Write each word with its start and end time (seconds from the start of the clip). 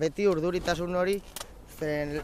Beti 0.00 0.24
urduritasun 0.30 0.94
hori, 0.96 1.18
zen 1.76 2.14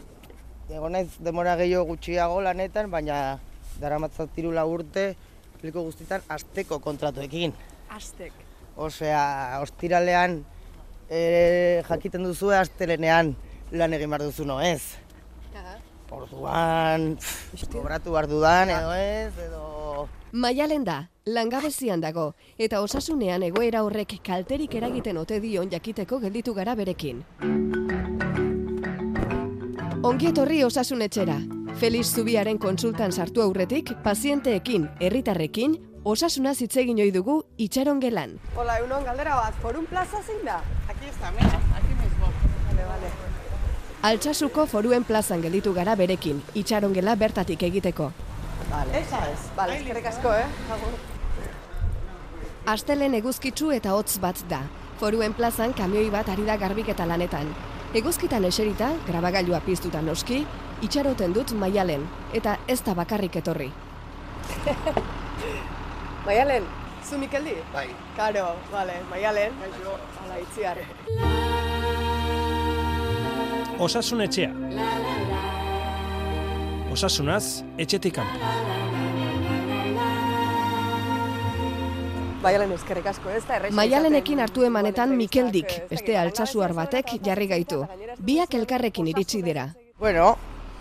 egon 0.73 0.95
naiz 0.95 1.11
demora 1.21 1.53
gehiago 1.59 1.85
gutxiago 1.91 2.39
lanetan, 2.41 2.89
baina 2.89 3.37
daramatzat 3.77 4.31
tirula 4.33 4.63
urte, 4.65 5.11
liko 5.61 5.83
guztietan 5.85 6.25
asteko 6.33 6.79
kontratuekin. 6.81 7.53
Aztek. 7.93 8.33
Osea, 8.87 9.59
ostiralean 9.61 10.39
e, 11.09 11.83
jakiten 11.87 12.25
duzu 12.25 12.49
astelenean 12.57 13.35
lan 13.71 13.93
egin 13.93 14.09
behar 14.09 14.25
duzu 14.25 14.47
no 14.49 14.57
ez. 14.61 14.97
Orduan, 16.17 17.11
pff, 17.19 17.67
kobratu 17.69 18.13
behar 18.15 18.29
dudan 18.31 18.73
edo 18.73 18.93
ez, 18.97 19.33
edo... 19.43 19.66
Maialen 20.31 20.83
da, 20.83 21.09
langabezian 21.25 22.01
dago, 22.03 22.33
eta 22.59 22.81
osasunean 22.83 23.45
egoera 23.47 23.83
horrek 23.85 24.17
kalterik 24.25 24.73
eragiten 24.75 25.17
ote 25.17 25.39
dion 25.39 25.69
jakiteko 25.71 26.19
gelditu 26.19 26.53
gara 26.53 26.75
berekin. 26.75 27.23
Ongi 30.03 30.27
etorri 30.27 30.63
osasun 30.63 31.01
etxera. 31.01 31.39
Feliz 31.79 32.07
Zubiaren 32.11 32.57
konsultan 32.57 33.11
sartu 33.11 33.41
aurretik, 33.41 33.93
pazienteekin, 34.03 34.89
herritarrekin, 34.99 35.77
osasuna 36.03 36.53
hitz 36.59 36.75
egin 36.75 36.99
ohi 36.99 37.11
dugu 37.11 37.43
itxaron 37.57 38.01
gelan. 38.03 38.37
Hola, 38.55 38.79
egunon 38.79 39.07
galdera 39.07 39.35
bat, 39.39 39.55
Forum 39.61 39.85
Plaza 39.85 40.21
zein 40.23 40.43
da? 40.43 40.61
Aquí 40.89 41.07
está, 41.07 41.31
mira, 41.31 41.55
aquí 41.71 41.93
mismo. 42.03 42.33
Vale, 42.67 42.83
vale. 42.83 43.11
Altsasuko 44.01 44.67
foruen 44.67 45.03
plazan 45.03 45.41
gelditu 45.41 45.73
gara 45.73 45.95
berekin, 45.95 46.43
itxaron 46.53 46.93
gela 46.93 47.15
bertatik 47.15 47.63
egiteko. 47.63 48.11
Vale. 48.71 48.99
Esa 48.99 49.29
es. 49.31 49.39
Vale, 49.55 49.77
eskerrik 49.77 50.05
asko, 50.05 50.33
eh? 50.33 50.45
Agur. 50.75 50.93
Astelen 52.67 53.13
eguzkitsu 53.15 53.71
eta 53.71 53.93
hotz 53.95 54.17
bat 54.19 54.41
da. 54.49 54.61
Foruen 54.99 55.33
plazan 55.33 55.73
kamioi 55.73 56.09
bat 56.11 56.29
ari 56.29 56.43
da 56.47 56.57
garbiketa 56.59 57.05
lanetan. 57.07 57.53
Eguzkitan 57.95 58.43
eserita, 58.43 58.89
grabagailua 59.07 59.61
piztuta 59.63 60.01
noski, 60.01 60.41
itxaroten 60.83 61.31
dut 61.33 61.53
maialen, 61.55 62.03
eta 62.35 62.57
ez 62.67 62.81
da 62.83 62.93
bakarrik 62.97 63.39
etorri. 63.39 63.69
Maialen, 66.27 66.67
zu 67.07 67.17
Mikeldi? 67.17 67.55
Bai. 67.73 67.87
Karo, 68.17 68.49
vale, 68.71 68.99
Maialen. 69.09 69.53
Hala, 70.23 70.41
itziar. 70.43 70.83
Osasun 73.79 74.21
etxea. 74.27 74.51
Osasunaz, 76.97 77.61
etxetik 77.77 78.15
kanpo. 78.17 78.39
Maialen, 82.41 82.73
eskerrik 82.73 83.11
asko, 83.11 83.29
ez 83.29 83.43
da 83.45 83.59
Maialenekin 83.77 84.41
hartu 84.41 84.65
emanetan 84.65 85.13
Mikeldik, 85.19 85.75
beste 85.91 86.17
altsasuar 86.17 86.73
batek 86.73 87.19
jarri 87.21 87.51
gaitu. 87.53 87.83
Biak 88.17 88.57
elkarrekin 88.57 89.13
iritsi 89.13 89.43
dira. 89.45 89.67
Bueno, 90.01 90.31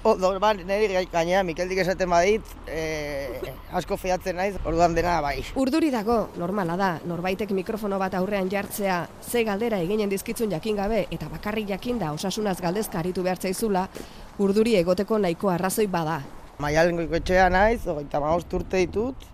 ondo, 0.08 0.33
ba, 0.41 0.55
niri 0.56 1.05
gainera 1.12 1.45
Mikeldik 1.45 1.84
esaten 1.84 2.08
badit, 2.08 2.56
eh, 2.64 3.53
asko 3.77 4.01
fiatzen 4.01 4.41
naiz, 4.41 4.55
orduan 4.64 4.97
dena 4.97 5.20
bai. 5.20 5.42
Urduri 5.61 5.92
dago, 5.92 6.30
normala 6.41 6.80
da, 6.80 6.95
norbaitek 7.05 7.53
mikrofono 7.53 8.01
bat 8.01 8.17
aurrean 8.17 8.48
jartzea, 8.48 9.03
ze 9.20 9.45
galdera 9.45 9.84
eginen 9.84 10.08
dizkitzun 10.08 10.56
jakin 10.56 10.80
gabe, 10.80 11.08
eta 11.11 11.28
bakarrik 11.28 11.69
jakinda 11.77 12.14
osasunaz 12.17 12.56
galdezka 12.62 13.05
aritu 13.05 13.23
behar 13.27 13.36
zaizula, 13.36 13.91
urduri 14.39 14.77
egoteko 14.77 15.19
nahiko 15.19 15.51
arrazoi 15.53 15.87
bada. 15.91 16.20
Maialen 16.62 16.97
goikoetxea 17.01 17.48
naiz, 17.53 17.83
hogeita 17.89 18.20
maost 18.20 18.53
urte 18.56 18.81
ditut, 18.84 19.27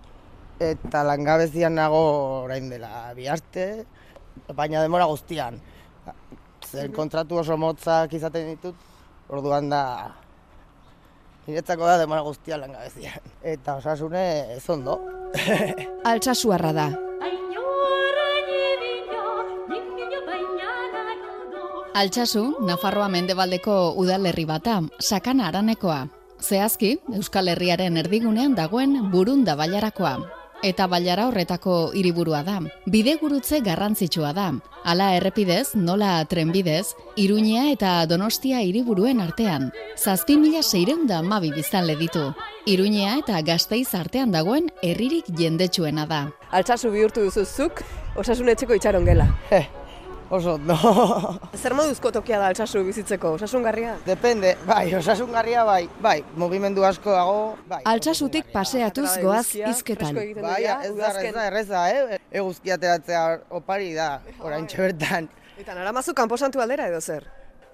eta 0.63 1.03
langabezian 1.07 1.75
nago 1.75 2.01
orain 2.43 2.69
dela 2.71 3.11
bi 3.15 3.27
aste, 3.31 3.85
baina 4.55 4.81
demora 4.83 5.07
guztian. 5.11 5.59
Zer 6.63 6.91
kontratu 6.95 7.39
oso 7.39 7.57
motzak 7.59 8.13
izaten 8.17 8.49
ditut, 8.53 8.75
orduan 9.29 9.69
da 9.71 9.83
niretzako 11.47 11.87
da 11.87 11.97
demora 12.01 12.23
guztian 12.27 12.63
langabezian. 12.63 13.31
Eta 13.43 13.77
osasune 13.79 14.23
ez 14.57 14.63
ondo. 14.69 14.99
Altsasuarra 16.07 16.73
da, 16.75 16.87
Altsasu, 21.93 22.55
Nafarroa 22.65 23.05
mendebaldeko 23.13 23.93
udalerri 24.01 24.47
bata, 24.49 24.79
sakana 24.97 25.51
aranekoa. 25.51 26.07
Zehazki, 26.41 26.95
Euskal 27.13 27.51
Herriaren 27.53 27.99
erdigunean 28.01 28.55
dagoen 28.57 28.95
burunda 29.11 29.53
bailarakoa. 29.55 30.15
Eta 30.65 30.87
bailara 30.89 31.27
horretako 31.29 31.91
hiriburua 31.93 32.39
da. 32.47 32.55
Bidegurutze 32.89 33.59
garrantzitsua 33.61 34.31
da. 34.33 34.47
Hala 34.83 35.11
errepidez, 35.19 35.75
nola 35.75 36.25
trenbidez, 36.25 36.95
Iruñea 37.15 37.67
eta 37.75 37.91
Donostia 38.09 38.63
hiriburuen 38.65 39.21
artean. 39.21 39.69
Zazpi 39.95 40.39
mila 40.39 40.63
seireunda 40.63 41.21
mabi 41.21 41.51
biztanle 41.53 41.95
ditu. 41.99 42.25
Iruñea 42.65 43.19
eta 43.19 43.43
Gasteiz 43.45 43.93
artean 43.93 44.33
dagoen 44.33 44.71
herririk 44.81 45.29
jendetsuena 45.37 46.07
da. 46.09 46.25
Altsasu 46.49 46.89
bihurtu 46.89 47.27
duzu 47.29 47.45
zuk, 47.45 47.85
osasun 48.17 48.49
etxeko 48.49 48.81
itxaron 48.81 49.05
gela. 49.05 49.29
Eh, 49.51 49.67
oso 50.33 50.55
ondo. 50.57 50.75
Zer 51.61 51.73
moduzko 51.77 52.11
tokia 52.15 52.39
da 52.41 52.47
altsasu 52.51 52.81
bizitzeko, 52.87 53.33
osasungarria? 53.37 53.95
Depende, 54.07 54.55
bai, 54.67 54.87
osasungarria 54.97 55.63
bai, 55.67 55.83
bai, 56.01 56.17
mugimendu 56.39 56.85
asko 56.87 57.13
dago, 57.13 57.37
bai. 57.69 57.81
altsasutik 57.85 58.49
paseatuz 58.53 59.09
goaz 59.21 59.45
hizketan. 59.53 60.15
Bai, 60.15 60.63
ez 60.65 60.95
da, 60.97 61.13
ez 61.21 61.33
da, 61.37 61.45
erreza, 61.47 61.85
eh? 61.91 62.19
Eguzki 62.41 62.73
ateratzea 62.73 63.23
opari 63.61 63.93
da, 63.93 64.09
orain 64.41 64.67
bertan. 64.77 65.29
Eta 65.57 65.75
naramazu 65.77 66.15
kanposantu 66.17 66.61
aldera 66.63 66.87
edo 66.89 67.01
zer? 67.01 67.27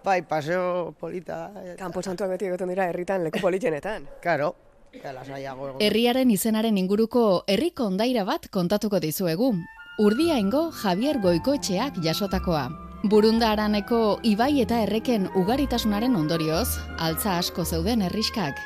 Bai, 0.03 0.21
paseo 0.23 0.93
polita. 0.99 1.49
eta- 1.63 1.75
Kanposantuak 1.79 2.29
beti 2.35 2.47
egoten 2.47 2.69
dira 2.71 2.85
herritan 2.91 3.23
leku 3.23 3.39
politenetan. 3.43 4.07
Karo. 4.23 4.55
Herriaren 5.79 6.31
izenaren 6.33 6.77
inguruko 6.81 7.43
herriko 7.47 7.85
ondaira 7.91 8.23
bat 8.25 8.47
kontatuko 8.49 8.99
dizuegu. 8.99 9.51
Urdiaingo 9.99 10.69
Javier 10.71 11.17
Goikoetxeak 11.19 11.97
jasotakoa. 11.99 12.69
Burunda 13.11 13.49
araneko 13.51 13.97
ibai 14.23 14.61
eta 14.63 14.77
erreken 14.85 15.25
ugaritasunaren 15.35 16.13
ondorioz, 16.15 16.69
altza 17.03 17.33
asko 17.35 17.65
zeuden 17.65 18.05
herriskak. 18.05 18.61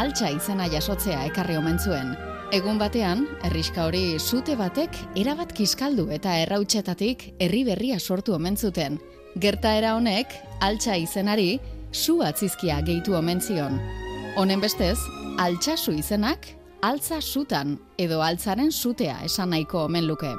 Altza 0.00 0.30
izena 0.32 0.70
jasotzea 0.72 1.26
ekarri 1.28 1.58
omen 1.60 1.76
zuen. 1.76 2.14
Egun 2.56 2.80
batean, 2.80 3.26
herriska 3.44 3.84
hori 3.90 4.16
sute 4.18 4.56
batek 4.56 4.96
erabat 5.20 5.52
kiskaldu 5.52 6.06
eta 6.16 6.38
errautsetatik 6.46 7.26
herri 7.38 7.60
berria 7.68 7.98
sortu 8.00 8.32
omen 8.38 8.56
zuten. 8.56 8.96
Gertaera 9.36 9.92
honek, 9.98 10.32
altza 10.64 10.96
izenari, 10.96 11.58
su 11.92 12.22
atzizkia 12.24 12.78
gehitu 12.88 13.18
omen 13.18 13.44
zion. 13.44 13.76
Honen 14.40 14.64
bestez, 14.64 14.96
altsasu 15.36 15.92
izenak, 15.92 16.48
altza 16.80 17.20
sutan 17.20 17.76
edo 17.98 18.22
altzaren 18.24 18.72
sutea 18.72 19.18
esan 19.28 19.52
nahiko 19.52 19.84
omen 19.84 20.08
luke. 20.08 20.32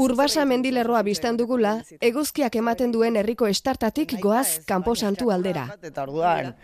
Urbasa 0.00 0.46
mendilerroa 0.48 1.02
biztan 1.04 1.36
dugula, 1.36 1.74
eguzkiak 2.00 2.56
ematen 2.56 2.92
duen 2.94 3.18
herriko 3.20 3.48
estartatik 3.50 4.14
goaz 4.22 4.62
kanposantu 4.68 5.28
aldera. 5.34 5.66
Eta 5.84 6.06
orduan, 6.06 6.54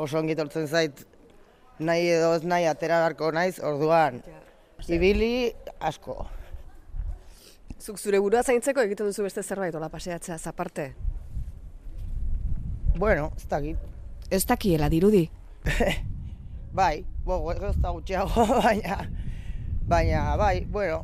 oso 0.00 0.20
ongi 0.20 0.36
tortzen 0.38 0.68
zait, 0.68 1.02
nahi 1.78 2.08
edo 2.14 2.32
ez 2.38 2.42
nahi 2.48 2.64
atera 2.70 3.02
beharko 3.02 3.30
naiz, 3.36 3.58
orduan, 3.60 4.22
ibili 4.88 5.52
asko. 5.80 6.16
Zuk 7.80 8.00
zure 8.00 8.20
burua 8.20 8.42
zaintzeko 8.42 8.84
egiten 8.88 9.12
duzu 9.12 9.28
beste 9.28 9.42
zerbait, 9.42 9.76
hola 9.76 9.92
paseatzea 9.92 10.38
zaparte. 10.38 10.90
Bueno, 12.96 13.30
ez 13.36 13.46
dakit. 13.48 13.78
Ez 14.30 14.44
dakiela 14.46 14.88
dirudi. 14.92 15.26
Bai, 16.80 17.04
bo, 17.24 17.42
ez 17.52 17.76
da 17.82 17.92
gutxiago, 17.92 18.44
baina, 18.64 19.00
baina, 19.90 20.36
bai, 20.38 20.60
bueno, 20.70 21.00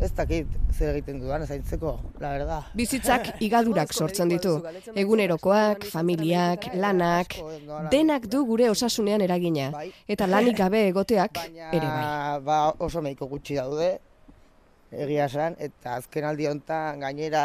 ez 0.00 0.10
dakit 0.16 0.48
zer 0.72 0.94
egiten 0.94 1.18
dudan 1.20 1.44
zaintzeko, 1.46 1.92
la 2.20 2.32
verdad. 2.32 2.68
Bizitzak 2.76 3.34
igadurak 3.46 3.92
sortzen 3.92 4.32
ditu. 4.32 4.54
Egunerokoak, 4.96 5.84
familiak, 5.92 6.70
lanak, 6.74 7.36
denak 7.92 8.28
du 8.32 8.44
gure 8.48 8.70
osasunean 8.72 9.20
eragina. 9.26 9.70
Eta 10.08 10.28
lanik 10.30 10.56
gabe 10.60 10.86
egoteak 10.88 11.42
ere 11.76 11.86
bai. 11.86 12.40
ba, 12.46 12.60
oso 12.78 13.02
mediko 13.04 13.28
gutxi 13.28 13.60
daude, 13.60 13.92
egia 14.90 15.28
esan, 15.28 15.56
eta 15.60 15.98
azken 16.00 16.26
aldi 16.30 16.48
honetan 16.50 17.04
gainera 17.04 17.44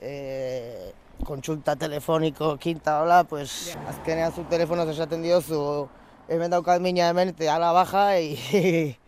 e, 0.00 0.92
kontsulta 1.24 1.76
telefoniko 1.78 2.56
kinta 2.60 3.00
hola, 3.02 3.22
pues, 3.24 3.76
azkenean 3.88 4.34
zu 4.34 4.44
telefonoz 4.50 4.90
esaten 4.92 5.22
diozu, 5.24 5.88
hemen 6.28 6.52
daukat 6.52 6.82
mina 6.82 7.08
hemen, 7.12 7.32
eta 7.32 7.54
ala 7.54 7.72
baja, 7.72 8.08
e, 8.18 8.96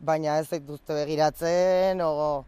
baina 0.00 0.38
ez 0.40 0.48
zaituzte 0.48 0.94
begiratzen, 0.94 2.00
o 2.02 2.44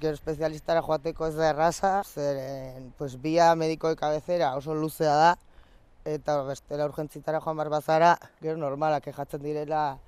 gero 0.00 0.14
espezialistara 0.14 0.82
joateko 0.82 1.26
ez 1.28 1.34
da 1.36 1.50
erraza, 1.50 2.02
zeren, 2.04 2.92
pues, 2.98 3.16
bia 3.20 3.54
mediko 3.54 3.88
de 3.88 3.96
cabecera 3.96 4.54
oso 4.56 4.74
luzea 4.74 5.14
da, 5.14 5.32
eta 6.04 6.42
bestela 6.44 6.84
urgentzitara 6.90 7.40
joan 7.40 7.56
bar 7.56 7.70
bazara, 7.72 8.14
gero 8.42 8.56
normalak 8.60 9.04
kejatzen 9.08 9.42
direla 9.42 9.98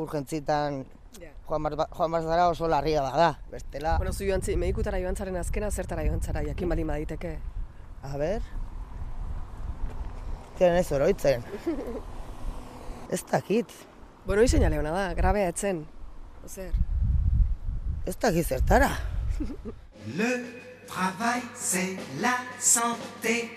urgentzitan 0.00 0.84
Ja. 1.20 1.28
joan 1.44 1.62
bar, 1.62 1.74
joan 1.92 2.10
bar 2.10 2.22
zara 2.22 2.48
oso 2.48 2.68
larria 2.68 3.02
bada, 3.02 3.38
bestela. 3.50 3.98
Bueno, 3.98 4.14
zu 4.14 4.24
joan 4.24 4.40
medikutara 4.56 4.98
joan 4.98 5.14
zaren 5.14 5.36
azkena, 5.36 5.70
zertara 5.70 6.06
joan 6.06 6.22
zara, 6.22 6.42
jakin 6.42 6.68
baldin 6.68 6.86
baditeke. 6.86 7.38
A 8.02 8.16
ber... 8.16 8.40
Tienen 10.56 10.76
ez 10.78 10.92
oroitzen. 10.92 11.44
ez 13.10 13.24
dakit, 13.30 13.68
Bueno, 14.24 14.40
hoi 14.42 14.48
seinale 14.48 14.78
hona 14.78 14.92
da, 14.94 15.14
grabea 15.18 15.48
etzen. 15.50 15.80
Le 20.18 20.44
travail, 20.86 21.42
c'est 21.54 21.96
la 22.20 22.36
santé. 22.58 23.50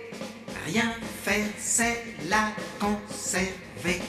Rien 0.66 0.92
faire, 1.24 1.50
c'est 1.60 2.04
la 2.30 2.52
conserver. 2.80 4.02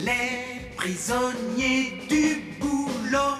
Les 0.00 0.72
prisonniers 0.76 2.02
du 2.08 2.56
boulot 2.60 3.36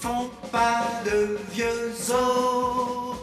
font 0.00 0.30
pas 0.50 0.82
de 1.04 1.38
vieux 1.52 1.92
os. 2.10 3.16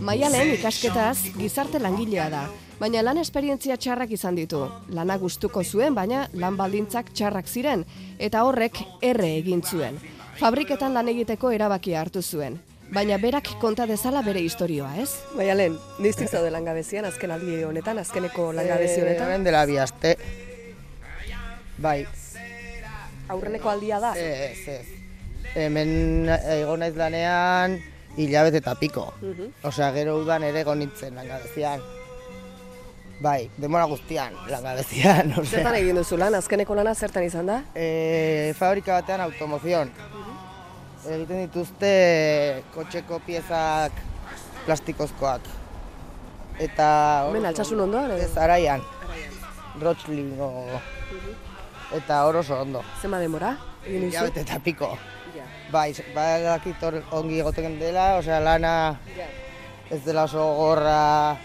Maialen 0.00 0.52
ikasketaz 0.54 1.18
gizarte 1.38 1.78
langilea 1.78 2.28
da, 2.30 2.42
baina 2.80 3.02
lan 3.02 3.18
esperientzia 3.18 3.76
txarrak 3.76 4.10
izan 4.16 4.34
ditu. 4.36 4.64
Lana 4.88 5.16
gustuko 5.18 5.62
zuen, 5.64 5.94
baina 5.94 6.28
lan 6.34 6.56
baldintzak 6.56 7.12
txarrak 7.14 7.46
ziren, 7.48 7.84
eta 8.18 8.44
horrek 8.44 8.80
erre 9.02 9.30
egin 9.38 9.62
zuen. 9.62 9.98
Fabriketan 10.40 10.94
lan 10.94 11.08
egiteko 11.08 11.50
erabakia 11.54 12.00
hartu 12.00 12.22
zuen. 12.22 12.60
Baina 12.94 13.16
berak 13.18 13.48
konta 13.60 13.86
dezala 13.86 14.20
bere 14.22 14.40
historioa, 14.44 14.90
ez? 15.00 15.08
Baina 15.36 15.54
lehen, 15.54 15.78
niztik 15.98 16.28
zaude 16.28 16.50
langabezian, 16.50 17.04
azken 17.08 17.30
aldi 17.30 17.62
honetan, 17.64 17.98
azkeneko 17.98 18.52
langabezi 18.52 19.00
Eh, 19.00 19.02
honetan. 19.02 19.26
hemen 19.30 19.44
dela 19.44 19.64
bi 19.66 19.78
aste. 19.78 20.16
Bai, 21.78 22.04
Aurreneko 23.28 23.70
aldia 23.70 23.98
da. 24.00 24.12
ez, 24.18 24.68
ez. 24.68 24.86
Hemen 25.54 26.28
egon 26.28 26.80
naiz 26.80 26.94
lanean 26.96 27.78
hilabete 28.16 28.58
eta 28.60 28.74
piko. 28.78 29.12
Osea, 29.62 29.90
gero 29.92 30.18
udan 30.20 30.42
ere 30.42 30.60
egon 30.60 30.78
nintzen 30.78 31.14
langabezian. 31.16 31.80
Bai, 33.22 33.50
demora 33.56 33.84
guztian 33.88 34.34
langabezian, 34.50 35.30
Zertan 35.44 35.70
osea. 35.70 35.76
egin 35.78 35.96
duzu 36.00 36.16
lan, 36.18 36.34
azkeneko 36.34 36.74
lana 36.74 36.94
zertan 36.94 37.24
izan 37.24 37.46
da? 37.46 37.60
E, 37.74 38.52
fabrika 38.58 38.98
batean 39.00 39.22
automozion. 39.24 39.90
Egiten 41.04 41.44
dituzte 41.44 41.92
kotxeko 42.74 43.20
piezak 43.26 43.92
plastikozkoak. 44.66 45.46
Eta... 46.64 46.88
Hemen 47.28 47.46
altsasun 47.50 47.80
ondoan? 47.86 48.14
Ez, 48.16 48.32
araian. 48.40 48.82
Rotschling 49.82 50.38
o... 50.40 50.50
Eta 51.94 52.22
hor 52.26 52.40
oso 52.40 52.56
ondo. 52.64 52.80
Zema 53.02 53.18
demora? 53.20 53.52
Hilabete 53.86 54.40
eta 54.46 54.58
piko. 54.64 54.94
Ja. 55.36 55.44
Bai, 55.70 55.90
badakit 56.14 56.82
ongi 57.14 57.40
egoten 57.42 57.76
dela, 57.78 58.14
osea 58.18 58.40
lana 58.40 58.74
Ja. 59.18 59.26
ez 59.92 60.00
dela 60.06 60.24
oso 60.24 60.42
gorra, 60.56 61.36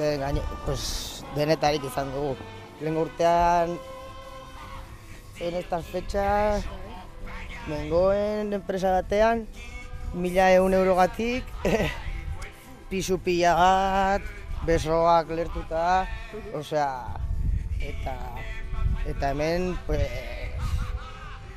zen 0.00 0.20
gaine, 0.20 0.42
pues, 0.64 1.24
denetarik 1.36 1.84
izan 1.84 2.10
dugu. 2.14 2.34
Lehen 2.80 2.96
urtean, 2.96 3.76
en 5.40 5.56
estas 5.56 5.86
fechas, 5.92 6.64
nengoen 7.68 8.54
enpresa 8.56 8.94
batean, 8.96 9.46
mila 10.14 10.50
eun 10.56 10.74
eurogatik, 10.74 11.44
pisu 12.90 13.20
pila 13.24 13.54
bat, 13.58 14.30
besoak 14.66 15.32
lertuta, 15.36 16.06
osea, 16.56 17.20
eta, 17.92 18.16
eta 19.04 19.32
hemen, 19.34 19.74
pues, 19.86 20.08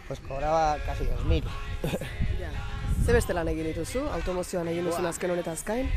pues 0.08 0.20
cobraba 0.28 0.78
casi 0.86 1.06
2000. 1.06 1.48
Ja. 2.34 2.50
Ze 3.06 3.14
beste 3.14 3.36
lan 3.36 3.48
egin 3.48 3.68
dituzu? 3.70 4.02
Automozioan 4.18 4.68
egin 4.68 4.88
duzun 4.90 5.06
azken 5.08 5.32
honetaz 5.32 5.62
gain? 5.64 5.88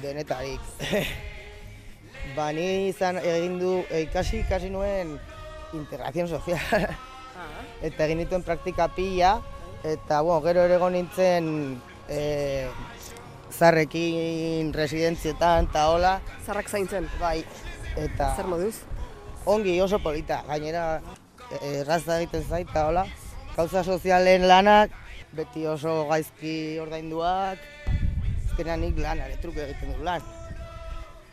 denetarik. 0.00 0.60
ba, 2.36 2.50
ni 2.52 2.88
izan 2.88 3.18
egin 3.18 3.58
du, 3.60 3.78
eh, 3.90 4.04
ikasi, 4.06 4.42
ikasi 4.46 4.70
nuen 4.70 5.18
integrazion 5.72 6.28
sozial. 6.28 6.60
eta 7.82 8.04
egin 8.06 8.22
dituen 8.22 8.42
praktika 8.46 8.88
pila, 8.94 9.40
eta, 9.82 10.20
bueno, 10.22 10.40
gero 10.46 10.62
ere 10.68 10.76
egon 10.78 10.92
nintzen 10.94 11.48
e, 12.08 12.68
zarrekin 13.50 14.72
residentzietan 14.74 15.68
eta 15.70 15.88
hola, 15.90 16.20
Zarrak 16.46 16.68
zaintzen. 16.68 17.08
bai, 17.20 17.44
eta 17.96 18.34
Zer 18.36 18.46
moduz? 18.46 18.76
ongi 19.46 19.80
oso 19.80 19.98
polita, 19.98 20.42
gainera 20.46 21.00
eh, 21.50 21.80
erraza 21.80 22.20
egiten 22.20 22.44
zait 22.48 22.68
eta 22.70 22.86
hola. 22.88 23.06
Kauza 23.56 23.82
sozialen 23.84 24.46
lanak, 24.48 24.94
beti 25.36 25.66
oso 25.66 26.06
gaizki 26.08 26.78
ordainduak, 26.80 27.58
azkenean 28.46 28.80
nik 28.80 28.96
lanare 29.02 29.36
truke 29.42 29.66
egiten 29.66 29.92
du 29.98 30.06
lan. 30.06 30.22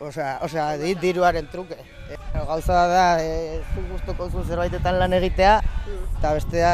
Osea, 0.00 0.38
osea, 0.40 0.78
di, 0.80 0.94
diruaren 0.96 1.44
truke. 1.52 1.76
E, 2.08 2.16
gauza 2.32 2.86
da, 2.88 3.20
e, 3.20 3.60
zu 3.74 3.82
guztoko 3.90 4.30
zu 4.30 4.44
zerbaitetan 4.48 4.96
lan 4.96 5.12
egitea, 5.12 5.58
eta 6.16 6.30
bestea 6.38 6.70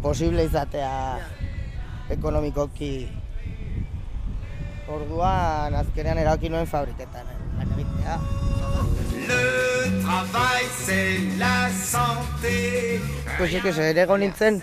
posible 0.00 0.46
izatea 0.48 0.92
ekonomikoki. 2.14 2.92
Orduan, 4.88 5.74
azkenean 5.76 6.22
erabaki 6.22 6.48
nuen 6.48 6.68
fabriketan 6.70 7.28
eh, 7.28 7.36
lan 7.58 7.74
egitea. 7.74 8.16
Le 9.28 10.00
travail, 10.00 10.70
c'est 10.78 11.36
la 11.36 11.68
santé. 11.68 13.02
Pues 13.36 13.52
que 13.60 13.72
se 13.72 13.90
ere 13.90 14.06
nintzen 14.16 14.62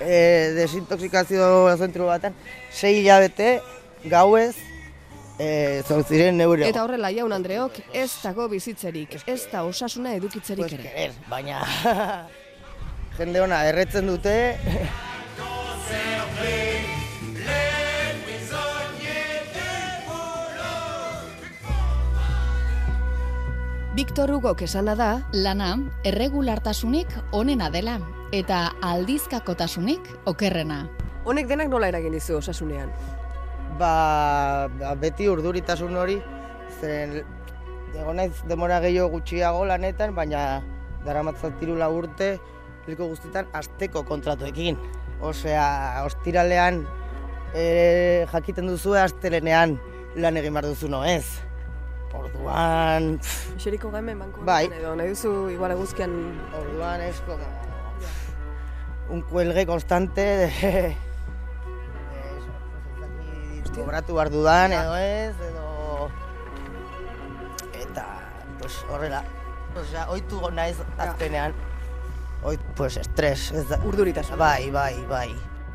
e, 0.00 0.52
desintoxikazio 0.58 1.48
zentru 1.78 2.10
batean, 2.12 2.36
sei 2.68 3.00
hilabete 3.00 3.62
gauez 4.04 4.71
e, 5.42 5.82
zortziren 5.86 6.40
euro. 6.40 6.64
Eta 6.66 6.84
horrela 6.84 7.10
jaun 7.14 7.34
Andreok 7.34 7.80
ez 7.92 8.10
dago 8.22 8.48
bizitzerik, 8.52 9.18
ez 9.26 9.40
da 9.52 9.64
osasuna 9.66 10.14
edukitzerik 10.18 10.66
pues, 10.66 10.76
ere. 10.78 10.88
querer, 10.88 11.16
baina 11.30 11.62
jende 13.18 13.42
ona 13.42 13.64
erretzen 13.70 14.06
dute, 14.10 14.36
Victor 23.92 24.30
Hugo 24.32 24.54
esana 24.64 24.94
da, 24.96 25.22
Lana, 25.32 25.74
erregulartasunik 26.08 27.12
onena 27.36 27.68
dela, 27.68 27.98
eta 28.32 28.72
aldizkakotasunik 28.80 30.08
okerrena. 30.24 30.86
Honek 31.28 31.46
denak 31.50 31.68
nola 31.68 31.92
eragin 31.92 32.16
dizu 32.16 32.38
osasunean? 32.38 32.88
Ba, 33.78 34.68
ba, 34.78 34.94
beti 35.00 35.28
urduritasun 35.28 35.96
hori, 35.96 36.18
zen 36.80 37.20
egon 37.92 38.16
naiz 38.16 38.32
demora 38.48 38.80
gehiago 38.84 39.10
gutxiago 39.16 39.64
lanetan, 39.68 40.14
baina 40.16 40.62
daramatzat 41.04 41.58
tirula 41.60 41.90
urte, 41.92 42.36
liko 42.88 43.08
guztietan 43.10 43.48
asteko 43.56 44.04
kontratuekin. 44.08 44.78
Osea, 45.22 46.02
ostiralean 46.02 46.82
e, 47.54 48.26
jakiten 48.32 48.66
duzu 48.66 48.96
astelenean 48.98 49.76
lan 50.18 50.36
egin 50.40 50.54
behar 50.56 50.70
duzu 50.72 50.90
no 50.90 51.04
ez. 51.06 51.24
Orduan, 52.12 53.14
Xeriko 53.56 53.90
gaimen 53.90 54.18
banko 54.20 54.42
Bai. 54.44 54.66
edo, 54.66 54.92
nahi 54.98 55.14
duzu 55.14 55.48
igual 55.54 55.72
eguzkian 55.72 56.12
orduan 56.58 57.00
es 57.00 57.22
como 57.24 57.46
un 59.08 59.22
cuelgue 59.22 59.64
constante 59.66 60.20
de, 60.20 60.96
kobratu 63.74 64.14
behar 64.14 64.30
dudan 64.30 64.72
edo 64.76 64.96
ez, 64.96 65.34
edo 65.48 66.10
eta 67.82 68.06
pues 68.58 68.78
horrela. 68.88 69.22
Osea, 69.72 70.06
oitu 70.12 70.40
naiz 70.52 70.76
azkenean. 70.98 71.54
Oit, 72.44 72.60
pues 72.76 72.96
estres, 72.98 73.52
ez 73.52 73.68
da. 73.68 73.78
urduritasun. 73.86 74.38
Bai, 74.38 74.70
bai, 74.70 74.94
bai. 75.08 75.28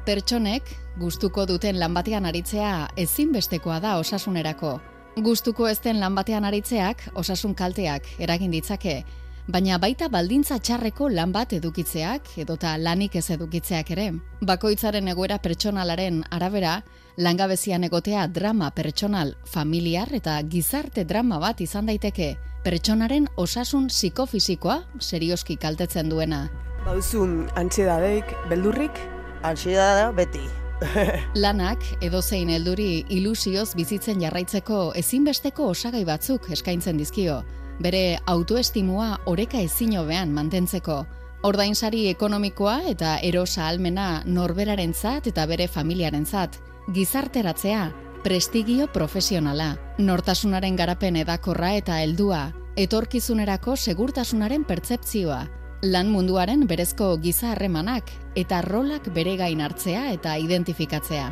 Pertsonek 0.05 0.69
gustuko 0.99 1.45
duten 1.47 1.79
lan 1.79 1.93
batean 1.95 2.25
aritzea 2.25 2.89
ezinbestekoa 2.95 3.79
da 3.83 3.97
osasunerako. 3.97 4.77
Gustuko 5.23 5.67
ez 5.67 5.79
den 5.81 5.99
lan 5.99 6.15
batean 6.15 6.45
aritzeak 6.45 7.01
osasun 7.15 7.55
kalteak 7.55 8.05
eragin 8.19 8.51
ditzake, 8.51 9.01
baina 9.47 9.77
baita 9.79 10.09
baldintza 10.11 10.57
txarreko 10.59 11.07
lan 11.09 11.31
bat 11.31 11.53
edukitzeak 11.55 12.33
edota 12.43 12.73
lanik 12.77 13.15
ez 13.15 13.29
edukitzeak 13.31 13.91
ere. 13.95 14.09
Bakoitzaren 14.43 15.07
egoera 15.07 15.37
pertsonalaren 15.39 16.23
arabera, 16.35 16.81
langabezian 17.17 17.87
egotea 17.87 18.27
drama 18.27 18.69
pertsonal, 18.75 19.35
familiar 19.45 20.11
eta 20.13 20.35
gizarte 20.43 21.05
drama 21.05 21.39
bat 21.39 21.61
izan 21.63 21.87
daiteke, 21.87 22.35
pertsonaren 22.63 23.29
osasun 23.37 23.87
psikofisikoa 23.87 24.81
serioski 24.99 25.55
kaltetzen 25.55 26.09
duena. 26.09 26.47
Baduzun 26.85 27.45
antxiedadeik, 27.55 28.35
beldurrik, 28.49 28.99
Ansiedadea 29.47 30.11
beti. 30.17 30.41
Lanak 31.43 31.83
edozein 32.05 32.49
helduri 32.53 33.05
ilusioz 33.13 33.69
bizitzen 33.77 34.19
jarraitzeko 34.21 34.91
ezinbesteko 34.99 35.71
osagai 35.71 36.03
batzuk 36.05 36.49
eskaintzen 36.53 36.99
dizkio, 36.99 37.39
bere 37.79 38.19
autoestimua 38.25 39.19
oreka 39.25 39.59
ezin 39.61 39.97
hobean 39.97 40.33
mantentzeko, 40.33 41.05
Ordainsari 41.45 42.07
ekonomikoa 42.09 42.79
eta 42.89 43.17
erosa 43.21 43.67
almena 43.69 44.23
norberarentzat 44.25 45.27
eta 45.29 45.45
bere 45.45 45.67
familiarentzat, 45.69 46.57
gizarteratzea, 46.95 47.83
prestigio 48.23 48.87
profesionala, 48.91 49.75
nortasunaren 49.99 50.75
garapen 50.75 51.15
edakorra 51.21 51.75
eta 51.77 52.01
heldua, 52.01 52.41
etorkizunerako 52.75 53.77
segurtasunaren 53.77 54.65
pertzepzioa, 54.65 55.43
lan 55.85 56.09
munduaren 56.09 56.65
berezko 56.67 57.13
giza 57.21 57.51
harremanak 57.53 58.09
eta 58.35 58.63
rolak 58.65 59.11
bere 59.13 59.37
gain 59.37 59.61
hartzea 59.61 60.09
eta 60.17 60.39
identifikatzea. 60.41 61.31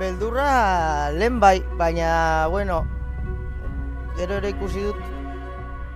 Beldurra 0.00 1.10
lehen 1.12 1.40
bai, 1.40 1.58
baina, 1.76 2.48
bueno, 2.48 2.86
gero 4.16 4.40
ere 4.40 4.56
ikusi 4.56 4.88
dut, 4.88 5.21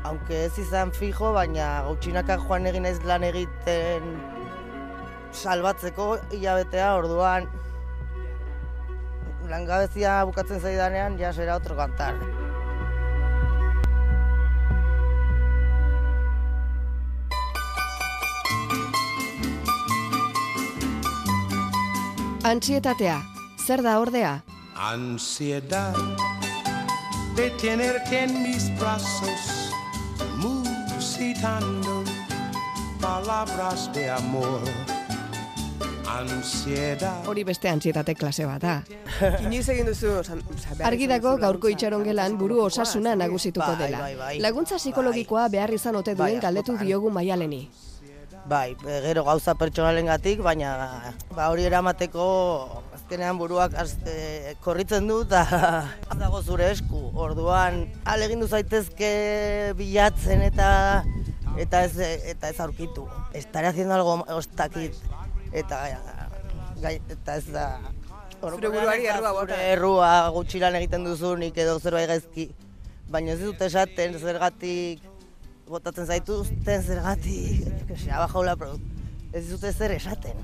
aunque 0.07 0.45
ez 0.47 0.59
izan 0.59 0.93
fijo, 0.95 1.33
baina 1.35 1.83
gautxinaka 1.87 2.39
joan 2.47 2.67
egin 2.71 2.87
ez 2.87 2.99
lan 3.05 3.25
egiten 3.27 4.07
salbatzeko 5.35 6.17
hilabetea, 6.33 6.95
orduan 6.97 7.49
langabezia 9.51 10.25
bukatzen 10.27 10.61
zaidanean, 10.61 11.19
ja 11.19 11.33
será 11.33 11.57
otro 11.59 11.77
kantar. 11.77 12.19
Antsietatea, 22.47 23.19
zer 23.67 23.83
da 23.83 23.99
ordea? 23.99 24.37
Ansiedad 24.77 25.97
de 27.35 27.51
tenerte 27.61 28.21
en 28.23 28.43
mis 28.43 28.71
brazos, 28.79 29.56
musitando 31.17 32.05
palabras 33.01 33.91
de 33.95 34.11
amor. 34.11 34.61
Ansiedad. 36.07 37.27
Hori 37.27 37.43
beste 37.45 37.69
antsietate 37.69 38.15
klase 38.15 38.45
bat 38.47 38.61
da. 38.63 38.75
Inoiz 39.45 39.69
egin 39.69 39.89
duzu, 39.89 40.13
osan, 40.21 40.43
oza, 40.53 40.75
behar 40.77 40.93
Argi 40.93 41.09
izan 41.09 41.15
dago 41.17 41.33
duzu 41.35 41.43
gaurko 41.43 41.73
itxarongelan 41.73 42.37
buru 42.39 42.61
osasuna 42.67 43.15
zer 43.15 43.19
nagusituko 43.19 43.67
Bai, 43.67 43.79
dela. 43.83 44.01
bai, 44.01 44.15
bai. 44.17 44.39
Laguntza 44.41 44.77
psikologikoa 44.81 45.49
behar 45.49 45.73
izan 45.75 45.97
ote 45.97 46.15
Bai, 46.15 46.31
duen 46.31 46.43
galdetu 46.45 46.77
diogu 46.79 47.11
maialeni. 47.11 47.69
Bai, 48.47 48.77
gero 48.79 49.25
gauza 49.27 49.57
pertsonalengatik, 49.59 50.39
baina 50.39 50.69
ba, 51.35 51.49
hori 51.51 51.65
eramateko 51.67 52.27
azkenean 52.95 53.41
buruak 53.41 53.73
az, 53.75 53.97
e, 54.07 54.55
korritzen 54.63 55.09
du 55.11 55.17
eta 55.25 55.43
dago 56.21 56.43
zure 56.43 56.69
esku. 56.71 57.01
Orduan 57.19 57.81
alegindu 58.07 58.47
zaitezke 58.47 59.11
bilatzen 59.81 60.45
eta 60.47 60.69
eta 61.59 61.83
ez 61.89 61.99
eta 62.35 62.53
ez 62.53 62.61
aurkitu. 62.63 63.09
Estaré 63.35 63.73
haciendo 63.73 63.99
algo 63.99 64.21
ostakit 64.37 64.95
eta 65.51 65.83
gai, 66.85 67.01
eta 67.17 67.41
ez 67.43 67.51
da 67.51 67.67
Zure 68.37 68.69
buruari 68.69 69.09
errua 69.11 69.33
bota. 69.33 69.59
Errua 69.73 70.13
gutxi 70.31 70.63
lan 70.63 70.77
egiten 70.79 71.03
duzunik 71.09 71.59
edo 71.59 71.81
zerbait 71.81 72.07
gaizki. 72.13 72.51
Baina 73.11 73.35
ez 73.35 73.41
dut 73.43 73.63
esaten 73.65 74.19
zergatik 74.21 75.03
botatzen 75.69 76.07
zaituzten 76.07 76.83
zergatik, 76.83 77.67
ha 78.11 78.21
bajado 78.25 78.43
la 78.45 78.57
produ- 78.57 78.81
Ez 79.33 79.49
dute 79.51 79.73
zer 79.73 79.91
esaten. 79.93 80.37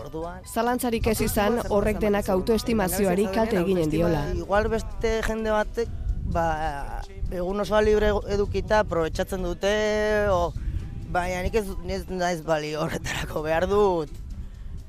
Orduan, 0.00 0.40
Zalantzarik 0.48 1.06
ez 1.06 1.20
izan 1.20 1.58
horrek 1.68 1.98
denak 2.00 2.28
autoestimazioari 2.32 3.26
kalte 3.34 3.58
eginen 3.60 3.90
diola. 3.92 4.22
igual 4.34 4.68
beste 4.72 5.20
jende 5.26 5.50
batek 5.52 5.88
ba, 6.32 7.02
egun 7.30 7.60
osoa 7.60 7.82
libre 7.84 8.08
edukita 8.32 8.78
aprobetxatzen 8.80 9.42
dute, 9.44 9.72
o, 10.32 10.52
baina 11.12 11.42
nik 11.42 11.54
ez, 11.54 11.66
dut- 11.68 11.84
ni 11.84 11.92
ez 11.92 12.06
naiz 12.08 12.40
bali 12.42 12.72
horretarako 12.74 13.42
behar 13.42 13.66
dut 13.68 14.08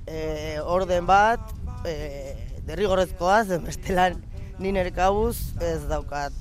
e, 0.07 0.59
orden 0.63 1.05
bat, 1.05 1.41
e, 1.85 2.33
derrigorrezkoa, 2.65 3.43
zen 3.45 3.65
bestelan 3.67 4.15
ni 4.59 4.71
nire 4.71 4.91
kabuz 4.95 5.37
ez 5.59 5.81
daukat 5.89 6.31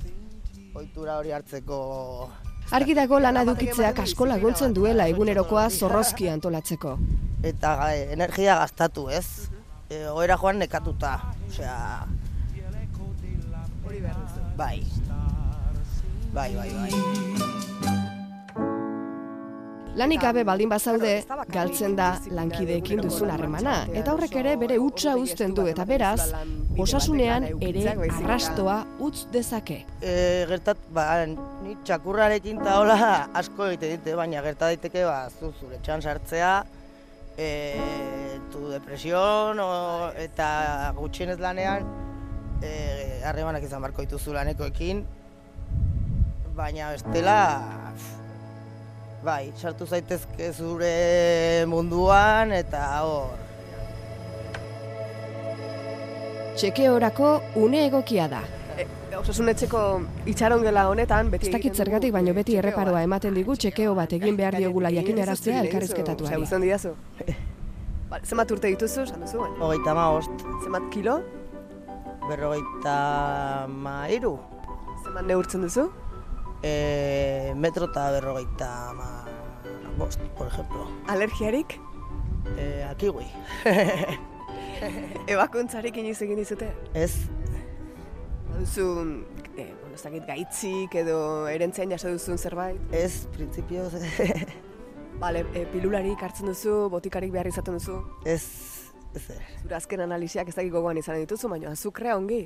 ohitura 0.73 1.17
hori 1.19 1.31
hartzeko 1.35 2.29
Argi 2.71 2.93
dago 2.95 3.19
lana 3.19 3.41
edukitzeak 3.45 3.99
asko 4.05 4.25
laguntzen 4.29 4.73
duela 4.77 5.07
egunerokoa 5.11 5.65
zorrozki 5.69 6.29
antolatzeko. 6.29 6.97
eta 7.43 7.69
ga- 7.77 8.11
energia 8.15 8.55
gastatu, 8.59 9.07
ez? 9.09 9.25
E, 9.89 10.05
oera 10.09 10.37
joan 10.37 10.59
nekatuta, 10.61 11.15
osea... 11.49 12.05
Bai. 14.57 14.83
Bai, 16.33 16.51
bai, 16.55 16.69
bai. 16.69 18.00
Lanik 19.99 20.21
gabe 20.23 20.45
baldin 20.47 20.69
bazaude, 20.71 21.17
galtzen 21.51 21.97
da 21.97 22.13
lankideekin 22.31 23.01
duzun 23.03 23.31
harremana, 23.33 23.73
eta 23.91 24.13
horrek 24.13 24.37
ere 24.39 24.53
bere 24.61 24.77
hutsa 24.79 25.17
uzten 25.19 25.51
du, 25.57 25.65
eta 25.67 25.83
beraz, 25.89 26.31
osasunean 26.79 27.49
ere 27.59 27.83
arrastoa 27.91 28.77
utz 29.03 29.25
dezake. 29.33 29.81
E, 29.99 30.13
gertat, 30.47 30.79
ba, 30.95 31.07
ni 31.27 31.75
txakurrarekin 31.83 32.61
eta 32.63 32.77
hola 32.79 32.95
asko 33.41 33.67
egite 33.67 33.91
dite, 33.97 34.15
baina 34.15 34.43
gerta 34.45 34.71
daiteke 34.71 35.03
ba, 35.09 35.25
zu 35.27 35.51
zure 35.59 35.81
txan 35.83 36.05
sartzea, 36.07 36.53
e, 37.35 37.51
tu 38.55 38.71
depresion 38.71 39.59
o, 39.59 39.69
eta 40.23 40.47
gutxienez 40.95 41.39
lanean 41.43 41.83
e, 42.63 42.71
harremanak 43.27 43.67
izan 43.67 43.83
barko 43.83 44.07
dituzu 44.07 44.39
lanekoekin, 44.39 45.03
baina 46.55 46.93
bestela, 46.95 47.39
bai, 49.23 49.51
sartu 49.55 49.85
zaitezke 49.85 50.51
zure 50.53 51.65
munduan 51.69 52.51
eta 52.57 52.85
hor, 53.05 53.37
Txekeorako 56.61 57.27
une 57.61 57.85
egokia 57.87 58.25
da. 58.29 58.41
E, 58.77 58.83
osasun 59.17 59.49
etxeko 59.53 59.79
itxarongela 60.29 60.83
honetan, 60.91 61.29
beti 61.31 61.47
Ez 61.47 61.53
dakit 61.55 61.77
zergatik, 61.79 62.11
baino 62.13 62.33
beti 62.37 62.57
erreparoa 62.59 63.01
ematen 63.05 63.33
digu 63.37 63.55
txekeo 63.55 63.95
bat 63.97 64.11
egin 64.17 64.35
behar 64.37 64.57
diogula 64.59 64.91
jakinaraztea 64.93 65.55
Osea, 65.55 65.63
elkarrizketatuari. 65.65 66.41
uzten 66.43 66.61
didazu. 66.65 66.91
Vale, 68.11 68.27
zenbat 68.27 68.51
urte 68.51 68.67
dituzu, 68.73 69.05
esan 69.07 69.23
duzu, 69.23 69.39
baina. 69.39 69.57
hogeita 69.63 69.95
maost, 69.95 70.45
Zenbat 70.65 70.89
kilo, 70.91 71.15
berrogeita 72.27 72.97
mairu, 73.71 74.35
zenbat 75.05 75.25
neurtzen 75.31 75.63
duzu? 75.65 75.87
E, 76.63 77.53
metro 77.55 77.89
eta 77.91 78.09
berrogeita 78.11 78.93
ma, 78.93 79.25
bost, 79.97 80.19
por 80.37 80.47
ejemplo. 80.47 80.87
Alergiarik? 81.07 81.79
E, 82.57 82.83
akiwi. 82.89 83.27
Ebakuntzarik 85.31 85.97
inoiz 86.01 86.21
egin 86.25 86.41
dizute? 86.41 86.71
Ez, 86.97 87.29
Baduzu, 88.61 89.25
e, 89.57 89.73
bueno, 89.81 89.95
ez 89.95 90.03
dakit 90.03 90.25
gaitzik 90.27 90.95
edo 91.01 91.47
erentzean 91.49 91.89
jaso 91.89 92.11
duzun 92.13 92.37
zerbait? 92.37 92.77
ez, 92.93 93.25
printzipioz, 93.33 93.93
Bale, 95.21 95.45
e, 95.53 95.63
pilularik 95.71 96.21
hartzen 96.21 96.49
duzu, 96.49 96.89
botikarik 96.93 97.31
behar 97.31 97.47
izaten 97.47 97.77
duzu? 97.79 97.99
ez, 98.25 98.43
ez. 99.15 99.23
Zure 99.63 99.75
azken 99.77 100.01
analisiak 100.05 100.49
ez 100.49 100.55
dakit 100.55 100.71
gogoan 100.73 100.97
izan 100.97 101.17
dituzu, 101.23 101.49
baina 101.49 101.71
azukrea 101.71 102.17
ongi. 102.17 102.43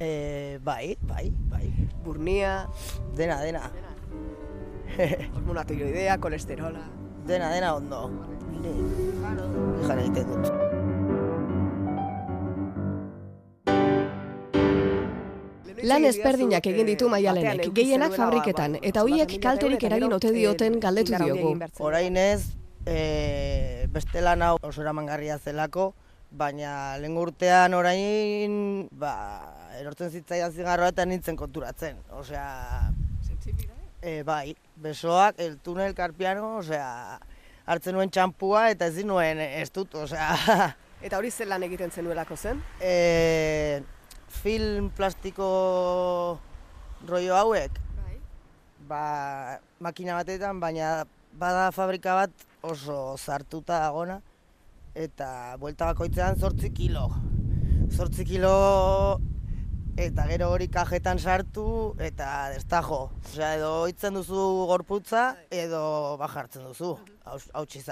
E, 0.00 0.60
bai, 0.62 0.96
bai, 1.02 1.32
bai, 1.50 1.72
Burnia, 2.04 2.68
dena, 3.16 3.40
dena, 3.42 3.70
hormona 5.34 5.64
tiroidea, 5.64 6.18
kolesterola. 6.18 6.84
dena, 7.26 7.50
dena 7.50 7.74
ondo. 7.74 8.08
Ni, 8.62 8.70
jara 9.88 10.00
egiten 10.02 10.30
dut. 10.30 10.46
Lan 15.82 16.04
ezberdinak 16.06 16.66
egin 16.66 16.86
ditu 16.86 17.10
maialenek, 17.10 17.68
gehienak 17.74 18.14
fabriketan, 18.14 18.78
eta 18.82 19.02
hoiek 19.02 19.34
kalterik 19.42 19.82
eragin 19.82 20.14
ote 20.14 20.30
dioten 20.34 20.78
galdetu 20.78 21.18
diogu. 21.24 21.56
Orain 21.82 22.16
ez, 22.16 22.54
e, 22.86 23.86
beste 23.90 24.22
lan 24.22 24.46
hau 24.46 24.56
oso 24.62 24.82
eramangarria 24.82 25.38
zelako, 25.38 25.94
baina 26.30 26.98
lehen 27.00 27.16
urtean 27.16 27.74
orain, 27.74 28.88
ba, 28.92 29.12
erortzen 29.80 30.10
zitzaidan 30.10 30.52
zigarroa 30.52 30.92
eta 30.92 31.06
nintzen 31.06 31.36
konturatzen. 31.36 32.00
Osea, 32.18 32.90
e, 34.02 34.22
bai, 34.22 34.54
besoak, 34.76 35.40
el 35.40 35.58
tunel 35.64 35.94
karpiano, 35.94 36.58
osea, 36.58 37.18
hartzen 37.68 37.96
nuen 37.96 38.10
txampua 38.10 38.68
eta 38.74 38.88
ezin 38.92 39.08
nuen 39.08 39.40
ez 39.40 39.70
dut, 39.72 39.94
osea, 39.94 40.34
Eta 40.98 41.14
hori 41.14 41.30
zer 41.30 41.46
lan 41.46 41.62
egiten 41.62 41.92
zenuelako 41.94 42.34
zen? 42.36 42.58
e, 42.82 43.82
film 44.42 44.88
plastiko 44.90 46.40
rollo 47.06 47.36
hauek, 47.38 47.78
ba, 48.90 49.60
makina 49.78 50.16
batetan, 50.18 50.58
baina 50.58 51.04
bada 51.38 51.70
fabrika 51.70 52.16
bat 52.18 52.46
oso 52.66 53.14
zartuta 53.16 53.78
dagona, 53.84 54.18
eta 54.98 55.56
buelta 55.62 55.92
bakoitzean 55.92 56.38
zortzi 56.42 56.70
kilo. 56.74 57.08
Zortzi 57.94 58.24
kilo 58.26 58.54
eta 59.98 60.24
gero 60.30 60.50
hori 60.54 60.68
kajetan 60.70 61.18
sartu, 61.18 61.66
eta 61.98 62.50
destajo. 62.54 63.00
Osea, 63.24 63.54
edo 63.58 63.70
hitzen 63.90 64.14
duzu 64.18 64.42
gorputza, 64.70 65.24
edo 65.50 65.82
bajartzen 66.20 66.68
duzu. 66.70 66.92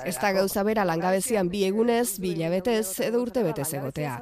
Ez 0.05 0.16
da 0.21 0.33
gauza 0.33 0.62
bera 0.66 0.85
langabezian 0.85 1.49
bi 1.52 1.64
egunez, 1.66 2.19
bi 2.23 2.33
hilabetez 2.35 3.00
edo 3.07 3.21
urte 3.23 3.43
betez 3.47 3.69
egotea. 3.78 4.16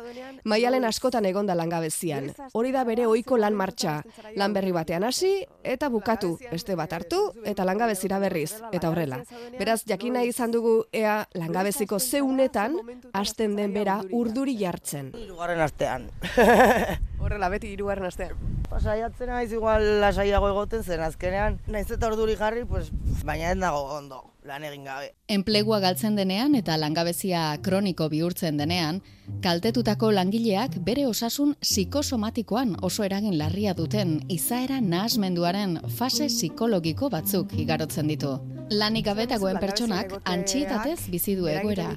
Maialen 0.44 0.84
askotan 0.88 1.26
egonda 1.28 1.54
langabezian. 1.54 2.30
Hori 2.52 2.72
da 2.74 2.84
bere 2.84 3.06
ohiko 3.06 3.38
lan 3.40 3.54
martxa. 3.54 4.00
Lan 4.36 4.54
berri 4.56 4.72
batean 4.72 5.04
hasi 5.04 5.34
eta 5.62 5.88
bukatu. 5.88 6.34
Beste 6.50 6.76
bat 6.78 6.92
hartu 6.92 7.20
eta 7.44 7.64
langabezira 7.64 8.18
berriz. 8.22 8.52
Eta 8.72 8.90
horrela. 8.90 9.22
Beraz, 9.58 9.82
jakin 9.88 10.18
nahi 10.18 10.32
izan 10.34 10.54
dugu 10.54 10.74
ea 10.92 11.22
langabeziko 11.34 11.98
zeunetan 11.98 12.78
hasten 13.12 13.56
den 13.56 13.74
bera 13.74 14.00
urduri 14.12 14.56
jartzen. 14.58 15.12
Hirugarren 15.14 15.60
astean. 15.64 16.10
Horrela, 17.24 17.48
beti 17.48 17.70
hirugarren 17.72 18.10
astean. 18.10 18.36
Pasaiatzen 18.68 19.30
naiz 19.30 19.52
igual 19.52 19.84
lasaiago 20.02 20.48
egoten 20.50 20.82
zen 20.82 21.00
azkenean, 21.06 21.60
naiz 21.70 21.86
eta 21.94 22.08
orduri 22.10 22.34
jarri, 22.36 22.64
pues, 22.68 22.90
baina 23.24 23.52
ez 23.52 23.58
dago 23.60 23.84
ondo, 23.96 24.18
lan 24.44 24.64
egin 24.64 24.84
gabe. 24.84 25.10
Enplegua 25.28 25.80
galtzen 25.80 26.16
denean 26.18 26.54
eta 26.58 26.76
langabezia 26.76 27.42
kroniko 27.64 28.10
bihurtzen 28.12 28.58
denean, 28.60 29.00
kaltetutako 29.42 30.10
langileak 30.12 30.76
bere 30.84 31.06
osasun 31.08 31.54
psikosomatikoan 31.64 32.76
oso 32.82 33.04
eragin 33.08 33.38
larria 33.40 33.74
duten 33.74 34.18
izaera 34.28 34.80
nahasmenduaren 34.80 35.78
fase 35.98 36.28
psikologiko 36.28 37.10
batzuk 37.10 37.56
igarotzen 37.56 38.12
ditu. 38.12 38.36
Lanik 38.70 39.04
gabe 39.08 39.26
dagoen 39.28 39.58
pertsonak 39.60 40.14
antxietatez 40.24 41.10
bizi 41.12 41.34
du 41.36 41.48
egoera. 41.48 41.90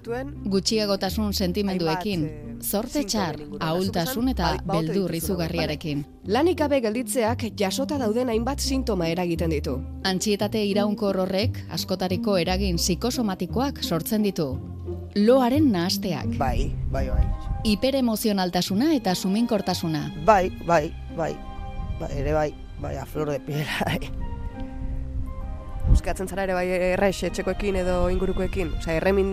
Gutxiagotasun 0.55 1.33
sentimenduekin, 1.33 2.27
zorte 2.61 3.03
txar, 3.07 3.39
ahultasun 3.59 4.35
eta 4.35 4.57
beldur 4.67 5.15
izugarriarekin. 5.15 6.05
Lanik 6.27 6.57
gabe 6.60 6.81
gelditzeak 6.84 7.46
jasota 7.60 7.96
dauden 8.01 8.27
hainbat 8.27 8.60
sintoma 8.60 9.07
eragiten 9.07 9.53
ditu. 9.53 9.77
Antxietate 10.10 10.60
iraunkor 10.67 11.15
horrek 11.24 11.62
askotariko 11.72 12.36
eragin 12.41 12.75
psikosomatikoak 12.81 13.79
sortzen 13.84 14.25
ditu. 14.27 14.48
Loaren 15.17 15.72
nahasteak, 15.72 16.36
Bai, 16.38 16.67
bai, 16.91 17.07
bai. 17.10 17.24
hiperemozionaltasuna 17.65 18.91
eta 18.93 19.15
suminkortasuna, 19.15 20.01
Bai, 20.25 20.51
bai, 20.67 20.91
bai, 21.17 21.31
bai, 22.00 22.10
ere 22.19 22.34
bai, 22.34 22.51
bai, 22.81 22.98
a 22.98 23.05
flor 23.05 23.31
de 23.31 23.39
piel, 23.39 23.65
bai. 23.86 24.12
Euskatzen 25.89 26.27
zara 26.27 26.43
ere 26.43 26.53
bai 26.53 26.67
errex 26.91 27.24
etxekoekin 27.24 27.79
edo 27.86 28.10
ingurukoekin. 28.13 28.75
Osea, 28.77 28.98
erremin... 29.00 29.31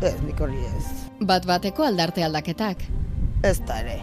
Ez, 0.00 0.14
nik 0.24 0.38
hori 0.40 0.56
ez. 0.70 0.86
bat 1.28 1.44
bateko 1.46 1.84
aldarte 1.84 2.22
aldaketak, 2.24 2.86
Ez 3.42 3.58
da 3.68 3.78
ere, 3.80 3.98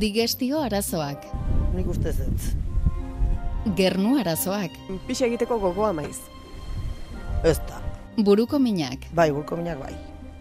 digestio 0.00 0.60
arazoak, 0.62 1.24
nik 1.74 1.86
ustez 1.88 2.16
ez. 2.20 2.54
gernu 3.76 4.18
arazoak, 4.20 4.70
Pixe 5.06 5.26
egiteko 5.26 5.58
gogoa 5.58 5.92
maiz. 5.92 6.18
Ez 7.44 7.58
da. 7.68 7.80
buruko 8.16 8.58
minak, 8.58 9.06
Bai, 9.14 9.30
burko 9.32 9.56
minak 9.56 9.78
bai. 9.80 9.94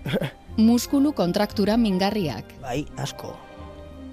muskulu 0.58 1.14
kontraktura 1.14 1.78
mingarriak, 1.78 2.54
Bai, 2.62 2.86
asko, 2.98 3.36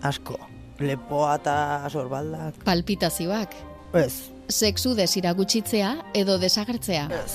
asko. 0.03 0.39
Lepoa 0.81 1.35
eta 1.37 1.89
sorbaldak. 1.93 2.63
palpitazioak, 2.65 3.55
Ez, 3.93 4.31
sexu 4.49 4.95
desira 4.95 5.33
gutxitzea 5.35 5.97
edo 6.15 6.39
desagertzea, 6.39 7.09
ez, 7.25 7.35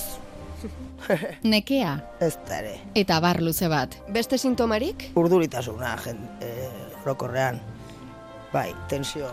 nekea 1.43 1.91
ez 2.21 2.37
ere. 2.57 2.79
eta 2.95 3.19
bar 3.19 3.41
luze 3.41 3.67
bat. 3.67 3.95
Beste 4.09 4.37
sintomarik? 4.37 5.11
Urduritasuna, 5.15 5.95
jen, 6.05 6.17
e, 6.41 6.69
orokorrean. 7.03 7.59
Bai, 8.53 8.73
tensio. 8.89 9.27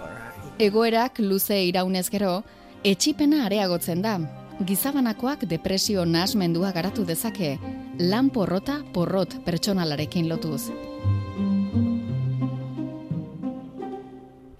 Egoerak 0.58 1.18
luze 1.18 1.58
iraunez 1.64 2.08
gero, 2.10 2.42
etxipena 2.84 3.46
areagotzen 3.46 4.02
da. 4.02 4.18
Gizabanakoak 4.62 5.46
depresio 5.50 6.04
nahasmendua 6.04 6.72
garatu 6.72 7.04
dezake, 7.04 7.58
lan 7.98 8.30
porrota 8.30 8.82
porrot 8.94 9.40
pertsonalarekin 9.44 10.28
lotuz. 10.28 10.70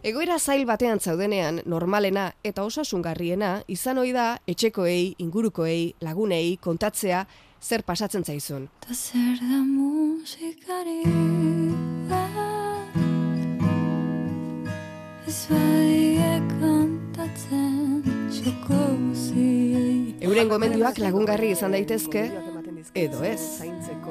Egoera 0.03 0.39
zail 0.39 0.65
batean 0.67 0.99
zaudenean, 0.99 1.61
normalena 1.65 2.33
eta 2.43 2.65
osasungarriena 2.67 3.53
izan 3.71 4.01
ohi 4.03 4.11
da 4.13 4.33
etxekoei, 4.51 5.15
ingurukoei, 5.23 5.95
lagunei 6.03 6.57
kontatzea 6.59 7.23
zer 7.63 7.85
pasatzen 7.87 8.25
zaizun. 8.27 8.67
Ta 8.83 8.95
zer 8.95 9.39
da 9.39 9.63
musikari 9.63 11.03
bat 12.11 12.72
Euren 20.23 20.49
gomendioak 20.51 20.99
lagungarri 20.99 21.53
izan 21.55 21.77
daitezke, 21.77 22.25
edo 22.99 23.23
ez. 23.27 23.63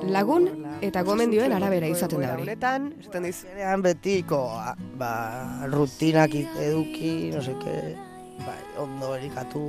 Lagun 0.07 0.47
eta 0.81 1.03
gomendioen 1.03 1.51
arabera 1.55 1.89
izaten 1.91 2.23
da 2.23 2.31
hori. 2.35 2.45
Honetan, 2.47 2.87
esaten 3.01 3.27
diz, 3.27 3.35
Azkenean 3.41 3.83
betiko, 3.83 4.39
ba, 5.01 5.11
rutinak 5.73 6.31
eduki, 6.37 7.13
no 7.35 7.43
seke, 7.43 7.75
bai, 8.45 8.59
ondo 8.79 9.11
erikatu 9.17 9.63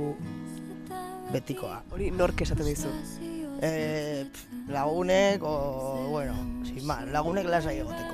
betikoa. 1.33 1.81
hori 1.91 2.11
nork 2.11 2.41
esaten 2.45 2.67
dizu. 2.69 2.91
E, 3.63 4.25
pf, 4.31 4.69
lagunek, 4.71 5.43
o, 5.43 6.07
bueno, 6.11 6.35
sin 6.67 6.85
más, 6.87 7.03
lagunek 7.11 7.47
lasai 7.51 7.79
egoteko. 7.83 8.12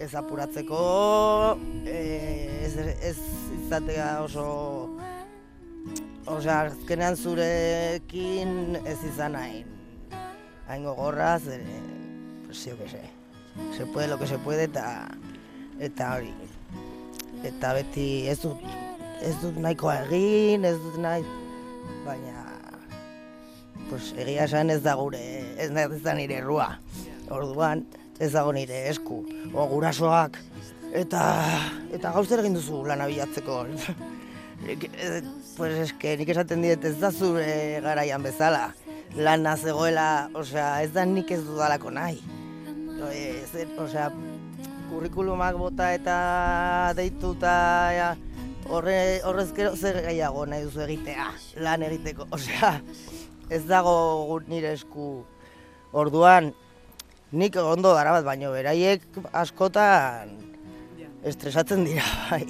Ez 0.00 0.14
apuratzeko, 0.16 1.56
e, 1.84 1.98
ez, 2.64 2.74
ez 3.10 3.16
izatea 3.58 4.08
oso... 4.24 4.46
Osea, 6.30 6.60
azkenean 6.70 7.16
zurekin 7.16 8.76
ez 8.86 8.98
izan 9.08 9.34
hain, 9.34 9.66
hain 10.68 10.84
gogorra, 10.86 11.32
zer, 11.40 11.64
pues, 12.46 12.62
que 12.64 12.88
sé, 12.88 13.00
se 13.76 13.86
puede 13.86 14.08
lo 14.08 14.18
que 14.18 14.28
se 14.28 14.38
puede 14.38 14.64
eta, 14.64 15.08
eta 15.80 16.14
hori. 16.14 16.32
Eta 17.42 17.72
beti 17.74 18.28
ez 18.28 18.38
dut, 18.44 18.62
ez 19.24 19.34
dut 19.42 19.56
nahikoa 19.56 19.96
egin, 20.04 20.68
ez 20.68 20.76
dut 20.84 21.00
nahi, 21.02 21.24
baina 22.06 22.46
pues 23.88 24.12
egia 24.14 24.44
esan 24.46 24.70
ez 24.70 24.82
da 24.84 24.94
gure, 24.94 25.20
ez 25.58 25.72
da 26.04 26.14
nire 26.14 26.38
errua. 26.38 26.76
Orduan, 27.30 27.84
ez 28.20 28.32
dago 28.34 28.52
nire 28.52 28.84
esku, 28.90 29.22
o 29.54 29.66
gurasoak, 29.70 30.36
eta, 30.92 31.22
eta 31.94 32.12
gauzer 32.12 32.42
egin 32.44 32.58
duzu 32.58 32.84
lana 32.86 33.10
bilatzeko. 33.10 33.64
Eh, 34.60 35.22
pues 35.56 35.72
eske 35.80 36.10
nik 36.20 36.28
esaten 36.34 36.60
diet 36.60 36.82
ez 36.84 36.98
da 37.00 37.08
zure 37.10 37.80
garaian 37.80 38.20
bezala. 38.20 38.74
Lana 39.16 39.54
zegoela, 39.56 40.28
osea, 40.36 40.82
ez 40.84 40.90
da 40.92 41.06
nik 41.08 41.30
ez 41.32 41.40
dudalako 41.46 41.88
nahi. 41.96 42.18
E, 43.08 43.22
zer, 43.48 43.72
osea, 43.80 44.10
kurrikulumak 44.90 45.56
bota 45.56 45.88
eta 45.96 46.18
deitu 46.98 47.32
eta 47.38 47.54
ja, 47.96 48.10
horre, 48.68 48.98
horrez 49.24 49.48
gero 49.56 49.72
zer 49.76 50.02
gehiago 50.04 50.44
nahi 50.44 50.66
duzu 50.68 50.84
egitea, 50.84 51.30
lan 51.64 51.88
egiteko. 51.88 52.28
Osea, 52.36 52.74
ez 53.48 53.64
dago 53.64 54.40
nire 54.50 54.74
esku 54.76 55.12
orduan, 55.96 56.52
nik 57.32 57.56
ondo 57.56 57.94
dara 57.94 58.12
bat, 58.16 58.24
baino 58.26 58.50
beraiek 58.52 59.04
askotan 59.32 60.34
estresatzen 61.24 61.84
dira, 61.84 62.04
bai. 62.30 62.44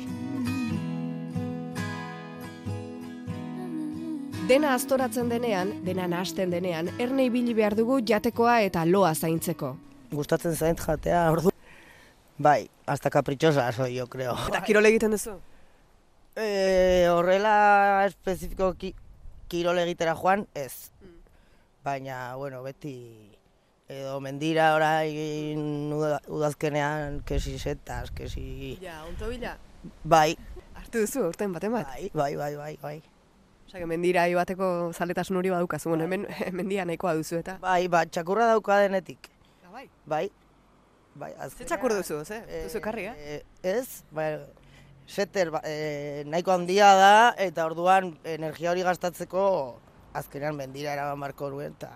Dena 4.51 4.73
astoratzen 4.75 5.29
denean, 5.31 5.77
dena 5.87 6.09
nahasten 6.11 6.51
denean, 6.51 6.91
erne 6.99 7.29
ibili 7.29 7.55
behar 7.55 7.77
dugu 7.79 8.01
jatekoa 8.07 8.61
eta 8.67 8.83
loa 8.89 9.13
zaintzeko. 9.15 9.77
Gustatzen 10.11 10.57
zait 10.57 10.81
jatea, 10.81 11.29
ordu. 11.31 11.53
Bai, 12.41 12.69
hasta 12.87 13.11
caprichosa 13.11 13.71
soy, 13.73 13.95
yo 13.95 14.09
creo. 14.11 14.35
Eta 14.49 14.63
kirol 14.67 14.89
egiten 14.91 15.15
duzu? 15.15 15.37
E, 16.35 17.07
horrela 17.13 18.07
espezifiko 18.09 18.73
ki, 18.81 18.95
kirol 19.53 19.79
egitera 19.85 20.17
joan, 20.19 20.47
ez. 20.55 20.91
Baina, 21.85 22.35
bueno, 22.41 22.65
beti 22.65 23.30
edo 23.91 24.21
mendira 24.23 24.71
orain 24.77 25.59
uda- 25.97 26.21
udazkenean, 26.31 27.21
kesi 27.27 27.57
setas, 27.59 28.11
kesi... 28.15 28.77
Ja, 28.83 29.01
onto 29.09 29.29
bila. 29.33 29.57
Bai, 30.05 30.37
Hartu 30.79 31.03
duzu, 31.03 31.27
urten 31.33 31.53
baten 31.53 31.73
bat. 31.75 31.89
bai, 31.91 32.11
bai, 32.15 32.37
bai, 32.37 32.55
bai, 32.57 32.75
bai. 32.83 32.99
Osea, 33.67 33.87
mendira 33.87 34.25
bateko 34.35 34.69
zaletasun 34.95 35.37
hori 35.43 35.51
badukazu. 35.53 35.91
Bueno, 35.91 36.05
hemen 36.07 36.27
mendia 36.53 36.85
nahikoa 36.85 37.15
duzu 37.19 37.41
eta. 37.43 37.59
Bai, 37.63 37.89
ba, 37.89 38.05
txakurra 38.07 38.47
dauka 38.51 38.79
denetik. 38.85 39.29
Bai. 39.73 39.85
Bai, 40.07 40.25
bai, 41.15 41.33
Ze 41.35 41.45
azkenean... 41.47 41.69
txakur 41.69 41.95
duzu, 41.99 42.23
ze? 42.25 42.41
Duzu 42.65 42.79
ekarri, 42.81 43.05
eh? 43.11 43.15
eh, 43.37 43.43
Ez, 43.77 44.03
bai, 44.11 44.31
seter 45.07 45.51
ba, 45.55 45.61
eh, 45.67 46.23
nahiko 46.27 46.53
handia 46.55 46.91
da, 46.99 47.13
eta 47.39 47.67
orduan 47.67 48.13
energia 48.25 48.71
hori 48.73 48.83
gastatzeko 48.87 49.45
azkenean 50.15 50.57
mendira 50.59 50.93
eraman 50.97 51.21
barko 51.23 51.51
nuen, 51.55 51.77
eta 51.79 51.91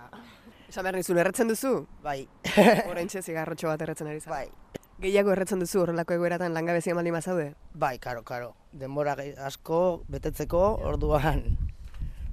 Esan 0.75 0.89
behar 0.89 0.97
nizun, 0.99 1.19
erretzen 1.23 1.47
duzu? 1.47 1.69
bai, 2.03 2.25
Horentxe 2.91 3.21
zigarrotxo 3.23 3.69
bat 3.69 3.83
erretzen 3.85 4.09
ari 4.11 4.19
zara. 4.19 4.41
bai. 4.41 4.79
Gehiago 5.05 5.31
erretzen 5.31 5.61
duzu 5.63 5.85
horrelako 5.85 6.17
egoeratan 6.17 6.51
langabezia 6.51 6.97
maldin 6.99 7.15
bazaude? 7.15 7.45
Bai, 7.79 7.93
karo, 8.03 8.25
karo. 8.27 8.49
Denbora 8.73 9.15
asko 9.47 10.03
betetzeko 10.11 10.63
orduan, 10.91 11.45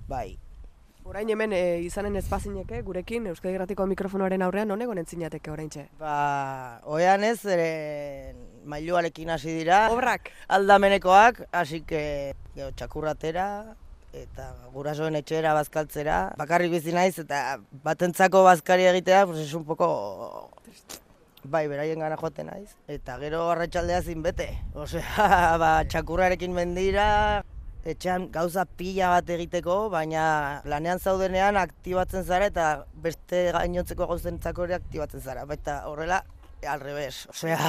bai. 0.10 0.40
Orain 1.06 1.30
hemen 1.30 1.54
e, 1.54 1.60
izanen 1.86 2.18
ezpazineke 2.18 2.82
gurekin 2.88 3.28
Euskadi 3.30 3.54
Gratiko 3.60 3.86
mikrofonoaren 3.94 4.42
aurrean 4.42 4.74
non 4.74 4.82
egon 4.82 4.98
entzinateke 5.04 5.54
oraintxe. 5.54 5.86
Ba, 6.02 6.82
oean 6.90 7.24
ez, 7.24 7.46
ere 7.46 8.34
mailuarekin 8.66 9.30
hasi 9.38 9.54
dira. 9.60 9.84
Obrak. 9.94 10.34
Aldamenekoak, 10.58 11.44
hasi 11.62 11.84
que 11.86 12.34
txakurratera, 12.58 13.76
eta 14.13 14.52
gurasoen 14.74 15.15
etxera 15.19 15.54
bazkaltzera. 15.56 16.17
Bakarrik 16.39 16.71
bizi 16.74 16.93
naiz, 16.95 17.15
eta 17.21 17.60
batentzako 17.86 18.43
bazkari 18.47 18.88
egitea, 18.91 19.26
pues 19.26 19.39
es 19.39 19.54
un 19.54 19.65
poco... 19.65 20.52
Bai, 21.43 21.65
beraien 21.67 22.00
gana 22.00 22.17
joaten 22.17 22.52
naiz. 22.52 22.76
Eta 22.88 23.17
gero 23.17 23.47
arratsaldea 23.50 24.02
zin 24.04 24.21
bete. 24.21 24.52
Osea, 24.78 25.58
ba, 25.63 25.71
txakurrarekin 25.89 26.54
mendira, 26.54 27.08
etxean 27.82 28.28
gauza 28.32 28.67
pila 28.78 29.10
bat 29.15 29.30
egiteko, 29.34 29.78
baina 29.89 30.62
lanean 30.69 31.00
zaudenean 31.00 31.58
aktibatzen 31.58 32.28
zara 32.28 32.52
eta 32.52 32.67
beste 32.93 33.47
gainotzeko 33.56 34.06
gauzentzako 34.12 34.69
ere 34.69 34.78
aktibatzen 34.78 35.26
zara. 35.26 35.47
Baita 35.50 35.82
horrela, 35.89 36.21
al 36.67 36.80
revés. 36.80 37.28
Osea, 37.30 37.60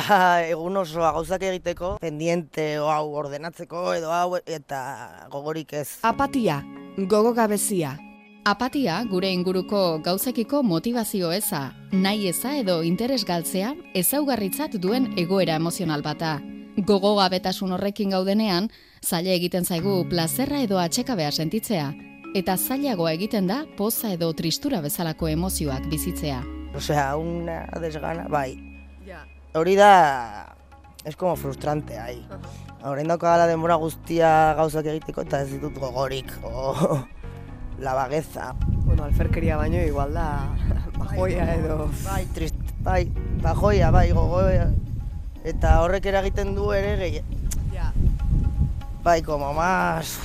egun 0.52 0.76
osoa 0.76 1.12
gauzak 1.12 1.42
egiteko, 1.48 1.96
pendiente 2.00 2.78
o 2.81 2.90
hau 2.92 3.12
ordenatzeko 3.24 3.92
edo 3.94 4.12
hau 4.12 4.38
eta 4.46 5.26
gogorik 5.31 5.72
ez. 5.72 5.88
Apatia, 6.02 6.62
gogo 6.96 7.33
gabezia, 7.35 7.96
Apatia 8.44 8.96
gure 9.07 9.28
inguruko 9.31 10.00
gauzekiko 10.02 10.64
motivazio 10.66 11.28
eza, 11.31 11.61
nahi 11.92 12.24
eza 12.26 12.57
edo 12.59 12.81
interes 12.83 13.20
galtzea 13.24 13.68
ezaugarritzat 13.94 14.74
duen 14.83 15.07
egoera 15.16 15.55
emozional 15.61 16.02
bata. 16.02 16.40
Gogo 16.88 17.12
gabetasun 17.20 17.76
horrekin 17.76 18.11
gaudenean, 18.11 18.66
zaila 18.98 19.37
egiten 19.37 19.62
zaigu 19.62 19.94
plazerra 20.11 20.59
edo 20.66 20.83
atxekabea 20.83 21.31
sentitzea, 21.31 21.92
eta 22.35 22.57
zailagoa 22.57 23.14
egiten 23.14 23.46
da 23.46 23.62
poza 23.78 24.11
edo 24.11 24.33
tristura 24.35 24.83
bezalako 24.83 25.31
emozioak 25.37 25.87
bizitzea. 25.94 26.42
Osea, 26.74 27.14
una 27.16 27.62
desgana, 27.78 28.26
bai. 28.26 28.72
Hori 29.55 29.75
da, 29.77 30.57
es 31.05 31.15
como 31.15 31.37
frustrante, 31.37 31.99
ahi. 31.99 32.23
Horrein 32.83 33.11
daukagala 33.12 33.45
denbora 33.47 33.77
guztia 33.77 34.55
gauzak 34.57 34.88
egiteko 34.95 35.27
eta 35.27 35.43
ez 35.45 35.51
ditut 35.51 35.77
gogorik, 35.77 36.33
o 36.49 37.03
la 37.79 37.93
bagueza. 37.95 38.55
Bueno, 38.87 39.05
alferkeria 39.05 39.59
baino 39.61 39.83
igual 39.85 40.15
da 40.17 40.49
bajoia 41.03 41.51
edo... 41.59 41.91
Bai, 42.07 42.25
trist, 42.33 42.57
bai, 42.81 43.05
bajoia, 43.45 43.91
bai, 43.93 44.09
gogoa. 44.17 44.71
Eta 45.45 45.81
horrek 45.83 46.09
eragiten 46.09 46.55
du 46.57 46.73
ere 46.73 46.97
gehi... 47.03 47.23
Ja. 47.75 47.93
Bai, 49.05 49.21
como 49.21 49.53
más... 49.53 50.17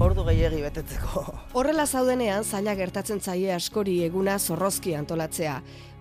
Ordu 0.00 0.24
gehiegi 0.24 0.62
betetzeko. 0.64 1.22
Horrela 1.56 1.84
zaudenean 1.86 2.44
zaila 2.44 2.72
gertatzen 2.76 3.20
zaie 3.20 3.52
askori 3.52 3.98
eguna 4.06 4.38
zorrozki 4.38 4.94
antolatzea. 4.96 5.58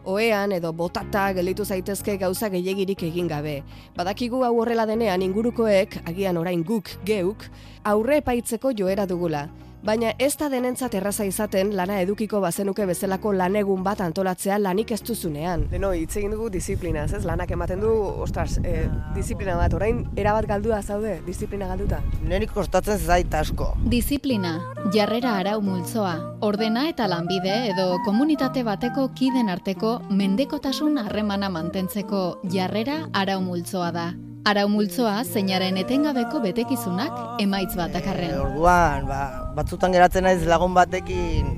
Oean 0.10 0.56
edo 0.56 0.72
botata 0.74 1.28
gelditu 1.38 1.62
zaitezke 1.66 2.16
gauza 2.18 2.48
gehiegirik 2.50 3.04
egin 3.06 3.28
gabe. 3.30 3.60
Badakigu 3.94 4.42
hau 4.42 4.56
horrela 4.58 4.88
denean 4.90 5.22
ingurukoek, 5.22 6.00
agian 6.10 6.40
orain 6.42 6.64
guk 6.66 6.90
geuk, 7.06 7.46
aurre 7.86 8.18
epaitzeko 8.24 8.74
joera 8.74 9.06
dugula. 9.06 9.44
Baina 9.80 10.10
ez 10.20 10.34
da 10.36 10.50
denentzat 10.52 10.96
erraza 11.00 11.24
izaten 11.24 11.70
lana 11.78 12.02
edukiko 12.04 12.42
bazenuke 12.44 12.84
bezalako 12.86 13.32
lanegun 13.32 13.84
bat 13.84 14.02
antolatzea 14.04 14.58
lanik 14.60 14.92
ez 14.92 15.00
duzunean. 15.08 15.64
Leno, 15.72 15.94
hitz 15.96 16.18
egin 16.20 16.36
dugu 16.36 16.50
disiplinaz, 16.52 17.14
ez? 17.16 17.24
Lanak 17.24 17.54
ematen 17.56 17.80
du, 17.80 17.94
ostras, 18.26 18.58
e, 18.60 18.90
disiplina 19.16 19.56
bat, 19.56 19.74
orain 19.74 20.04
erabat 20.20 20.50
galdua 20.52 20.82
zaude, 20.84 21.16
disiplina 21.26 21.72
galduta. 21.72 22.02
Neri 22.28 22.52
kostatzen 22.52 23.00
zait 23.00 23.34
asko. 23.34 23.72
Disiplina, 23.88 24.58
jarrera 24.94 25.38
arau 25.40 25.62
multzoa, 25.64 26.16
ordena 26.44 26.90
eta 26.92 27.08
lanbide 27.08 27.70
edo 27.72 28.02
komunitate 28.04 28.66
bateko 28.68 29.14
kiden 29.16 29.48
arteko 29.48 30.02
mendekotasun 30.12 31.00
harremana 31.06 31.48
mantentzeko 31.50 32.42
jarrera 32.52 33.06
arau 33.14 33.40
multzoa 33.48 33.94
da. 33.96 34.10
Arau 34.48 34.68
multzoa 34.72 35.24
zeinaren 35.28 35.78
etengabeko 35.82 36.40
betekizunak 36.42 37.42
emaitz 37.44 37.74
bat 37.76 37.90
E, 37.92 37.94
dakarren. 37.98 38.32
orduan, 38.40 39.06
ba, 39.08 39.52
batzutan 39.56 39.92
geratzen 39.94 40.24
naiz 40.24 40.46
lagun 40.48 40.74
batekin 40.74 41.52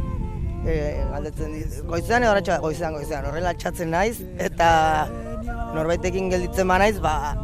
e, 0.66 0.74
galdetzen 1.12 1.54
dit, 1.54 1.78
goizean 1.88 2.24
edo 2.26 2.32
arratsa 2.34 2.58
goizean, 2.64 2.94
goizean, 2.98 3.26
horrela 3.30 3.54
txatzen 3.54 3.92
naiz, 3.94 4.18
eta 4.40 5.08
norbaitekin 5.76 6.30
gelditzen 6.34 6.68
ba 6.68 6.80
naiz, 6.82 6.98
ba, 7.00 7.36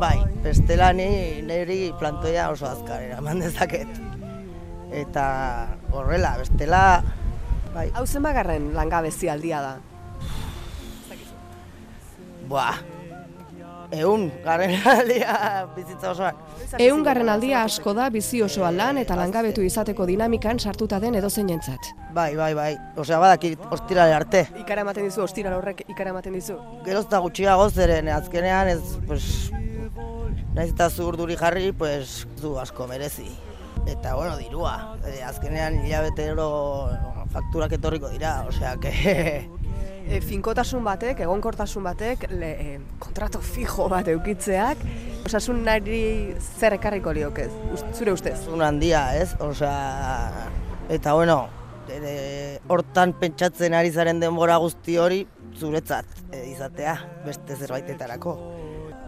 bai, 0.00 0.16
bestela 0.42 0.92
ni 0.96 1.08
niri 1.46 1.92
plantoia 2.00 2.48
oso 2.50 2.66
azkar 2.66 3.02
eraman 3.02 3.40
dezaket. 3.44 3.88
Eta 4.90 5.24
horrela, 5.92 6.36
bestela, 6.40 7.02
bai, 7.74 7.90
Hau 7.94 8.06
zenbagarren 8.06 8.72
langabezi 8.74 9.28
aldia 9.28 9.60
da. 9.60 9.74
buah, 12.48 12.78
eun, 13.92 14.28
garren 14.44 14.74
aldia 14.86 15.66
bizitza 15.74 16.10
osoan. 16.12 16.38
Ehun 16.78 17.02
garren 17.06 17.28
aldia 17.32 17.62
asko 17.64 17.94
da 17.96 18.08
bizi 18.12 18.42
osoa 18.44 18.70
lan 18.74 19.00
eta 19.00 19.16
langabetu 19.18 19.64
izateko 19.64 20.06
dinamikan 20.08 20.60
sartuta 20.60 21.00
den 21.00 21.18
edozeinentzat. 21.20 21.90
Bai, 22.14 22.34
bai, 22.36 22.52
bai, 22.54 22.70
osea 22.96 23.18
badakit 23.22 23.60
ostirale 23.72 24.14
arte. 24.14 24.46
Ikara 24.60 24.84
ematen 24.86 25.08
dizu, 25.08 25.22
ostiral 25.24 25.58
horrek 25.58 25.84
ikara 25.88 26.14
ematen 26.14 26.36
dizu. 26.36 26.58
Geroz 26.86 27.06
eta 27.06 27.20
gutxiago 27.24 27.68
zeren 27.70 28.08
azkenean 28.12 28.72
ez, 28.74 28.80
pues, 29.08 29.50
naiz 30.54 30.70
eta 30.72 30.90
zu 30.90 31.08
urduri 31.08 31.36
jarri, 31.40 31.72
pues, 31.72 32.26
du 32.42 32.56
asko 32.60 32.88
merezi. 32.90 33.28
Eta, 33.88 34.14
bueno, 34.16 34.36
dirua. 34.36 34.98
E, 35.06 35.22
azkenean 35.24 35.78
hilabetero 35.84 36.48
fakturak 37.32 37.78
etorriko 37.78 38.10
dira, 38.12 38.42
osea, 38.48 38.76
que... 38.82 39.57
E, 40.08 40.20
finkotasun 40.24 40.84
batek, 40.86 41.18
egonkortasun 41.26 41.84
batek, 41.84 42.22
le, 42.32 42.48
e, 42.64 42.78
kontrato 43.02 43.42
fijo 43.44 43.88
bat 43.92 44.08
eukitzeak, 44.08 44.80
osasunari 45.28 45.98
zer 46.40 46.78
ekarriko 46.78 47.12
lioke, 47.12 47.44
Ust- 47.74 47.90
zure 47.94 48.14
ustez? 48.16 48.38
un 48.48 48.62
handia, 48.64 49.02
ez? 49.20 49.34
Osea, 49.44 50.48
eta, 50.88 51.12
bueno, 51.12 51.42
ere, 51.92 52.60
hortan 52.68 53.12
pentsatzen 53.20 53.74
ari 53.76 53.90
zaren 53.92 54.20
denbora 54.20 54.56
guzti 54.64 54.96
hori 54.96 55.26
zuretzat 55.58 56.06
e, 56.32 56.46
izatea, 56.54 56.96
beste 57.26 57.56
zerbaitetarako. 57.56 58.36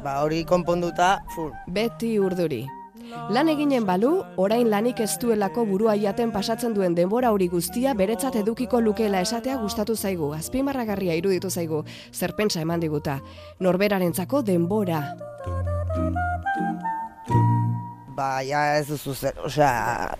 Ba, 0.05 0.19
hori 0.25 0.45
konponduta, 0.45 1.19
full. 1.35 1.51
Beti 1.69 2.19
urduri. 2.21 2.67
Lan 3.11 3.49
eginen 3.51 3.87
balu, 3.87 4.11
orain 4.38 4.68
lanik 4.70 5.01
ez 5.03 5.16
duelako 5.23 5.64
burua 5.66 5.96
jaten 5.99 6.31
pasatzen 6.35 6.75
duen 6.75 6.94
denbora 6.94 7.33
hori 7.35 7.49
guztia 7.51 7.94
beretzat 7.99 8.37
edukiko 8.42 8.81
lukeela 8.81 9.20
esatea 9.25 9.57
gustatu 9.59 9.96
zaigu, 9.96 10.33
azpimarragarria 10.37 11.16
iruditu 11.18 11.51
zaigu, 11.51 11.83
zer 12.12 12.35
pentsa 12.38 12.62
eman 12.62 12.81
diguta. 12.81 13.18
Norberarentzako 13.59 14.42
denbora. 14.46 15.03
Ba, 18.14 18.31
ja 18.46 18.64
ez 18.79 18.87
duzu 18.90 19.14
zer, 19.14 19.38
osea, 19.44 20.14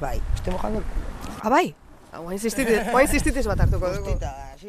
bai, 0.00 0.18
este 0.34 0.50
mojando 0.50 0.82
Abai! 1.44 1.74
Hau 2.14 2.30
insistitis, 2.32 2.78
hau 2.88 3.00
insistitis 3.02 3.46
bat 3.50 3.64
hartuko 3.66 3.90
dugu. 3.96 4.18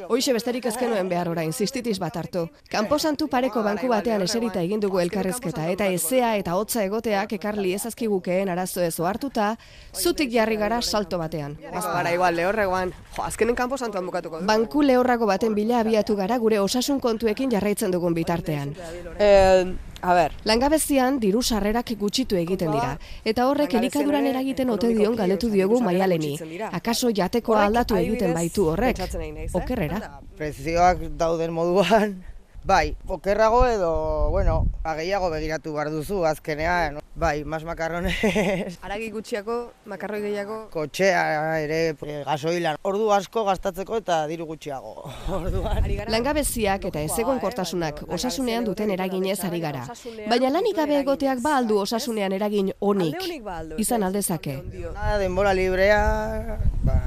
Hoixe 0.09 0.33
besterik 0.35 0.65
ezkenuen 0.67 1.07
behar 1.09 1.29
orain, 1.31 1.53
zistitis 1.53 1.95
bat 2.01 2.17
hartu. 2.19 2.45
Kanposantu 2.71 3.27
pareko 3.31 3.63
banku 3.63 3.87
batean 3.91 4.23
eserita 4.25 4.61
egin 4.65 4.81
dugu 4.83 4.99
elkarrezketa, 5.03 5.67
eta 5.71 5.87
ezea 5.93 6.33
eta 6.39 6.55
hotza 6.59 6.83
egoteak 6.83 7.35
ekarli 7.37 7.73
ezazkigukeen 7.77 8.51
arazo 8.51 8.83
ez 8.83 8.93
ohartuta, 8.99 9.53
zutik 9.95 10.31
jarri 10.33 10.59
gara 10.59 10.81
salto 10.81 11.19
batean. 11.21 11.57
Ez 11.71 11.83
gara 11.83 12.11
igual, 12.13 12.35
lehorregoan. 12.35 12.93
Jo, 13.15 13.23
azkenen 13.23 13.55
kanpo 13.55 13.77
santuan 13.77 14.05
bukatuko. 14.05 14.41
Banku 14.45 14.83
lehorrago 14.83 15.29
baten 15.29 15.55
bila 15.55 15.79
abiatu 15.79 16.15
gara 16.19 16.37
gure 16.37 16.59
osasun 16.59 16.99
kontuekin 16.99 17.51
jarraitzen 17.51 17.91
dugun 17.95 18.13
bitartean. 18.13 18.75
Eh, 19.19 19.75
a 20.05 20.13
ber, 20.13 20.33
Langabezian 20.45 21.19
diru 21.19 21.41
sarrerak 21.41 21.91
gutxitu 21.97 22.37
egiten 22.37 22.71
dira, 22.75 22.91
eta 23.25 23.47
horrek 23.49 23.73
elikaduran 23.79 24.27
eragiten 24.31 24.69
ote 24.69 24.91
dion 24.93 25.15
galdetu 25.15 25.49
diogu 25.49 25.81
maialeni. 25.81 26.35
Akaso 26.71 27.09
jatekoa 27.21 27.65
aldatu 27.65 27.97
egiten 27.97 28.33
baitu 28.37 28.67
horrek? 28.69 28.99
eh? 28.99 29.49
Okerrera. 29.53 30.19
Prezioak 30.37 31.01
dauden 31.17 31.53
moduan, 31.53 32.17
bai, 32.65 32.97
okerrago 33.07 33.67
edo, 33.67 34.29
bueno, 34.31 34.65
ba, 34.83 34.95
gehiago 34.97 35.29
begiratu 35.29 35.73
behar 35.73 35.91
duzu 35.93 36.25
azkenean. 36.25 36.99
Bai, 37.15 37.45
mas 37.45 37.63
makarrones, 37.63 38.17
Aragi 38.85 39.07
gutxiako, 39.13 39.55
makarroi 39.87 40.19
gehiago, 40.19 40.57
kotxea 40.73 41.21
ere, 41.63 41.77
e, 41.95 42.15
gasoilan, 42.27 42.75
ordu 42.83 43.07
asko 43.15 43.45
gastatzeko 43.47 44.01
eta 44.01 44.17
diru 44.27 44.49
gutxiago. 44.49 45.05
Orduan. 45.37 45.79
Langabeziak 46.11 46.89
eta 46.89 47.05
ezegonkortasunak 47.07 48.03
osasunean 48.09 48.67
duten 48.67 48.91
eraginez 48.97 49.39
ari 49.47 49.63
gara. 49.63 49.85
Baina 50.27 50.51
lanik 50.51 50.75
gabe 50.75 50.99
egoteak 51.05 51.39
ba 51.45 51.55
aldu 51.61 51.79
osasunean 51.85 52.35
eragin 52.35 52.73
onik. 52.81 53.21
Ba 53.45 53.61
izan 53.77 54.03
ez? 54.03 54.07
aldezake. 54.09 54.59
Nada, 54.91 55.17
denbora 55.21 55.53
librea, 55.55 56.59
ba, 56.83 56.99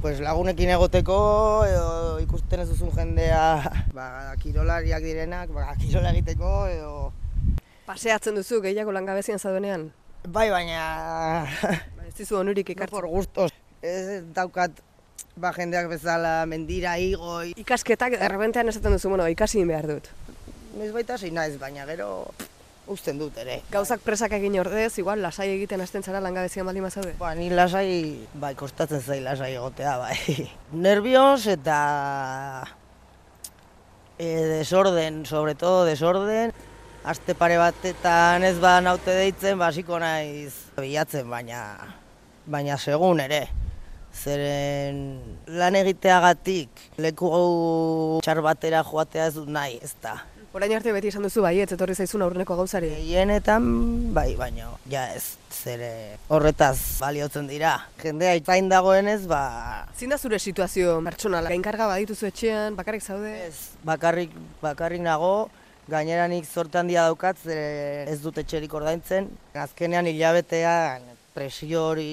pues 0.00 0.20
lagunekin 0.20 0.70
egoteko, 0.72 1.16
edo 1.68 2.18
ikusten 2.24 2.62
ez 2.64 2.68
duzun 2.70 2.92
jendea, 2.96 3.42
ba, 3.96 4.34
kirolariak 4.40 5.04
direnak, 5.04 5.52
ba, 5.54 5.68
kirola 5.80 6.12
egiteko, 6.14 6.52
edo... 6.72 6.92
Paseatzen 7.86 8.36
duzu 8.38 8.60
gehiago 8.64 8.92
langabezian 8.94 9.38
zaudenean? 9.42 9.90
Bai, 10.28 10.48
baina... 10.52 11.46
Ba, 11.96 12.04
Ez 12.10 12.14
dizu 12.18 12.40
onurik 12.40 12.68
no 12.68 12.72
ikartzen. 12.74 12.94
por 12.96 13.06
gustos. 13.08 13.52
Ez 13.82 14.22
daukat, 14.34 14.80
ba, 15.36 15.52
jendeak 15.56 15.88
bezala 15.90 16.44
mendira 16.46 16.96
igo, 16.98 17.40
Ikasketak 17.56 18.16
errebentean 18.18 18.68
esaten 18.68 18.96
duzu, 18.96 19.08
bueno, 19.12 19.28
ikasi 19.28 19.64
behar 19.64 19.88
dut. 19.88 20.10
Noiz 20.76 20.92
baita 20.94 21.18
zein 21.18 21.34
naiz, 21.34 21.56
baina 21.58 21.86
gero 21.86 22.30
usten 22.90 23.18
dut 23.20 23.36
ere. 23.40 23.60
Gauzak 23.70 24.02
presak 24.04 24.34
egin 24.36 24.58
ordez, 24.60 24.92
igual 24.98 25.22
lasai 25.22 25.48
egiten 25.54 25.80
hasten 25.80 26.02
zara 26.02 26.20
langabezian 26.24 26.66
baldin 26.66 26.84
bazaude. 26.86 27.14
Ba, 27.20 27.32
ni 27.38 27.48
lasai, 27.54 28.26
bai, 28.34 28.54
kostatzen 28.58 29.00
zai 29.00 29.20
lasai 29.24 29.54
egotea, 29.54 29.96
bai. 30.02 30.48
Nervios 30.86 31.46
eta 31.50 31.78
e, 34.18 34.26
desorden, 34.58 35.24
sobre 35.26 35.54
todo 35.54 35.84
desorden. 35.84 36.52
Aste 37.00 37.32
pare 37.34 37.56
batetan 37.56 38.44
ez 38.44 38.58
ba 38.60 38.74
naute 38.84 39.14
deitzen, 39.16 39.56
basiko 39.58 39.96
naiz 40.02 40.52
bilatzen, 40.76 41.30
baina, 41.30 41.62
baina 42.44 42.76
segun 42.76 43.22
ere. 43.24 43.46
Zeren 44.10 44.98
lan 45.46 45.78
egiteagatik 45.78 46.82
leku 46.98 47.30
txar 48.26 48.42
batera 48.44 48.82
joatea 48.84 49.30
ez 49.30 49.34
dut 49.38 49.48
nahi, 49.48 49.78
ez 49.80 49.94
da. 50.02 50.18
Orain 50.52 50.72
arte 50.74 50.90
beti 50.90 51.12
esan 51.12 51.22
duzu 51.22 51.44
bai, 51.44 51.52
ez 51.62 51.68
etorri 51.70 51.94
zaizun 51.94 52.24
aurreneko 52.26 52.56
gauzari. 52.58 52.88
Gehienetan, 52.90 53.66
bai, 54.16 54.32
baina, 54.34 54.72
ja 54.90 55.04
ez, 55.14 55.36
zere 55.54 55.90
horretaz 56.26 56.98
baliotzen 56.98 57.46
dira. 57.46 57.76
Jendea 58.02 58.32
itzain 58.40 58.66
dagoenez, 58.72 59.28
ba, 59.30 59.86
Zin 59.94 60.10
da 60.10 60.18
zure 60.18 60.40
situazio 60.42 60.96
pertsonala? 61.06 61.52
Gainkarga 61.54 61.86
badituzu 61.92 62.26
etxean, 62.32 62.74
bakarrik 62.74 63.06
zaude? 63.06 63.30
ez, 63.46 63.54
bakarrik, 63.86 64.34
bakarrik 64.64 65.04
nago, 65.06 65.50
gainera 65.86 66.26
nik 66.26 66.50
zorte 66.50 66.82
handia 66.82 67.06
daukat, 67.06 67.38
zere 67.46 68.10
ez 68.10 68.18
dut 68.24 68.42
etxerik 68.42 68.74
ordaintzen. 68.74 69.30
Azkenean 69.54 70.10
hilabetean 70.10 71.06
presio 71.34 71.86
hori 71.92 72.10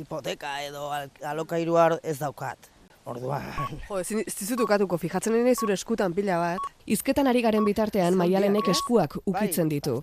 hipoteka 0.00 0.56
edo 0.64 0.88
al- 0.88 1.12
alokairua 1.34 1.98
ez 2.00 2.16
daukat. 2.24 2.69
Orduan, 3.08 3.42
Jo, 3.88 3.98
ez 3.98 4.12
ez 4.12 4.34
dizut 4.36 4.60
ukatuko, 4.60 4.98
fijatzen 5.00 5.32
nahi 5.32 5.54
zure 5.56 5.72
eskutan 5.72 6.12
pila 6.12 6.36
bat. 6.36 6.66
Hizketan 6.84 7.26
ari 7.30 7.40
garen 7.40 7.64
bitartean 7.64 8.16
maialenek 8.18 8.68
eskuak 8.68 9.16
ukitzen 9.24 9.70
ditu. 9.72 9.94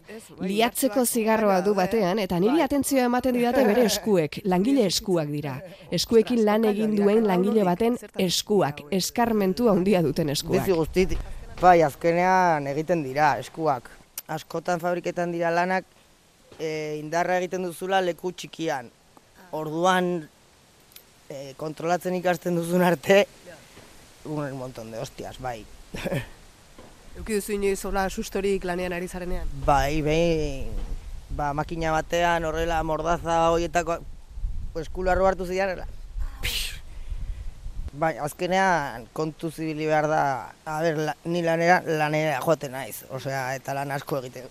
Liatzeko 0.42 1.04
zigarroa 1.06 1.60
du 1.62 1.76
batean 1.78 2.18
eta 2.20 2.40
niri 2.42 2.64
atentzioa 2.66 3.06
ematen 3.06 3.38
didate 3.38 3.66
bere 3.68 3.84
eskuek, 3.86 4.40
langile 4.52 4.88
eskuak 4.90 5.30
dira. 5.30 5.60
Eskuekin 5.94 6.42
lan 6.48 6.66
egin 6.72 6.96
duen 6.98 7.28
langile 7.30 7.64
baten 7.68 8.00
eskuak, 8.18 8.82
eskarmentu 9.00 9.70
handia 9.70 10.02
duten 10.02 10.34
bizi 10.34 10.40
eskuak. 10.40 10.78
guztit, 10.78 11.14
bai, 11.62 11.82
azkenean 11.86 12.66
egiten 12.74 13.04
dira 13.06 13.36
eskuak. 13.44 13.92
Askotan 14.28 14.82
fabriketan 14.82 15.32
dira 15.32 15.52
lanak, 15.54 15.86
e, 16.58 16.98
indarra 16.98 17.38
egiten 17.38 17.70
duzula 17.70 18.02
leku 18.02 18.34
txikian. 18.34 18.90
Orduan, 19.52 20.28
e, 21.30 21.54
kontrolatzen 21.58 22.16
ikasten 22.18 22.56
duzun 22.56 22.84
arte, 22.84 23.28
un 24.26 24.52
montón 24.58 24.92
de 24.92 25.00
hostias, 25.00 25.40
bai. 25.40 25.66
Euki 27.18 27.40
duzu 27.40 27.56
inoiz 27.56 27.80
hola 27.86 28.10
sustorik 28.10 28.66
lanean 28.68 28.94
ari 28.94 29.08
zarenean. 29.08 29.48
bai, 29.66 30.02
behin, 30.02 30.74
ba, 31.30 31.54
makina 31.54 31.92
batean 31.92 32.46
horrela 32.46 32.82
mordaza 32.84 33.50
horietako 33.52 34.00
eskularro 34.78 35.28
hartu 35.28 35.46
zidan, 35.46 35.86
Bai, 37.98 38.12
azkenean 38.22 39.08
kontu 39.16 39.50
zibili 39.50 39.88
behar 39.88 40.06
da, 40.06 40.54
a 40.70 40.82
ber, 40.84 41.00
la, 41.02 41.16
ni 41.26 41.42
lanera, 41.42 41.80
lanera 41.82 42.38
joaten 42.44 42.76
naiz, 42.76 43.02
osea, 43.10 43.56
eta 43.58 43.74
lan 43.74 43.96
asko 43.96 44.20
egiten. 44.20 44.46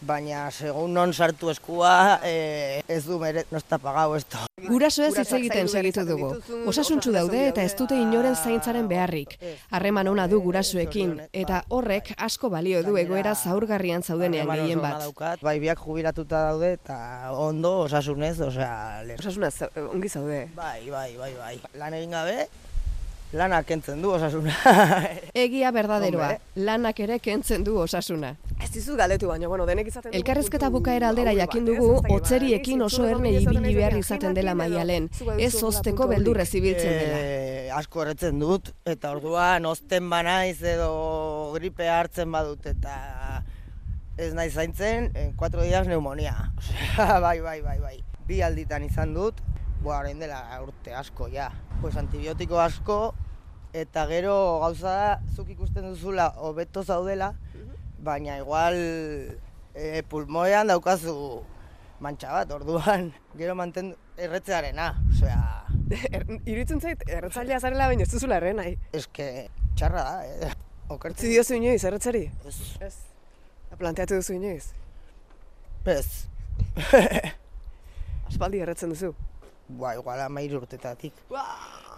Baina, 0.00 0.46
segun 0.50 0.94
non 0.96 1.12
sartu 1.12 1.50
eskua, 1.52 2.20
eh, 2.24 2.80
ez 2.88 3.04
du 3.04 3.18
mere, 3.20 3.44
no 3.50 3.58
está 3.58 3.76
pagado 3.76 4.16
esto. 4.16 4.49
Gurasoez 4.68 5.08
hitz 5.08 5.16
Gurasoak 5.16 5.40
egiten 5.40 5.68
segitu 5.68 6.04
dugu. 6.04 6.30
Osasuntsu 6.70 7.12
daude 7.12 7.40
eta 7.48 7.62
ez 7.62 7.74
dute 7.78 7.96
inoren 7.98 8.34
zaintzaren 8.36 8.88
beharrik. 8.88 9.36
Harreman 9.70 10.08
ona 10.08 10.26
du 10.28 10.40
gurasoekin 10.44 11.16
eta 11.32 11.62
horrek 11.68 12.12
asko 12.16 12.50
balio 12.50 12.82
du 12.82 12.96
egoera 12.96 13.34
zaurgarrian 13.34 14.02
zaudenean 14.02 14.48
gehien 14.54 14.80
bat. 14.80 15.04
Bai, 15.42 15.58
biak 15.60 15.78
jubilatuta 15.84 16.42
daude 16.50 16.72
eta 16.78 17.32
ondo 17.32 17.80
osasunez, 17.86 18.40
osea, 18.40 19.02
za- 19.50 19.70
ongi 19.92 20.08
zaude. 20.08 20.48
Bai, 20.56 20.90
bai, 20.90 21.16
bai, 21.16 21.34
bai. 21.38 21.60
Lan 21.74 21.94
egin 21.94 22.10
gabe, 22.10 22.48
lana 23.32 23.62
kentzen 23.62 24.02
du 24.02 24.10
osasuna. 24.10 24.54
Egia 25.44 25.70
berdaderoa, 25.74 26.30
Hombre. 26.34 26.64
lanak 26.66 27.00
ere 27.00 27.18
kentzen 27.22 27.64
du 27.64 27.76
osasuna. 27.78 28.34
Ez 28.60 28.70
dizu 28.74 28.96
galdetu 28.98 29.28
baina, 29.30 29.48
bueno, 29.48 29.66
denek 29.68 29.88
izaten 29.88 30.10
dugu 30.10 30.18
Elkarrezketa 30.20 30.70
bukaera 30.70 31.08
aldera 31.08 31.32
jakin 31.36 31.68
dugu, 31.68 31.90
otzeriekin 32.16 32.82
oso 32.82 33.06
erne 33.08 33.32
ibili 33.38 33.74
behar 33.74 33.94
naiz, 33.96 34.04
izaten 34.04 34.34
dela 34.34 34.54
maialen. 34.58 35.08
Ez 35.38 35.54
ozteko 35.62 36.08
beldurrez 36.10 36.48
ibiltzen 36.58 36.92
dela. 36.98 37.20
Eh, 37.20 37.70
asko 37.78 38.02
erretzen 38.04 38.42
dut, 38.42 38.72
eta 38.84 39.14
orduan 39.14 39.66
ozten 39.70 40.10
banaiz 40.10 40.58
edo 40.74 40.90
gripe 41.54 41.88
hartzen 41.88 42.30
badut, 42.32 42.66
eta 42.66 43.42
ez 44.20 44.34
nahi 44.34 44.50
zaintzen, 44.50 45.10
en 45.16 45.32
4 45.38 45.62
días 45.64 45.86
neumonia. 45.88 46.34
Osea, 46.58 47.20
bai, 47.26 47.38
bai, 47.40 47.60
bai, 47.62 47.78
bai. 47.80 47.96
Bi 48.28 48.42
alditan 48.44 48.84
izan 48.84 49.14
dut, 49.14 49.40
boa, 49.82 49.98
orain 49.98 50.18
dela 50.20 50.42
urte 50.62 50.94
asko, 50.94 51.28
ja. 51.32 51.50
Pues 51.80 51.96
antibiotiko 51.96 52.60
asko, 52.60 53.14
eta 53.72 54.06
gero 54.10 54.34
gauza 54.60 54.90
da, 54.96 55.12
zuk 55.34 55.48
ikusten 55.54 55.86
duzula, 55.88 56.28
hobeto 56.36 56.82
zaudela, 56.84 57.34
baina 58.00 58.38
igual 58.40 58.76
e, 59.74 60.02
pulmoean 60.08 60.68
daukazu 60.72 61.14
mantxa 62.00 62.32
bat, 62.32 62.52
orduan, 62.52 63.10
gero 63.36 63.54
manten 63.54 63.94
erretzearena, 64.16 64.94
osea, 65.10 65.40
Er, 66.14 66.22
iruditzen 66.46 66.78
zait, 66.78 67.00
erretzailea 67.10 67.58
zarela 67.58 67.88
baina 67.90 68.04
ez 68.06 68.12
duzula 68.12 68.36
erren 68.38 68.60
nahi. 68.60 68.76
eske 68.94 69.48
txarra 69.74 70.04
da, 70.06 70.26
eh? 70.26 70.50
Utzi 70.50 70.94
Okertzen 70.94 71.30
diozu 71.32 71.56
inoiz, 71.56 71.82
erretzari? 71.86 72.24
Ez, 72.46 72.54
Ez. 72.82 72.94
Planteatu 73.78 74.16
duzu 74.18 74.34
inoiz? 74.36 74.72
ez. 75.86 76.26
Aspaldi 78.30 78.62
erretzen 78.62 78.90
duzu. 78.94 79.12
Ba, 79.78 79.94
igual 79.94 80.20
amairu 80.20 80.58
urtetatik. 80.62 81.14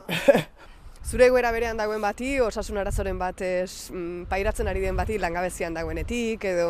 Zure 1.03 1.27
egoera 1.27 1.51
berean 1.51 1.77
dagoen 1.81 2.03
bati, 2.03 2.37
osasun 2.41 2.79
arazoren 2.79 3.19
batez 3.19 3.91
mm, 3.91 4.29
pairatzen 4.31 4.69
ari 4.71 4.85
den 4.85 4.97
bati 4.97 5.17
langabezian 5.19 5.75
dagoenetik, 5.75 6.45
edo 6.53 6.69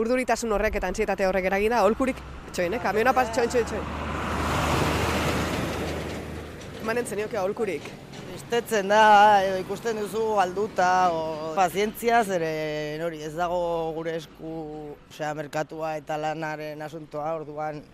urduritasun 0.00 0.54
horrek 0.56 0.78
eta 0.80 0.88
antsietate 0.88 1.26
horrek 1.28 1.50
eragina, 1.50 1.82
holkurik, 1.84 2.22
txoin, 2.52 2.78
eh? 2.78 2.80
Kamiona 2.80 3.12
pas, 3.12 3.28
txoin, 3.34 3.50
txoin, 3.52 3.66
txoin. 3.68 3.84
Emanen 6.84 7.06
zenioke 7.06 7.36
aholkurik. 7.40 7.84
Estetzen 8.34 8.88
da, 8.90 9.04
edo 9.44 9.60
ikusten 9.60 10.00
duzu 10.00 10.24
galduta, 10.38 10.88
o 11.12 11.52
pazientzia, 11.58 12.24
zeren 12.24 13.04
hori 13.04 13.22
ez 13.26 13.34
dago 13.36 13.60
gure 13.96 14.16
esku, 14.22 14.56
osea, 15.10 15.34
merkatua 15.36 15.94
eta 16.00 16.18
lanaren 16.20 16.82
asuntoa, 16.88 17.36
orduan 17.42 17.84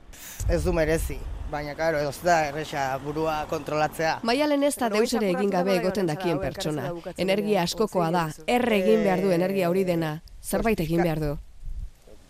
ez 0.49 0.63
du 0.65 0.73
merezi. 0.77 1.19
Baina, 1.51 1.73
karo, 1.75 1.99
ez 1.99 2.21
da 2.23 2.37
erresa 2.47 2.83
burua 3.03 3.41
kontrolatzea. 3.51 4.21
Maialen 4.27 4.63
ez 4.63 4.75
da 4.79 4.89
deus 4.93 5.09
ere 5.19 5.33
egin 5.33 5.51
gabe 5.51 5.75
egoten 5.81 6.07
dakien 6.07 6.39
pertsona. 6.39 6.93
Energia 7.19 7.65
askokoa 7.67 8.11
da, 8.15 8.29
erre 8.47 8.79
egin 8.79 9.03
behar 9.03 9.25
du 9.25 9.31
Eh, 9.31 9.35
energia 9.35 9.71
hori 9.71 9.83
dena. 9.85 10.23
Zerbait 10.43 10.79
egin 10.81 11.03
behar 11.03 11.21
du. 11.21 11.31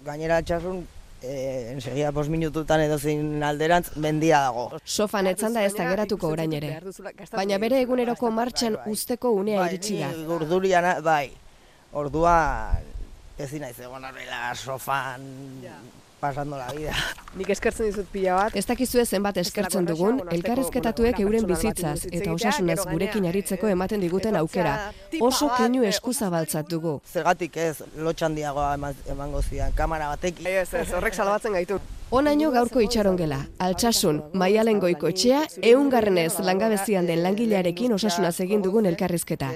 Gainera 0.05 0.41
txasun, 0.43 0.87
eh, 1.23 1.73
ensegia 1.73 2.13
pos 2.13 2.29
minututan 2.29 2.81
edo 2.81 2.99
zein 2.99 3.43
alderantz, 3.43 3.97
mendia 3.97 4.41
dago. 4.41 4.71
Sofan 4.85 5.27
etzan 5.27 5.53
da 5.53 5.65
ez 5.65 5.75
da 5.75 5.89
geratuko 5.91 6.29
orain 6.29 6.53
ere. 6.53 6.81
Baina 7.33 7.59
bere 7.59 7.83
eguneroko 7.83 8.31
martxan 8.31 8.79
usteko 8.87 9.33
unea 9.33 9.69
iritsi 9.69 9.99
da. 10.01 10.13
Bai, 10.17 11.03
bai. 11.03 11.31
Orduan, 11.93 12.89
ezin 13.37 13.61
naiz 13.61 13.79
egon 13.79 14.05
horrela 14.05 14.55
sofan 14.55 15.27
pasando 16.21 16.57
la 16.59 16.69
vida. 16.73 16.95
Nik 17.39 17.51
eskertzen 17.55 17.87
dizut 17.91 18.09
pila 18.13 18.35
bat. 18.39 18.57
Ez 18.57 18.65
dakizue 18.69 19.05
zenbat 19.07 19.37
eskertzen 19.43 19.87
dugun, 19.89 20.21
elkarrezketatuek 20.31 21.21
euren 21.25 21.47
bizitzaz 21.49 22.07
eta 22.11 22.35
gero 22.41 22.85
gurekin 22.91 23.27
aritzeko 23.31 23.69
eh, 23.71 23.77
ematen 23.77 24.01
diguten 24.05 24.37
aukera. 24.37 24.75
Oso 25.21 25.51
keinu 25.57 25.85
eh, 25.85 25.89
eskuzabaltzat 25.95 26.69
dugu. 26.71 26.99
Zergatik 27.13 27.57
ez, 27.57 27.81
lotxandiagoa 27.97 28.75
eman- 28.77 29.07
emango 29.09 29.43
zidan, 29.43 29.73
kamera 29.79 30.13
batekin. 30.15 30.47
Ez, 30.47 30.69
ez, 30.75 30.91
horrek 30.93 31.15
salbatzen 31.15 31.57
gaitu. 31.59 31.81
Onaino 32.11 32.49
gaurko 32.51 32.81
itxarongela, 32.83 33.37
altsasun, 33.63 34.17
maialen 34.35 34.81
goiko 34.83 35.07
etxea, 35.13 35.45
eungarrenez 35.69 36.41
langabezian 36.43 37.07
den 37.07 37.21
langilearekin 37.23 37.95
osasunaz 37.95 38.33
egin 38.43 38.65
dugun 38.65 38.89
elkarrizketa. 38.91 39.53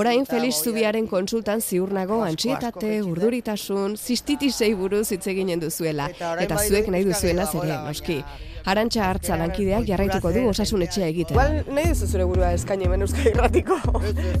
Orain 0.00 0.26
Felix 0.26 0.58
Zubiaren 0.64 1.06
konsultan 1.06 1.62
ziur 1.62 1.92
nago 1.94 2.18
antxietate, 2.26 2.96
urduritasun, 3.06 3.94
zistitisei 3.94 4.72
buruz 4.74 5.06
hitz 5.14 5.22
eginen 5.30 5.62
duzuela, 5.62 6.10
Eta 6.42 6.58
zuek 6.64 6.90
nahi 6.90 7.06
gehiago 7.12 7.62
ere, 7.62 7.78
noski. 7.86 8.18
Arantxa 8.64 9.04
hartza 9.10 9.36
lankideak 9.36 9.84
jarraituko 9.88 10.30
du 10.32 10.46
osasun 10.48 10.84
etxea 10.86 11.08
egiten. 11.12 11.36
Igual 11.36 11.74
nahi 11.76 11.90
duzu 11.90 12.08
zure 12.08 12.24
burua 12.28 12.52
eskaini 12.56 12.86
hemen 12.88 13.04
Euskal 13.04 13.28
Irratiko. 13.32 13.76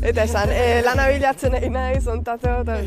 Eta 0.00 0.24
esan, 0.24 0.52
e, 0.54 0.80
lana 0.86 1.10
bilatzen 1.12 1.52
nahi 1.52 1.68
naiz, 1.74 2.06
ontatzeo, 2.08 2.62
eta 2.64 2.78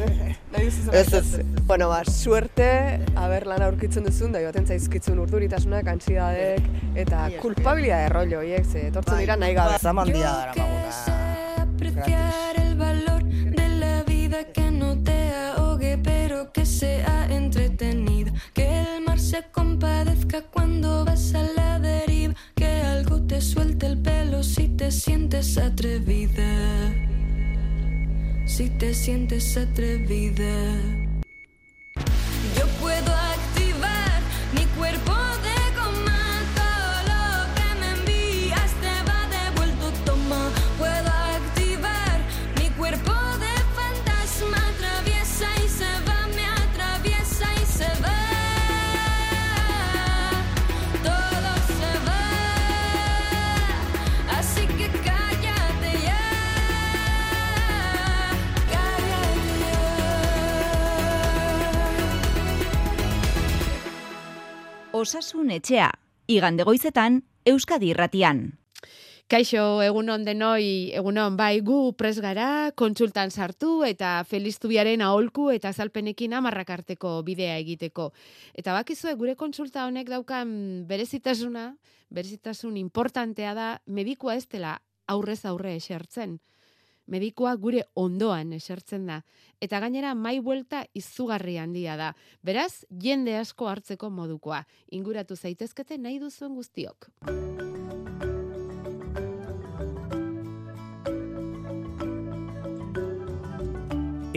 nahi 0.56 0.65
duzu 0.65 0.88
zure 0.88 1.04
Ez, 1.04 1.13
ez. 1.13 1.45
Bueno, 1.69 1.89
ba, 1.93 2.02
suerte, 2.10 2.71
haber 3.15 3.45
lana 3.52 3.69
aurkitzen 3.69 4.08
duzun, 4.10 4.34
da 4.34 4.41
joaten 4.41 4.65
zaizkitzun 4.65 5.21
urduritasunak, 5.28 5.93
antsidadek, 5.93 6.65
eta 7.06 7.28
kulpabilia 7.43 8.02
errollo, 8.10 8.41
hiek, 8.41 8.65
ze, 8.65 8.88
etortzen 8.89 9.21
dira 9.21 9.38
nahi 9.38 9.58
gabe. 9.58 9.78
Zaman 9.84 10.13
dia 10.13 10.34
dara 10.34 10.58
maguna. 10.58 11.26
apreciar 11.58 12.60
el 12.60 12.76
valor 12.76 13.23
de 13.23 13.67
la 13.80 14.04
vida 14.04 14.43
que 14.45 14.71
no 14.71 14.97
te 15.04 15.34
ahogue, 15.36 16.00
pero 16.04 16.52
que 16.52 16.65
sea 16.65 17.28
entretenida. 17.30 18.16
Si 28.45 28.69
te 28.69 28.93
sientes 28.93 29.56
atrevida. 29.56 30.82
Yo 32.58 32.65
puedo 32.82 33.13
activar 33.13 34.21
mi 34.56 34.65
cuerpo 34.78 35.13
de 35.43 35.56
Osasun 64.97 65.51
etxea, 65.53 65.91
igande 66.25 66.65
goizetan, 66.65 67.19
Euskadi 67.45 67.91
irratian. 67.93 68.39
Kaixo, 69.29 69.83
egunon 69.86 70.23
denoi, 70.25 70.89
egunon, 70.97 71.36
bai, 71.38 71.60
gu 71.67 71.91
pres 71.99 72.15
gara, 72.23 72.71
kontsultan 72.81 73.29
sartu 73.29 73.83
eta 73.86 74.23
feliztubiaren 74.25 75.03
aholku 75.05 75.51
eta 75.53 75.69
azalpenekin 75.69 76.33
amarrak 76.39 76.71
arteko 76.73 77.12
bidea 77.27 77.60
egiteko. 77.62 78.10
Eta 78.57 78.73
bakizue, 78.73 79.13
gure 79.21 79.36
kontsulta 79.38 79.86
honek 79.86 80.10
daukan 80.10 80.49
berezitasuna, 80.89 81.67
berezitasun 82.10 82.81
importantea 82.81 83.53
da, 83.53 83.69
medikua 83.86 84.39
ez 84.39 84.47
dela 84.49 84.79
aurrez 85.05 85.43
aurre 85.45 85.75
esertzen. 85.77 86.39
Medikua 87.07 87.55
gure 87.55 87.85
ondoan 87.95 88.51
esertzen 88.53 89.05
da. 89.07 89.21
Eta 89.63 89.79
gainera 89.79 90.13
mai 90.15 90.39
buelta 90.43 90.83
izugarri 90.93 91.57
handia 91.57 91.95
da. 91.95 92.11
Beraz, 92.43 92.83
jende 92.91 93.37
asko 93.39 93.69
hartzeko 93.71 94.09
modukoa. 94.11 94.63
Inguratu 94.91 95.35
zaitezkete 95.35 95.97
nahi 95.97 96.19
duzuen 96.19 96.55
guztiok. 96.55 97.09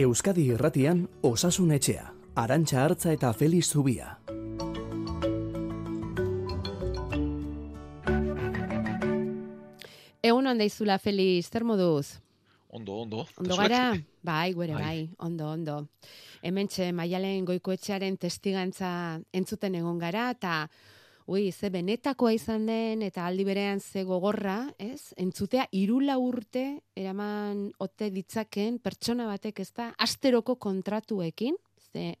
Euskadi 0.01 0.47
irratian 0.55 1.05
osasun 1.27 1.75
etxea. 1.75 2.07
Arantxa 2.39 2.85
hartza 2.85 3.11
eta 3.11 3.33
Feliz 3.35 3.67
Zubia. 3.67 4.15
Egun 10.23 10.47
hon 10.47 10.57
daizula, 10.61 10.97
Feliz, 10.97 11.49
zer 11.51 11.65
moduz? 11.67 12.21
Ondo, 12.71 13.01
ondo. 13.01 13.25
Ondo 13.37 13.55
gara? 13.57 13.91
Bai, 14.23 14.53
guere, 14.53 14.73
Bai. 14.73 14.83
bai, 14.83 15.09
ondo, 15.19 15.49
ondo. 15.51 15.75
Hementxe 16.41 16.93
maialen 16.95 17.43
goikoetxearen 17.45 18.15
testigantza 18.17 19.19
entzuten 19.35 19.75
egon 19.75 19.99
gara, 19.99 20.29
eta 20.31 20.69
ui, 21.27 21.51
ze 21.51 21.69
benetakoa 21.69 22.31
izan 22.33 22.65
den, 22.65 23.03
eta 23.03 23.25
aldi 23.27 23.43
berean 23.43 23.83
ze 23.83 24.05
gogorra, 24.07 24.71
ez? 24.79 25.11
Entzutea 25.19 25.67
irula 25.75 26.15
urte 26.17 26.81
eraman 26.95 27.67
ote 27.77 28.09
ditzaken 28.09 28.79
pertsona 28.79 29.27
batek 29.27 29.59
ez 29.59 29.71
da, 29.75 29.91
asteroko 29.99 30.55
kontratuekin, 30.55 31.59
ze 31.91 32.15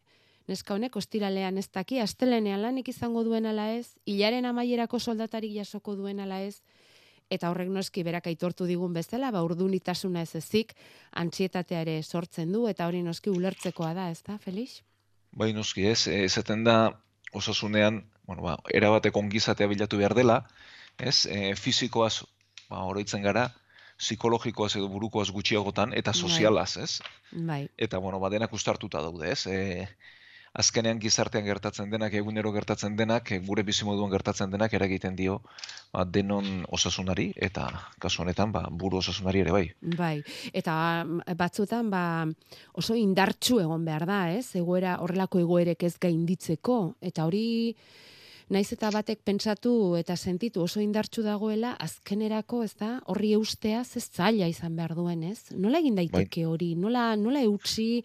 neska 0.51 0.75
honek 0.75 0.95
ostiralean 0.99 1.57
ez 1.57 1.69
daki, 1.71 2.01
astelenean 2.03 2.61
lanik 2.61 2.91
izango 2.91 3.23
duen 3.23 3.47
ala 3.47 3.71
ez, 3.77 3.95
hilaren 4.05 4.45
amaierako 4.45 4.99
soldatarik 4.99 5.55
jasoko 5.55 5.95
duen 5.95 6.19
ala 6.19 6.41
ez, 6.43 6.59
eta 7.31 7.49
horrek 7.51 7.69
noski 7.71 8.03
berak 8.03 8.27
aitortu 8.31 8.67
digun 8.67 8.93
bezala, 8.93 9.31
ba 9.31 9.43
urdunitasuna 9.45 10.25
ez 10.27 10.35
ezik, 10.39 10.73
antxietatea 11.23 11.83
ere 11.85 12.01
sortzen 12.03 12.51
du, 12.51 12.65
eta 12.67 12.87
hori 12.89 13.01
noski 13.05 13.31
ulertzekoa 13.31 13.93
da, 13.97 14.09
ez 14.11 14.19
da, 14.27 14.37
Felix? 14.43 14.81
Bai, 15.31 15.53
noski 15.55 15.87
ez, 15.87 16.05
esaten 16.11 16.65
da 16.67 16.77
osasunean, 17.33 18.03
bueno, 18.27 18.43
ba, 18.43 18.57
erabateko 18.75 19.23
ongizatea 19.23 19.69
bilatu 19.71 20.01
behar 20.01 20.15
dela, 20.17 20.41
ez, 20.99 21.25
e, 21.25 21.55
fizikoaz, 21.55 22.25
ba, 22.67 22.83
oroitzen 22.91 23.23
gara, 23.23 23.47
psikologikoaz 24.01 24.73
edo 24.79 24.89
burukoaz 24.91 25.29
gutxiagotan, 25.31 25.93
eta 25.95 26.11
Bai. 26.11 26.19
sozialaz, 26.19 26.71
ez? 26.77 26.91
Bai, 27.31 27.63
Eta, 27.77 27.99
bueno, 28.03 28.19
ba, 28.19 28.31
denak 28.33 28.53
ustartuta 28.53 29.01
daude, 29.05 29.31
ez? 29.31 29.45
E, 29.47 29.87
azkenean 30.53 30.99
gizartean 30.99 31.45
gertatzen 31.45 31.89
denak, 31.91 32.13
egunero 32.19 32.51
gertatzen 32.51 32.95
denak, 32.99 33.31
e, 33.31 33.39
gure 33.45 33.63
bizimoduan 33.63 34.11
gertatzen 34.11 34.51
denak 34.51 34.73
eragiten 34.73 35.15
dio 35.15 35.39
ba, 35.93 36.03
denon 36.03 36.65
osasunari, 36.69 37.29
eta 37.35 37.69
kasu 37.99 38.23
honetan, 38.25 38.51
ba, 38.51 38.65
buru 38.69 38.99
osasunari 38.99 39.45
ere 39.45 39.55
bai. 39.55 39.65
bai. 39.97 40.15
Eta 40.53 40.75
batzutan, 41.39 41.89
ba, 41.93 42.03
oso 42.73 42.95
indartsu 42.99 43.61
egon 43.63 43.85
behar 43.87 44.05
da, 44.09 44.21
ez? 44.35 44.49
Egoera, 44.59 44.97
horrelako 45.03 45.39
egoerek 45.45 45.87
ez 45.87 45.95
gainditzeko, 46.01 46.81
eta 47.11 47.25
hori 47.29 47.45
naiz 48.51 48.67
eta 48.75 48.89
batek 48.91 49.21
pentsatu 49.23 49.95
eta 49.95 50.17
sentitu 50.19 50.65
oso 50.65 50.81
indartsu 50.83 51.23
dagoela, 51.23 51.71
azkenerako, 51.79 52.61
ez 52.67 52.73
da, 52.79 52.89
horri 53.11 53.31
eustea 53.37 53.81
ez 53.81 54.03
zaila 54.03 54.49
izan 54.51 54.75
behar 54.75 54.93
duen, 54.97 55.23
ez? 55.23 55.53
Nola 55.55 55.79
egin 55.79 55.95
daiteke 55.95 56.43
hori? 56.49 56.73
Nola, 56.75 57.15
nola 57.15 57.43
eutsi 57.47 58.01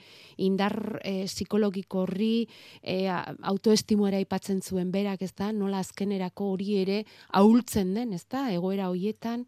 indar 0.46 0.76
e, 1.02 1.26
psikologiko 1.26 2.04
horri 2.04 2.46
e, 2.82 3.08
autoestimoera 3.10 4.20
aipatzen 4.22 4.62
zuen 4.62 4.92
berak, 4.94 5.26
ez 5.26 5.34
da? 5.34 5.50
Nola 5.52 5.82
azkenerako 5.82 6.52
hori 6.54 6.78
ere 6.84 7.02
ahultzen 7.34 7.94
den, 7.98 8.14
ez 8.14 8.24
da? 8.30 8.46
Egoera 8.54 8.92
hoietan, 8.92 9.44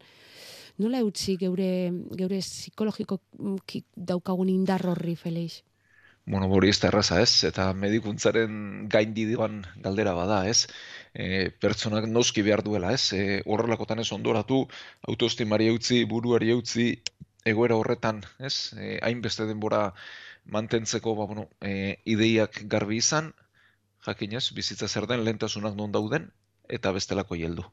nola 0.83 0.99
eutsi 1.05 1.37
geure, 1.39 1.71
geure 2.19 2.43
psikologiko 2.43 3.21
mm, 3.39 3.83
daukagun 4.11 4.51
indar 4.51 4.83
horri, 4.91 5.15
Felix? 5.15 5.61
Bueno, 6.29 6.47
hori 6.55 6.69
ez 6.69 6.77
da 6.81 6.89
erraza 6.91 7.15
ez, 7.23 7.43
eta 7.47 7.63
medikuntzaren 7.83 8.57
gaindi 8.95 9.23
diban 9.29 9.55
galdera 9.85 10.11
bada 10.17 10.35
ez, 10.49 10.67
e, 11.13 11.49
pertsonak 11.63 12.05
noski 12.11 12.43
behar 12.45 12.61
duela 12.67 12.91
ez, 12.97 13.15
e, 13.17 13.39
horrelakotan 13.55 14.03
ez 14.03 14.11
ondoratu, 14.17 14.59
autoestimari 15.13 15.71
eutzi, 15.71 16.03
buruari 16.11 16.51
eutzi, 16.57 16.87
egoera 17.53 17.79
horretan 17.81 18.21
ez, 18.51 18.53
e, 18.77 18.91
hainbeste 19.09 19.49
denbora 19.49 19.81
mantentzeko 20.57 21.15
ba, 21.17 21.25
bueno, 21.33 21.47
e, 21.65 21.97
ideiak 22.17 22.61
garbi 22.75 23.01
izan, 23.01 23.33
jakinez, 24.05 24.45
bizitza 24.61 24.87
zer 24.87 25.09
den, 25.09 25.25
lehentasunak 25.25 25.81
non 25.81 25.97
dauden, 25.97 26.29
eta 26.79 26.93
bestelako 26.99 27.41
heldu. 27.41 27.65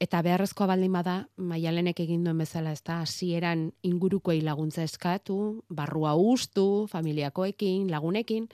Eta 0.00 0.22
beharrezkoa 0.22 0.68
baldin 0.70 0.92
bada, 0.92 1.16
maialenek 1.36 2.00
egin 2.04 2.24
duen 2.24 2.38
bezala, 2.38 2.72
ez 2.72 2.82
da, 2.84 3.00
hasieran 3.04 3.70
ingurukoei 3.86 4.40
laguntza 4.44 4.84
eskatu, 4.86 5.62
barrua 5.68 6.14
ustu, 6.14 6.86
familiakoekin, 6.92 7.90
lagunekin, 7.90 8.48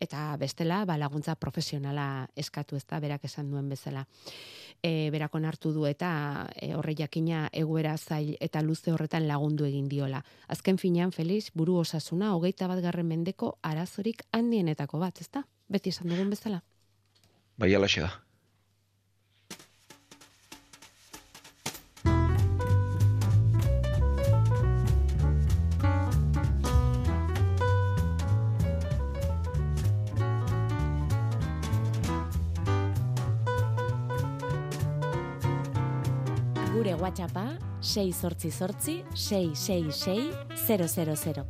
eta 0.00 0.36
bestela, 0.38 0.84
ba, 0.86 0.96
laguntza 0.98 1.34
profesionala 1.36 2.28
eskatu, 2.36 2.76
ez 2.76 2.86
da, 2.86 3.00
berak 3.02 3.24
esan 3.26 3.50
duen 3.50 3.68
bezala. 3.68 4.04
E, 4.78 5.10
berak 5.10 5.34
onartu 5.34 5.72
du 5.74 5.88
eta 5.88 6.46
e, 6.54 6.70
horre 6.78 6.94
jakina 6.94 7.48
egoera 7.52 7.96
zail 7.98 8.36
eta 8.40 8.62
luze 8.62 8.92
horretan 8.94 9.26
lagundu 9.26 9.66
egin 9.66 9.88
diola. 9.90 10.22
Azken 10.46 10.78
finean, 10.78 11.10
Felix, 11.10 11.50
buru 11.50 11.80
osasuna, 11.82 12.30
hogeita 12.36 12.68
bat 12.70 12.82
garren 12.84 13.08
mendeko 13.10 13.56
arazorik 13.62 14.22
handienetako 14.30 15.02
bat, 15.02 15.18
ez 15.20 15.30
da? 15.34 15.42
Beti 15.68 15.90
esan 15.90 16.14
dugun 16.14 16.30
bezala. 16.30 16.62
Bai, 17.58 17.74
alaxe 17.74 18.06
da. 18.06 18.12
WhatsAppa 37.00 37.58
688 37.80 39.04
666 39.14 40.34
000. 41.24 41.46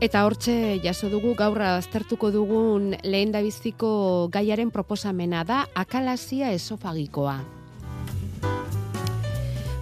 Eta 0.00 0.22
hortxe 0.24 0.80
jaso 0.80 1.10
dugu 1.12 1.34
gaur 1.36 1.60
aztertuko 1.60 2.30
dugun 2.32 2.94
lehen 3.04 3.34
dabiziko 3.34 4.30
gaiaren 4.32 4.70
proposamena 4.72 5.44
da 5.44 5.66
akalasia 5.74 6.54
esofagikoa. 6.56 7.36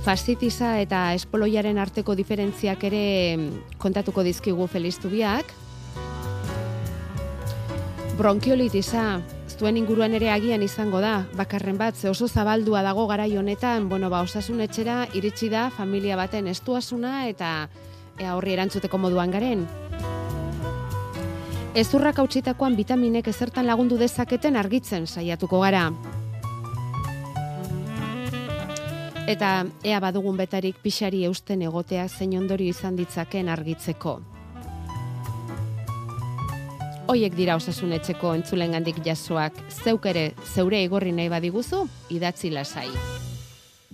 Fastitiza 0.03 0.73
eta 0.83 1.13
espoloiaren 1.15 1.79
arteko 1.79 2.17
diferentziak 2.19 2.83
ere 2.89 3.05
kontatuko 3.79 4.25
dizkigu 4.27 4.67
Feliztubiak. 4.67 5.53
Bronkiolitisa, 8.19 9.21
zuen 9.59 9.77
inguruan 9.77 10.15
ere 10.15 10.31
agian 10.31 10.63
izango 10.63 11.01
da, 11.03 11.25
bakarren 11.35 11.79
bat, 11.79 11.97
ze 11.97 12.09
oso 12.09 12.29
zabaldua 12.29 12.83
dago 12.87 13.09
garai 13.11 13.37
honetan, 13.37 13.89
bueno, 13.89 14.09
ba, 14.11 14.21
osasun 14.23 14.61
etxera 14.63 15.09
iritsi 15.19 15.49
da 15.51 15.69
familia 15.75 16.17
baten 16.17 16.47
estuasuna 16.47 17.27
eta 17.27 17.69
ea 18.19 18.37
horri 18.37 18.55
erantzuteko 18.55 18.99
moduan 18.99 19.35
garen. 19.35 19.67
Ezurrak 21.75 22.23
hautsitakoan 22.23 22.79
vitaminek 22.79 23.29
ezertan 23.29 23.67
lagundu 23.67 23.99
dezaketen 23.99 24.57
argitzen 24.57 25.07
saiatuko 25.07 25.61
gara. 25.67 25.91
Eta 29.29 29.53
ea 29.85 29.99
badugun 30.01 30.39
betarik 30.39 30.79
pixari 30.83 31.27
eusten 31.27 31.63
egotea 31.67 32.09
zein 32.09 32.39
ondorio 32.39 32.71
izan 32.71 32.97
ditzaken 32.97 33.51
argitzeko. 33.53 34.21
Hoiek 37.09 37.33
dira 37.33 37.55
osasun 37.57 37.95
etxeko 37.97 38.35
entzulengandik 38.37 38.99
jasoak, 39.01 39.57
zeuk 39.81 40.05
ere 40.11 40.27
zeure 40.53 40.83
igorri 40.85 41.15
nahi 41.17 41.31
badiguzu, 41.33 41.87
idatzi 42.13 42.51
lasai. 42.53 42.91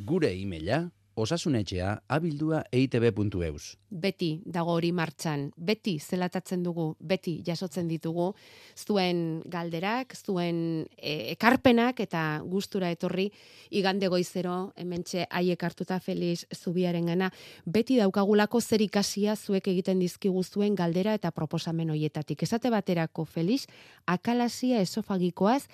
Gure 0.08 0.32
e-maila 0.34 0.80
osasunetxea 1.16 1.90
abildua 2.08 2.62
eitb.eus. 2.72 3.74
Beti 3.90 4.28
dago 4.44 4.74
hori 4.74 4.90
martxan, 4.92 5.46
beti 5.56 5.96
zelatatzen 6.00 6.62
dugu, 6.64 6.88
beti 6.98 7.36
jasotzen 7.46 7.88
ditugu, 7.88 8.32
zuen 8.76 9.42
galderak, 9.50 10.16
zuen 10.16 10.86
e, 10.96 11.32
ekarpenak 11.34 12.00
eta 12.04 12.24
gustura 12.44 12.90
etorri 12.90 13.28
igande 13.70 14.08
goizero, 14.08 14.72
hementxe 14.76 15.26
haiek 15.30 15.62
hartuta 15.62 16.00
Feliz 16.00 16.44
Zubiaren 16.54 17.06
gana, 17.06 17.30
beti 17.64 17.98
daukagulako 18.02 18.60
zer 18.60 18.82
ikasia 18.82 19.36
zuek 19.36 19.68
egiten 19.68 20.02
dizkigu 20.02 20.42
zuen 20.44 20.74
galdera 20.74 21.14
eta 21.14 21.30
proposamen 21.30 21.90
hoietatik. 21.94 22.42
Esate 22.42 22.70
baterako 22.70 23.24
Feliz, 23.24 23.64
akalasia 24.06 24.80
esofagikoaz, 24.82 25.64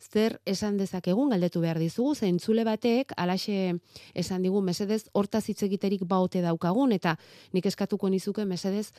zer 0.00 0.40
esan 0.46 0.76
dezakegun 0.76 1.30
galdetu 1.30 1.60
behar 1.60 1.78
dizugu, 1.78 2.14
zeintzule 2.14 2.64
batek, 2.64 3.12
alaxe 3.16 3.74
esan 4.14 4.42
digu, 4.42 4.60
mesedez, 4.62 5.04
hortaz 5.12 5.48
hitz 5.48 5.62
egiterik 5.62 6.04
baote 6.04 6.42
daukagun, 6.42 6.92
eta 6.92 7.16
nik 7.52 7.66
eskatuko 7.66 8.08
nizuke, 8.08 8.44
mesedez, 8.44 8.92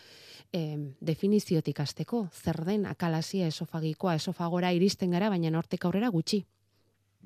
eh, 0.54 0.78
definiziotik 1.02 1.80
hasteko 1.80 2.28
zer 2.34 2.64
den 2.66 2.86
akalasia 2.86 3.48
esofagikoa, 3.48 4.16
esofagora 4.16 4.74
iristen 4.74 5.12
gara, 5.12 5.30
baina 5.30 5.58
hortek 5.58 5.86
aurrera 5.86 6.10
gutxi. 6.10 6.46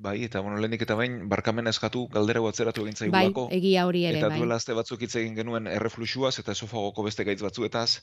Bai, 0.02 0.24
eta 0.24 0.40
bueno, 0.42 0.58
lehenik 0.58 0.82
eta 0.82 0.96
bain, 0.96 1.28
barkamena 1.30 1.70
eskatu, 1.70 2.08
galdera 2.10 2.40
atzeratu 2.48 2.82
egin 2.88 2.96
Bai, 3.12 3.26
zaigulako. 3.26 3.48
egia 3.52 3.86
hori 3.86 4.06
ere, 4.06 4.18
Eta 4.18 4.30
bai. 4.30 4.38
duela 4.40 4.56
azte 4.56 4.74
batzuk 4.74 5.02
hitz 5.02 5.16
egin 5.16 5.36
genuen 5.36 5.68
errefluxuaz 5.68 6.40
eta 6.40 6.52
esofagoko 6.54 7.04
beste 7.04 7.24
gaitz 7.24 7.42
batzuetaz, 7.42 8.02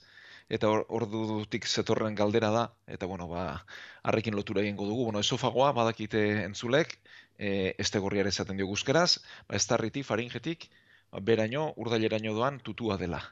eta 0.48 0.68
hor- 0.72 0.86
ordutik 0.88 1.66
zetorren 1.68 2.14
galdera 2.16 2.50
da, 2.50 2.64
eta 2.86 3.06
bueno, 3.06 3.28
ba, 3.28 3.64
harrekin 4.02 4.36
lotura 4.36 4.62
egingo 4.62 4.86
dugu. 4.88 5.04
Bueno, 5.04 5.20
esofagoa 5.20 5.72
badakite 5.76 6.22
entzulek, 6.44 6.98
e, 7.38 7.74
estegorriare 7.78 8.32
esaten 8.32 8.56
dio 8.56 8.66
guzkeraz, 8.66 9.20
ba, 9.48 9.56
estarritik, 9.56 10.06
faringetik, 10.08 10.68
ba, 11.12 11.20
beraino, 11.20 11.72
urdaileraino 11.76 12.34
doan 12.34 12.60
tutua 12.64 12.96
dela. 12.96 13.22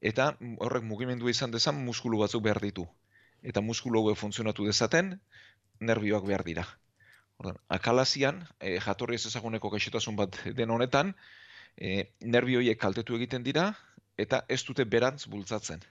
Eta 0.00 0.34
horrek 0.60 0.84
mugimendua 0.84 1.32
izan 1.32 1.50
dezan 1.50 1.80
muskulu 1.84 2.20
batzuk 2.20 2.44
behar 2.44 2.60
ditu. 2.60 2.86
Eta 3.42 3.62
muskulu 3.64 4.02
hauek 4.02 4.18
funtzionatu 4.20 4.66
dezaten, 4.68 5.14
nerbioak 5.80 6.24
behar 6.28 6.44
dira. 6.44 6.66
Ordan, 7.40 7.58
akalasian, 7.68 8.44
e, 8.60 8.78
jatorri 8.80 9.16
ez 9.16 9.26
ezaguneko 9.32 9.72
gaixotasun 9.72 10.16
bat 10.16 10.36
den 10.56 10.70
honetan, 10.70 11.14
e, 11.76 12.12
nerbioiek 12.20 12.80
kaltetu 12.80 13.16
egiten 13.16 13.44
dira, 13.44 13.70
eta 14.16 14.44
ez 14.48 14.62
dute 14.64 14.84
berantz 14.84 15.26
bultzatzen. 15.28 15.84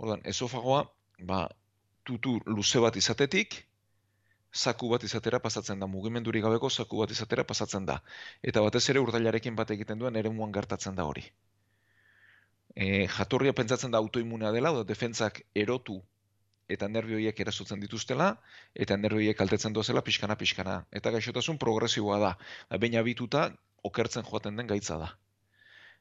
Ordan, 0.00 0.22
esofagoa, 0.32 0.84
ba, 1.28 1.40
tutu 2.08 2.38
luze 2.46 2.80
bat 2.80 2.96
izatetik, 2.96 3.56
zaku 4.54 4.88
bat 4.90 5.04
izatera 5.06 5.38
pasatzen 5.44 5.80
da, 5.80 5.86
mugimendurik 5.86 6.42
gabeko 6.42 6.70
zaku 6.70 7.02
bat 7.02 7.10
izatera 7.14 7.44
pasatzen 7.44 7.86
da. 7.86 8.00
Eta 8.42 8.62
batez 8.66 8.88
ere 8.90 9.02
urdailarekin 9.04 9.56
bat 9.56 9.70
egiten 9.76 9.98
duen 10.00 10.16
eremuan 10.16 10.52
gertatzen 10.52 10.96
da 10.96 11.06
hori. 11.10 11.26
E, 12.74 13.06
jatorria 13.18 13.52
pentsatzen 13.52 13.90
da 13.90 13.98
autoimmunea 13.98 14.52
dela, 14.56 14.72
edo 14.74 14.84
defentsak 14.88 15.42
erotu 15.54 16.00
eta 16.70 16.88
nerbioiek 16.88 17.40
erasotzen 17.42 17.80
dituztela, 17.82 18.28
eta 18.74 18.96
nerbioiek 18.96 19.36
kaltetzen 19.38 19.74
dozela 19.74 20.02
pixkana 20.06 20.36
pixkana. 20.38 20.76
Eta 21.00 21.10
gaixotasun 21.10 21.58
progresiboa 21.58 22.18
da. 22.22 22.36
Da, 22.70 22.78
Behin 22.78 23.00
abituta, 23.00 23.48
okertzen 23.90 24.26
joaten 24.28 24.56
den 24.60 24.70
gaitza 24.70 24.98
da. 25.02 25.10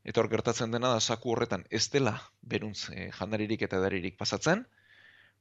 Eta 0.04 0.22
hor 0.22 0.30
gertatzen 0.32 0.72
dena 0.72 0.94
da 0.94 1.00
zaku 1.00 1.34
horretan 1.34 1.66
ez 1.70 1.90
dela 1.92 2.16
beruntz 2.42 2.90
e, 2.94 3.10
jandaririk 3.18 3.66
eta 3.68 3.80
edaririk 3.82 4.18
pasatzen, 4.18 4.64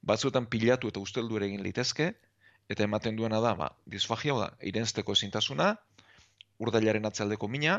batzuetan 0.02 0.46
pilatu 0.46 0.90
eta 0.90 1.00
usteldu 1.00 1.38
ere 1.38 1.46
egin 1.50 1.62
litezke, 1.62 2.12
eta 2.68 2.84
ematen 2.84 3.16
duena 3.16 3.40
da, 3.40 3.54
ba, 3.54 3.70
disfagia, 3.86 4.34
da, 4.38 4.48
irensteko 4.70 5.14
ezintasuna, 5.16 5.70
urdailaren 6.58 7.06
atzaldeko 7.08 7.48
mina, 7.48 7.78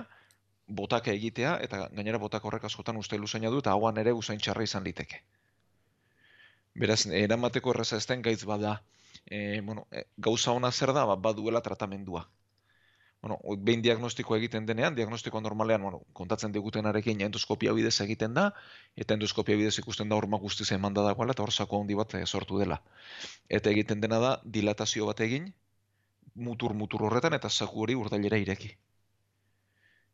botaka 0.80 1.12
egitea, 1.12 1.58
eta 1.66 1.88
gainera 1.98 2.22
botaka 2.22 2.48
horrek 2.48 2.66
askotan 2.70 2.98
ustelu 2.98 3.28
zaina 3.28 3.52
du, 3.54 3.62
eta 3.64 3.76
hauan 3.76 3.98
ere 4.02 4.14
usain 4.14 4.40
txarra 4.40 4.66
izan 4.66 4.86
liteke. 4.88 5.22
Beraz, 6.80 7.04
eramateko 7.06 7.74
erraza 7.74 7.98
ez 7.98 8.22
gaitz 8.24 8.44
bada, 8.46 8.82
e, 9.26 9.62
bueno, 9.62 9.88
gauza 10.18 10.52
ona 10.52 10.72
zer 10.72 10.94
da, 10.94 11.06
ba, 11.06 11.16
baduela 11.16 11.62
tratamendua. 11.62 12.28
Bueno, 13.22 13.38
behin 13.68 13.82
diagnostikoa 13.84 14.38
egiten 14.40 14.68
denean, 14.68 14.96
diagnostiko 14.96 15.42
normalean, 15.44 15.82
bueno, 15.84 15.98
kontatzen 16.20 16.54
digutenarekin 16.56 17.22
endoskopia 17.26 17.74
bidez 17.76 17.98
egiten 18.06 18.38
da, 18.38 18.46
eta 18.96 19.18
endoskopia 19.18 19.58
bidez 19.60 19.74
ikusten 19.82 20.12
da 20.12 20.16
horma 20.16 20.40
guztiz 20.44 20.70
eman 20.72 20.96
da 20.96 21.04
dagoela, 21.08 21.36
eta 21.36 21.44
hor 21.44 21.52
sako 21.52 21.82
handi 21.82 21.98
bat 22.00 22.16
eh, 22.16 22.26
sortu 22.26 22.62
dela. 22.62 22.80
Eta 23.60 23.74
egiten 23.76 24.00
dena 24.06 24.22
da, 24.24 24.32
dilatazio 24.58 25.10
bat 25.12 25.20
egin, 25.28 25.52
mutur-mutur 26.48 27.04
horretan, 27.10 27.36
eta 27.36 27.50
zaku 27.50 27.84
hori 27.84 28.00
urdailera 28.00 28.40
ireki. 28.46 28.72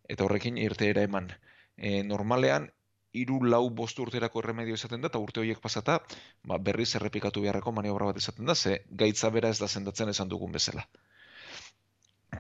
Eta 0.10 0.26
horrekin 0.26 0.58
irteera 0.58 1.06
eman. 1.06 1.30
E, 1.78 2.02
normalean, 2.10 2.72
hiru 3.22 3.38
lau 3.54 3.64
bost 3.82 4.00
urterako 4.02 4.42
erremedio 4.42 4.80
izaten 4.80 5.06
da, 5.06 5.14
eta 5.14 5.22
urte 5.22 5.44
horiek 5.44 5.62
pasata, 5.62 6.00
ba, 6.52 6.58
berriz 6.70 6.90
errepikatu 7.00 7.46
beharreko 7.46 7.76
maniobra 7.80 8.10
bat 8.10 8.24
izaten 8.24 8.50
da, 8.50 8.56
ze 8.56 8.80
gaitza 9.04 9.30
bera 9.38 9.54
ez 9.54 9.60
da 9.62 9.70
sendatzen 9.78 10.10
esan 10.16 10.34
dugun 10.34 10.58
bezala. 10.58 10.88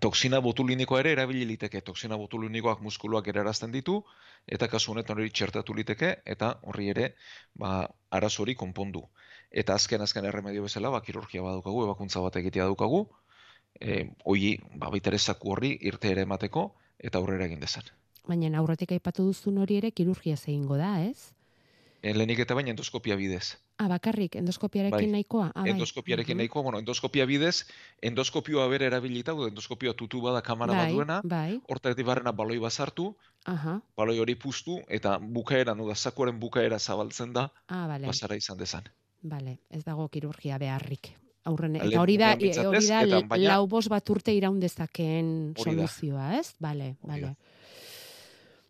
Toxina 0.01 0.39
botulinikoa 0.41 0.99
ere 1.01 1.11
erabili 1.15 1.45
liteke. 1.45 1.81
Toxina 1.81 2.17
botulinikoak 2.17 2.81
muskuluak 2.81 3.27
erarazten 3.27 3.71
ditu, 3.71 3.99
eta 4.47 4.67
kasu 4.71 4.91
honetan 4.93 5.19
hori 5.19 5.29
txertatu 5.29 5.75
liteke, 5.77 6.11
eta 6.25 6.55
horri 6.63 6.89
ere, 6.93 7.09
ba, 7.53 7.87
arazo 8.09 8.43
hori 8.43 8.55
konpondu. 8.55 9.03
Eta 9.51 9.75
azken 9.75 10.01
azken 10.01 10.25
erremedio 10.25 10.65
bezala, 10.65 10.89
ba, 10.89 11.01
kirurgia 11.05 11.43
badukagu, 11.45 11.83
ebakuntza 11.85 12.23
bat 12.25 12.39
egitea 12.41 12.65
dukagu, 12.71 13.05
e, 13.79 14.01
hoi, 14.25 14.57
ba, 14.75 14.89
baita 14.89 15.13
ere 15.13 15.19
zaku 15.19 15.53
horri 15.53 15.75
irte 15.91 16.11
ere 16.11 16.25
emateko, 16.27 16.67
eta 16.99 17.21
aurrera 17.21 17.45
egin 17.45 17.61
dezan. 17.63 17.93
Baina 18.25 18.57
aurretik 18.59 18.91
aipatu 18.95 19.27
duzun 19.29 19.59
hori 19.61 19.77
ere 19.77 19.91
kirurgia 19.91 20.33
egingo 20.33 20.77
da, 20.81 20.95
ez? 21.05 21.34
E, 22.05 22.11
lehenik 22.13 22.37
eta 22.43 22.53
baina 22.53 22.69
endoskopia 22.69 23.15
bidez. 23.17 23.55
Ah, 23.81 23.87
bakarrik, 23.89 24.35
endoskopiarekin 24.37 25.07
Bai. 25.07 25.11
nahikoa? 25.11 25.47
Ah, 25.55 25.63
bai. 25.63 25.71
endoskopiarekin 25.71 26.35
Mhm. 26.35 26.37
nahikoa, 26.43 26.61
bueno, 26.61 26.77
endoskopia 26.79 27.25
bidez, 27.25 27.65
endoskopioa 28.01 28.67
bere 28.69 28.85
erabilita, 28.85 29.31
endoskopioa 29.31 29.95
tutu 29.97 30.21
bada 30.21 30.41
kamara 30.43 30.73
bat 30.73 30.83
Bai, 30.85 30.93
duena, 30.93 31.21
bai. 31.23 31.61
hortatik 31.67 32.05
barrena 32.05 32.31
baloi 32.31 32.59
bazartu, 32.59 33.15
Aha, 33.45 33.81
baloi 33.97 34.19
hori 34.19 34.35
puztu, 34.35 34.77
eta 34.87 35.17
bukaera, 35.17 35.73
no 35.73 35.87
da, 35.87 35.95
zakuaren 35.95 36.39
bukaera 36.39 36.77
zabaltzen 36.79 37.33
da, 37.33 37.51
ah, 37.67 37.87
bale, 37.87 38.05
pasara 38.05 38.35
izan 38.35 38.57
dezan. 38.57 38.83
bale, 39.23 39.57
ez 39.71 39.83
dago 39.83 40.07
kirurgia 40.09 40.59
beharrik. 40.59 41.09
Aurren, 41.45 41.75
eta 41.75 42.01
hori 42.01 42.17
da, 42.17 42.35
behintzat 42.35 42.65
hori 42.65 42.87
da 42.87 43.21
baina- 43.27 43.49
lau 43.55 43.67
bost 43.67 43.89
bat 43.89 44.07
urte 44.09 44.31
iraun 44.33 44.59
dezakeen 44.59 45.53
Hori 45.57 45.75
da. 45.75 45.87
soluzioa, 45.87 46.37
ez? 46.39 46.53
Da. 46.59 46.67
bale. 47.07 47.35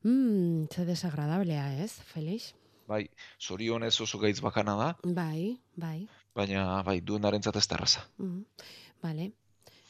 Mm, 0.03 0.67
ze 0.73 0.85
desagradablea, 0.85 1.83
ez, 1.83 1.91
Felix? 2.13 2.53
Bai, 2.87 3.09
zorionez 3.41 3.99
oso 4.01 4.19
gaitz 4.19 4.39
bakana 4.41 4.75
da, 4.77 4.89
Bai, 5.03 5.57
bai. 5.75 6.07
baina 6.35 6.83
bai, 6.83 6.99
duenarentzat 7.01 7.55
ez 7.55 7.67
da 7.67 7.75
erraza. 7.75 8.03
Mm, 8.17 8.43
Bale. 9.01 9.31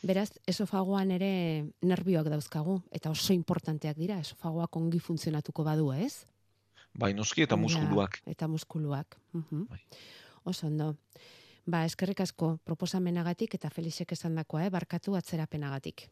Beraz, 0.06 0.30
esofagoan 0.48 1.10
ere 1.12 1.66
nerbioak 1.82 2.28
dauzkagu, 2.30 2.82
eta 2.91 3.10
oso 3.10 3.34
importanteak 3.34 3.98
dira, 3.98 4.20
esofagoak 4.20 4.76
ongi 4.78 5.00
funtzionatuko 5.00 5.64
badu, 5.64 5.91
ez? 5.93 6.26
Bai, 6.93 7.14
noski 7.14 7.41
eta 7.41 7.56
Ja, 7.56 7.62
muskuluak. 7.62 8.22
eta 8.26 8.48
muskuluak. 8.48 9.18
Mhm. 9.34 9.66
Bai. 9.70 9.80
Oso 10.43 10.68
ondo. 10.68 10.96
Ba, 11.66 11.84
eskerrik 11.86 12.20
asko 12.22 12.60
proposamenagatik 12.64 13.56
eta 13.56 13.70
Felixek 13.70 14.12
esandakoa, 14.12 14.66
eh, 14.66 14.70
barkatu 14.70 15.16
atzerapenagatik. 15.16 16.10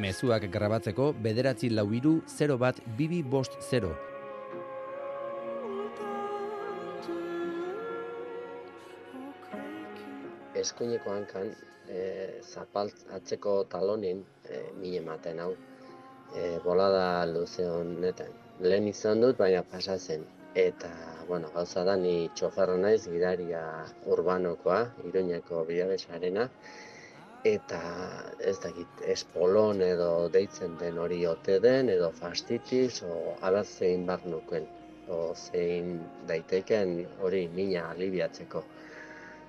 Mezuak 0.00 0.46
grabatzeko 0.52 1.12
bederatzi 1.26 1.68
lau 1.70 1.90
iru 1.92 2.20
0 2.38 2.56
bat 2.58 2.80
bibi 2.96 3.22
bost 3.22 3.58
0. 3.72 3.96
eskuineko 10.60 11.12
hankan 11.12 11.52
e, 11.88 12.00
zapalt 12.42 13.06
atzeko 13.16 13.54
talonin 13.72 14.22
e, 14.48 14.60
mine 14.80 15.00
ematen 15.02 15.40
hau. 15.44 15.54
E, 16.36 16.58
bolada 16.64 17.24
luze 17.26 17.66
honetan. 17.66 18.36
Lehen 18.60 18.88
izan 18.90 19.24
dut, 19.24 19.38
baina 19.40 19.62
pasa 19.72 19.96
zen. 19.98 20.26
Eta, 20.54 20.90
bueno, 21.28 21.50
gauza 21.54 21.84
da 21.86 21.96
ni 21.96 22.14
txoferra 22.36 22.76
naiz 22.76 23.02
gidaria 23.06 23.62
urbanokoa, 24.14 24.80
iruñeko 25.08 25.64
bidabesarena. 25.68 26.48
Eta 27.44 27.80
ez 28.44 28.58
dakit, 28.60 29.00
espolon 29.08 29.80
edo 29.80 30.28
deitzen 30.28 30.76
den 30.80 30.98
hori 31.00 31.22
ote 31.26 31.56
den, 31.60 31.88
edo 31.88 32.10
fastitis, 32.12 33.00
o 33.02 33.36
ala 33.40 33.64
zein 33.64 34.04
bar 34.06 34.20
nuken. 34.28 34.68
O 35.08 35.32
zein 35.34 35.96
daiteken 36.28 36.98
hori 37.24 37.48
mina 37.54 37.88
alibiatzeko 37.90 38.62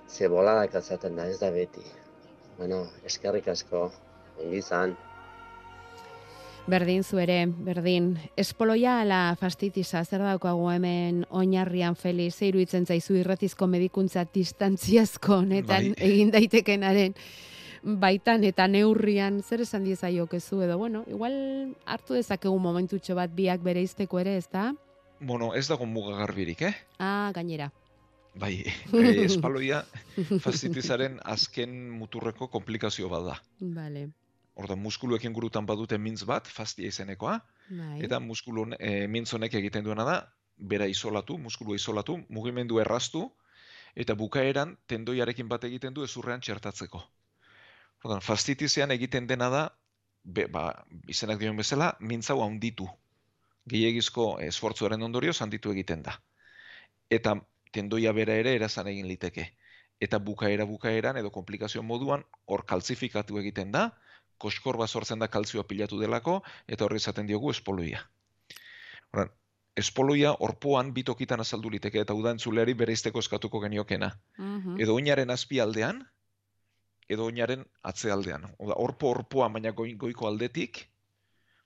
ze 0.08 0.28
boladak 0.28 0.74
azaten 0.74 1.16
da, 1.16 1.28
ez 1.28 1.38
da 1.40 1.50
beti. 1.50 1.84
Bueno, 2.58 2.86
eskerrik 3.04 3.48
asko, 3.48 3.90
ongi 4.40 4.58
izan. 4.58 4.96
Berdin 6.66 7.02
zu 7.02 7.18
ere, 7.18 7.46
berdin. 7.66 8.12
Espoloia 8.38 9.00
ala 9.02 9.36
fastitisa, 9.40 10.04
zer 10.04 10.22
daukagu 10.22 10.68
hemen 10.70 11.24
oinarrian 11.30 11.96
Felix, 11.98 12.36
zeiru 12.38 12.60
itzen 12.62 12.86
zaizu 12.86 13.16
irratizko 13.18 13.66
medikuntza 13.66 14.24
distantziazko 14.34 15.40
honetan 15.42 15.90
Bai. 15.92 16.10
egin 16.10 16.30
daitekenaren 16.30 17.16
baitan 17.82 18.44
eta 18.46 18.68
neurrian 18.70 19.42
zer 19.42 19.62
esan 19.64 19.84
diezaiok 19.84 20.34
ezu 20.38 20.62
edo, 20.62 20.78
bueno, 20.78 21.04
igual 21.10 21.34
hartu 21.84 22.14
dezakegu 22.14 22.58
momentutxo 22.58 23.16
bat 23.18 23.32
biak 23.34 23.62
bere 23.62 23.82
izteko 23.82 24.20
ere, 24.22 24.36
ez 24.36 24.48
da? 24.52 24.72
Bueno, 25.20 25.52
ez 25.54 25.66
dago 25.68 25.86
muga 25.86 26.16
garbirik, 26.18 26.62
eh? 26.62 26.74
Ah, 26.98 27.30
gainera. 27.34 27.70
Bai, 28.34 28.64
eh, 28.96 29.24
espaloia 29.26 29.82
fastitizaren 30.40 31.18
azken 31.24 31.74
muturreko 31.98 32.48
komplikazio 32.48 33.10
bat 33.12 33.26
da. 33.26 33.36
Vale. 33.60 34.08
Orda 34.54 34.76
muskuluekin 34.76 35.32
gurutan 35.32 35.66
badute 35.66 35.98
mintz 35.98 36.24
bat, 36.28 36.48
fastia 36.48 36.88
izenekoa, 36.88 37.38
Bai. 37.68 37.98
eta 38.04 38.20
muskulu 38.20 38.66
e, 38.78 39.06
mintz 39.08 39.32
honek 39.34 39.54
egiten 39.60 39.84
duena 39.84 40.04
da, 40.04 40.16
bera 40.58 40.86
isolatu, 40.86 41.38
muskulua 41.38 41.76
isolatu, 41.76 42.18
mugimendu 42.28 42.78
erraztu, 42.80 43.30
eta 43.96 44.14
bukaeran 44.14 44.76
tendoiarekin 44.88 45.48
bat 45.48 45.64
egiten 45.64 45.94
du 45.96 46.04
ezurrean 46.04 46.40
txertatzeko. 46.40 47.02
Ordan, 48.02 48.20
fastitizean 48.20 48.90
egiten 48.90 49.26
dena 49.30 49.48
da, 49.52 49.62
be, 50.24 50.46
ba, 50.50 50.66
izenak 51.08 51.38
dioen 51.38 51.58
bezala, 51.58 51.92
mintzau 52.00 52.40
handitu. 52.42 52.88
Gehiagizko 53.70 54.26
esfortzuaren 54.42 55.02
ondorioz 55.06 55.36
handitu 55.44 55.70
egiten 55.70 56.02
da. 56.02 56.16
Eta 57.10 57.36
tendoia 57.72 58.12
bera 58.12 58.34
ere 58.34 58.54
erazan 58.58 58.90
egin 58.90 59.06
liteke. 59.08 59.52
Eta 60.02 60.18
bukaera 60.18 60.66
bukaeran 60.66 61.16
edo 61.20 61.30
komplikazio 61.30 61.82
moduan 61.86 62.24
hor 62.46 62.64
kaltzifikatu 62.66 63.38
egiten 63.38 63.70
da, 63.70 63.90
koskor 64.38 64.80
sortzen 64.88 65.22
da 65.22 65.28
kaltzioa 65.28 65.62
pilatu 65.62 66.00
delako, 66.00 66.42
eta 66.66 66.84
horri 66.84 66.96
izaten 66.96 67.26
diogu 67.26 67.50
espoloia. 67.50 68.02
Horan, 69.12 69.30
espoloia 69.76 70.34
orpoan 70.40 70.92
bitokitan 70.96 71.40
azaldu 71.40 71.70
liteke, 71.70 72.00
eta 72.00 72.14
uda 72.14 72.32
entzuleari 72.34 72.74
bere 72.74 72.92
izteko 72.92 73.22
eskatuko 73.22 73.60
geniokena. 73.60 74.10
Mhm. 74.38 74.80
Edo 74.80 74.96
oinaren 74.98 75.30
azpialdean, 75.30 76.02
edo 77.08 77.24
oinaren 77.24 77.64
atzealdean. 77.82 78.46
Oda, 78.58 78.74
orpo 78.76 79.10
orpoa 79.10 79.48
baina 79.48 79.70
goi- 79.72 79.96
goiko 79.96 80.26
aldetik, 80.28 80.88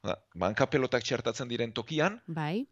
oda, 0.02 0.16
banka 0.34 0.66
pelotak 0.66 1.02
txertatzen 1.04 1.48
diren 1.48 1.72
tokian, 1.72 2.20
Bai. 2.26 2.66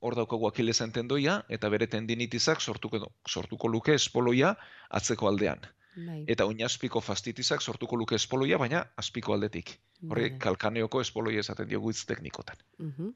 hor 0.00 0.14
daukagu 0.14 0.46
akilesen 0.48 0.92
tendoia, 0.92 1.44
eta 1.48 1.68
bere 1.68 1.86
tendinitizak 1.86 2.60
sortuko, 2.60 3.12
sortuko 3.28 3.68
luke 3.68 3.94
espoloia 3.94 4.56
atzeko 4.90 5.28
aldean. 5.28 5.60
Bai. 5.96 6.24
Eta 6.28 6.44
oinazpiko 6.46 7.00
fastitizak 7.00 7.60
sortuko 7.62 7.96
luke 7.96 8.14
espoloia, 8.14 8.58
baina 8.58 8.84
azpiko 8.96 9.32
aldetik. 9.34 9.78
Horre, 10.08 10.28
Vale. 10.28 10.38
kalkaneoko 10.38 11.00
espoloia 11.00 11.40
esaten 11.40 11.68
diogu 11.68 11.90
hitz 11.90 12.04
teknikotan. 12.06 12.56
Mhm. 12.78 13.08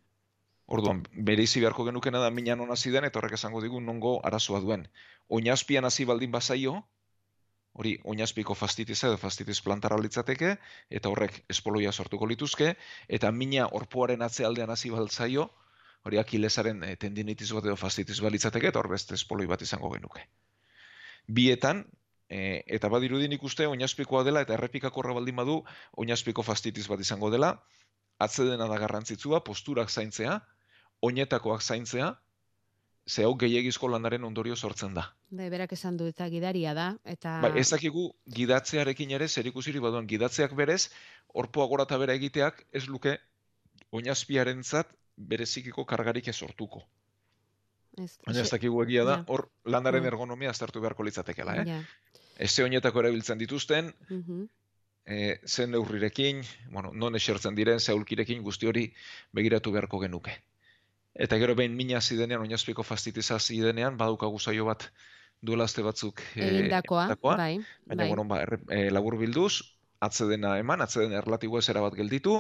Orduan, 0.67 1.03
bereizi 1.13 1.61
beharko 1.61 1.85
genukena 1.85 2.19
da 2.19 2.31
mina 2.31 2.57
non 2.57 2.71
hasi 2.71 2.91
den, 2.91 3.05
eta 3.05 3.19
horrek 3.19 3.33
esango 3.35 3.61
digu 3.61 3.81
nongo 3.81 4.21
arazoa 4.25 4.61
duen. 4.61 4.89
Oinazpian 5.29 5.85
hasi 5.85 6.05
baldin 6.05 6.31
bazaio, 6.33 6.85
hori 7.73 7.95
oinazpiko 8.05 8.55
fastitiza 8.55 9.09
edo 9.09 9.19
fastitis 9.21 9.61
plantara 9.65 9.97
litzateke, 10.01 10.57
eta 10.91 11.09
horrek 11.13 11.43
espoloia 11.55 11.93
sortuko 11.93 12.29
lituzke, 12.29 12.75
eta 13.09 13.33
mina 13.33 13.69
orpoaren 13.81 14.23
atzealdean 14.23 14.71
hasi 14.71 14.91
baltzaio, 14.93 15.49
hori 16.05 16.19
akilesaren 16.19 16.83
eh, 16.85 16.97
tendinitis 17.01 17.53
bat 17.57 17.67
edo 17.69 17.77
fastitis 17.81 18.21
bat 18.21 18.35
litzateke, 18.35 18.73
eta 18.73 18.81
hor 18.83 18.91
beste 18.93 19.17
espoloi 19.19 19.47
bat 19.51 19.63
izango 19.63 19.93
genuke. 19.95 20.27
Bietan, 21.27 21.85
e, 22.29 22.63
eta 22.79 22.91
badirudi 22.93 23.29
nik 23.31 23.45
uste 23.47 23.69
oinazpikoa 23.71 24.25
dela, 24.27 24.43
eta 24.45 24.57
errepikakorra 24.59 25.15
baldin 25.17 25.39
badu, 25.39 25.61
oinazpiko 26.03 26.43
fastitis 26.43 26.89
bat 26.91 27.01
izango 27.01 27.31
dela, 27.31 27.55
atzedena 28.23 28.69
da 28.69 28.81
garrantzitsua, 28.83 29.41
posturak 29.47 29.91
zaintzea, 29.91 30.41
oinetakoak 31.09 31.63
zaintzea, 31.63 32.13
ze 33.07 33.25
hau 33.25 33.35
gehiagizko 33.37 33.89
lanaren 33.89 34.25
ondorio 34.25 34.55
sortzen 34.57 34.95
da. 34.95 35.09
Bai, 35.31 35.49
berak 35.51 35.73
esan 35.73 35.97
du 35.97 36.07
eta 36.07 36.29
gidaria 36.31 36.75
da, 36.75 36.97
eta... 37.05 37.41
Bai, 37.43 37.53
ez 37.59 37.69
dakigu 37.71 38.13
gidatzearekin 38.31 39.11
ere 39.11 39.29
zerikusiri 39.29 39.81
baduan 39.81 40.07
gidatzeak 40.07 40.55
berez, 40.55 40.91
orpoa 41.35 41.67
gora 41.67 41.83
eta 41.89 41.99
bera 41.99 42.15
egiteak 42.15 42.65
ez 42.73 42.87
luke 42.89 43.19
oinazpiarentzat 43.93 44.93
berezikiko 45.17 45.85
kargarik 45.85 46.29
ez 46.29 46.37
sortuko. 46.37 46.83
Ez, 47.99 48.17
Baina 48.25 48.41
ez 48.41 48.51
dakigu 48.51 48.83
egia 48.87 49.05
da, 49.05 49.17
Ja. 49.19 49.25
hor 49.29 49.49
landaren 49.65 50.03
Mm. 50.03 50.07
ergonomia 50.07 50.51
aztertu 50.51 50.81
beharko 50.81 51.03
litzatekela, 51.05 51.57
eh? 51.63 51.67
Ja. 51.67 51.83
Eze 52.39 52.63
oinetako 52.65 53.01
erabiltzen 53.01 53.39
dituzten, 53.39 53.93
Mhm. 54.09 54.47
e, 55.05 55.41
zen 55.47 55.71
neurrirekin, 55.73 56.43
bueno, 56.71 56.93
non 56.95 57.15
esertzen 57.17 57.55
diren, 57.55 57.81
zeulkirekin 57.81 58.43
guzti 58.43 58.67
hori 58.67 58.93
begiratu 59.33 59.73
beharko 59.73 59.99
genuke. 60.01 60.43
Eta 61.15 61.37
gero 61.39 61.55
behin 61.55 61.77
mina 61.77 61.99
hasi 61.99 62.17
denean, 62.17 62.41
oinazpiko 62.41 62.83
fastitiza 62.83 63.37
hasi 63.37 63.61
denean, 63.61 63.97
badaukagu 64.01 64.39
saio 64.41 64.65
bat 64.65 64.89
duela 65.43 65.65
aste 65.65 65.83
batzuk 65.83 66.23
e, 66.37 66.47
Egindakoa, 66.47 67.05
egindakoa, 67.05 67.37
bai, 67.37 67.55
baina, 67.87 68.03
bai. 68.03 68.09
bueno, 68.09 68.25
ba, 68.25 68.43
erre- 68.47 68.63
e, 68.71 68.91
labur 68.91 69.19
bilduz, 69.21 69.53
atzedena 70.03 70.57
eman, 70.59 70.83
atzeden 70.83 71.13
erlatibo 71.19 71.59
ezera 71.63 71.83
bat 71.85 71.95
gelditu, 71.99 72.35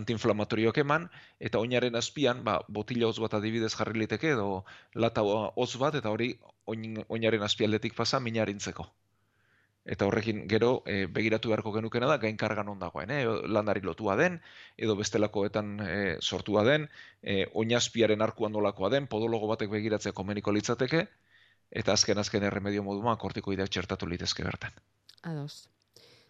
antiinflamatorioak 0.00 0.78
eman, 0.84 1.08
eta 1.40 1.58
oinaren 1.58 1.96
azpian, 1.98 2.44
ba, 2.46 2.60
botila 2.68 3.08
hotz 3.08 3.18
bat 3.24 3.34
adibidez 3.38 3.72
jarri 3.74 3.98
liteke, 4.04 4.34
edo 4.36 4.64
lata 4.94 5.24
hotz 5.26 5.72
bat, 5.84 5.96
eta 6.02 6.12
hori 6.14 6.32
oin, 6.66 7.00
oinaren 7.08 7.42
azpialdetik 7.48 7.96
pasa 7.98 8.20
minarintzeko. 8.20 8.86
Eta 9.90 10.06
horrekin 10.06 10.44
gero 10.50 10.84
e, 10.86 11.06
begiratu 11.10 11.50
beharko 11.50 11.72
genukena 11.74 12.06
da 12.06 12.20
gainkarga 12.22 12.62
non 12.66 12.78
dagoen, 12.78 13.10
eh? 13.10 13.24
landari 13.26 13.82
lotua 13.82 14.14
den, 14.20 14.38
edo 14.78 14.94
bestelakoetan 15.00 15.72
e, 15.82 15.96
sortua 16.20 16.62
den, 16.68 16.86
e, 17.22 17.42
oinazpiaren 17.58 18.22
arkuan 18.22 18.54
nolakoa 18.54 18.92
den, 18.94 19.10
podologo 19.10 19.50
batek 19.50 19.72
begiratzea 19.74 20.14
komeniko 20.14 20.54
litzateke, 20.54 21.02
eta 21.82 21.98
azken 21.98 22.22
azken 22.22 22.46
erremedio 22.46 22.86
moduan 22.86 23.18
kortikoideak 23.18 23.74
txertatu 23.74 24.06
litezke 24.06 24.46
bertan. 24.46 24.78
Ados. 25.26 25.66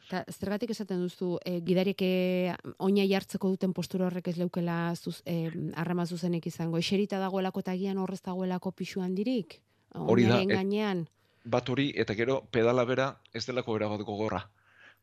Eta 0.09 0.25
zergatik 0.33 0.73
esaten 0.73 1.05
duzu, 1.05 1.37
e, 1.45 1.61
gidarik 1.63 2.01
e, 2.03 2.57
oina 2.83 3.05
jartzeko 3.07 3.53
duten 3.53 3.77
postura 3.77 4.09
horrek 4.09 4.33
ez 4.33 4.39
leukela 4.41 4.81
zuz, 4.97 5.21
e, 5.23 5.53
harrema 5.79 6.09
zuzenek 6.09 6.49
izango. 6.49 6.81
Eserita 6.81 7.21
dagoelako 7.23 7.63
eta 7.63 7.77
agian 7.77 8.01
horrez 8.03 8.23
dagoelako 8.25 8.73
pixu 8.73 9.05
handirik? 9.05 9.61
Hori 9.95 10.25
da, 10.27 10.41
gainean? 10.49 11.05
Bat 11.45 11.69
hori, 11.73 11.91
eta 11.97 12.15
gero 12.15 12.43
pedala 12.53 12.85
bera 12.85 13.15
ez 13.33 13.47
delako 13.47 13.79
bera 13.79 13.89
bat 13.89 14.03
gogorra. 14.05 14.43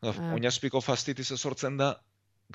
Ah. 0.02 0.34
Oinazpiko 0.36 0.82
fastitiza 0.82 1.38
sortzen 1.38 1.78
da, 1.78 1.96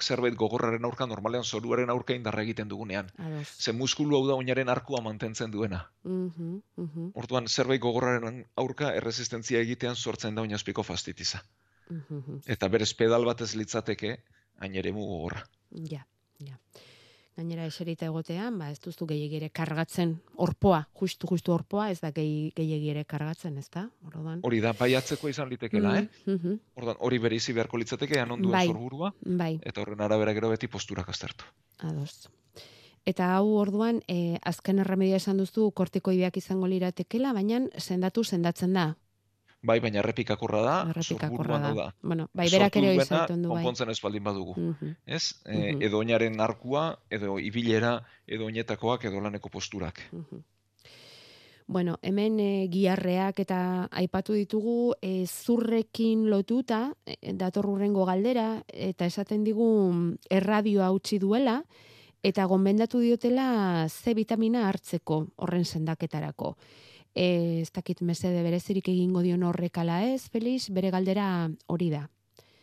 zerbait 0.01 0.35
gogorraren 0.39 0.85
aurka, 0.85 1.07
normalean 1.07 1.45
zoruaren 1.45 1.91
aurka 1.91 2.15
indarra 2.15 2.43
egiten 2.43 2.69
dugunean. 2.69 3.11
Ados. 3.19 3.49
Ze 3.59 3.73
muskulu 3.73 4.17
hau 4.17 4.27
da 4.29 4.35
oinaren 4.35 4.69
arkua 4.69 5.01
mantentzen 5.03 5.51
duena. 5.51 5.91
Mhm, 6.05 6.61
mhm, 6.77 7.11
Orduan, 7.15 7.49
zerbait 7.49 7.81
gogorraren 7.81 8.45
aurka 8.57 8.95
erresistentzia 8.95 9.61
egitean 9.61 9.97
sortzen 9.97 10.35
da 10.35 10.43
oinazpiko 10.43 10.83
fastitiza. 10.83 11.43
mhm. 11.91 12.41
Eta 12.47 12.69
berez 12.69 12.95
pedal 12.95 13.25
bat 13.25 13.41
ez 13.41 13.55
litzateke, 13.55 14.17
hain 14.59 14.75
ere 14.75 14.93
mu 14.93 15.05
gogorra. 15.07 15.45
Ja, 15.91 16.07
ja. 16.39 16.57
Gainera 17.37 17.65
eserita 17.65 18.05
egotean, 18.05 18.59
ba 18.61 18.67
ez 18.69 18.77
duzu 18.85 19.07
gehiagire 19.09 19.49
kargatzen 19.57 20.19
orpoa, 20.37 20.83
justu 21.01 21.27
justu 21.31 21.55
orpoa, 21.55 21.87
ez 21.91 21.97
da 22.03 22.11
gehi, 22.13 22.51
gehiagire 22.57 23.07
kargatzen, 23.09 23.57
ez 23.57 23.71
da? 23.73 23.87
Orduan. 24.05 24.43
Hori 24.45 24.61
da, 24.61 24.75
bai 24.77 24.91
atzeko 24.99 25.31
izan 25.33 25.49
litekela, 25.49 25.95
eh? 26.03 26.09
Mhm, 26.27 26.59
Orduan, 26.77 26.97
hori 27.01 27.19
bereizi 27.25 27.55
beharko 27.57 27.81
litzateke, 27.81 28.21
anondua 28.21 28.53
Bai. 28.59 28.67
sorburua, 28.69 29.15
Bai, 29.25 29.55
eta 29.63 29.81
horren 29.81 30.01
arabera 30.05 30.35
gero 30.37 30.51
beti 30.53 30.69
posturak 30.69 31.09
aztertu. 31.09 31.45
ados. 31.79 32.29
Eta 33.05 33.33
hau 33.35 33.49
orduan, 33.59 34.03
e, 34.07 34.39
azken 34.47 34.79
erremedia 34.79 35.17
esan 35.17 35.37
duzu 35.41 35.71
kortikoideak 35.73 36.37
izango 36.37 36.69
liratekela, 36.71 37.33
baina 37.33 37.63
sendatu 37.79 38.23
sendatzen 38.25 38.73
da. 38.75 38.97
Bai, 39.63 39.79
baina 39.79 40.01
errepikakorra 40.03 40.61
da, 40.63 41.03
sorburuan 41.03 41.63
da. 41.63 41.73
da. 41.75 41.95
Bueno, 42.03 42.29
bai, 42.35 42.49
berak 42.51 42.77
ere 42.77 42.89
hori 42.89 42.99
du, 42.99 43.49
bai. 43.49 43.63
Konpontzen 43.63 43.91
ez 43.91 44.01
baldin 44.03 44.25
badugu. 44.25 44.55
Mhm. 44.59 44.97
Ez? 45.07 45.37
E, 45.45 45.59
Mhm. 45.75 45.83
edo 45.83 45.99
oinaren 45.99 46.41
arkua, 46.41 46.99
edo 47.09 47.39
ibilera, 47.39 48.03
edo 48.27 48.47
oinetakoak, 48.47 49.05
edo 49.05 49.21
laneko 49.21 49.49
posturak. 49.49 50.01
Bueno, 51.69 51.97
hemen 52.03 52.41
e, 52.41 52.67
giarreak 52.69 53.39
eta 53.39 53.89
aipatu 53.91 54.35
ditugu 54.35 54.95
e, 55.01 55.27
zurrekin 55.27 56.29
lotuta, 56.29 56.93
e, 57.07 57.33
dator 57.33 57.67
hurrengo 57.67 58.05
galdera, 58.05 58.65
eta 58.67 59.07
esaten 59.07 59.45
digu 59.45 59.93
mm, 59.93 60.17
erradioa 60.29 60.91
utzi 60.91 61.19
duela, 61.19 61.63
eta 62.23 62.45
gonbendatu 62.47 62.99
diotela 62.99 63.87
C 63.89 64.13
vitamina 64.15 64.69
hartzeko 64.69 65.29
horren 65.37 65.65
sendaketarako. 65.65 66.57
E, 67.15 67.61
ez 67.61 67.71
dakit 67.73 68.01
mesede 68.01 68.43
berezirik 68.43 68.89
egingo 68.89 69.21
dion 69.23 69.43
horrekala 69.45 70.01
ez, 70.09 70.29
Felix, 70.33 70.71
bere 70.71 70.91
galdera 70.91 71.51
hori 71.67 71.91
da. 71.91 72.07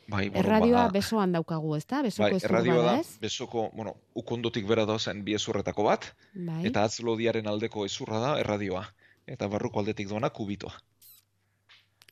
Bai, 0.09 0.29
bueno, 0.29 0.39
Erradioa 0.41 0.85
ba- 0.87 0.91
besoan 0.91 1.31
daukagu, 1.35 1.75
ezta? 1.77 2.01
Besoko 2.01 2.29
Bai, 2.31 2.39
erradioa 2.43 2.83
da, 2.83 2.95
ez? 2.99 3.19
besoko, 3.21 3.69
bueno, 3.77 3.93
ukondotik 4.17 4.65
bera 4.65 4.85
dauzen 4.89 5.23
bi 5.23 5.35
ezurretako 5.37 5.83
bat, 5.85 6.07
Bai. 6.33 6.63
eta 6.65 6.83
atzlodiaren 6.83 7.45
aldeko 7.47 7.85
ezurra 7.85 8.17
da 8.23 8.31
erradioa, 8.41 8.87
eta 9.27 9.47
barruko 9.47 9.79
aldetik 9.83 10.09
doana 10.09 10.31
kubitoa. 10.31 10.73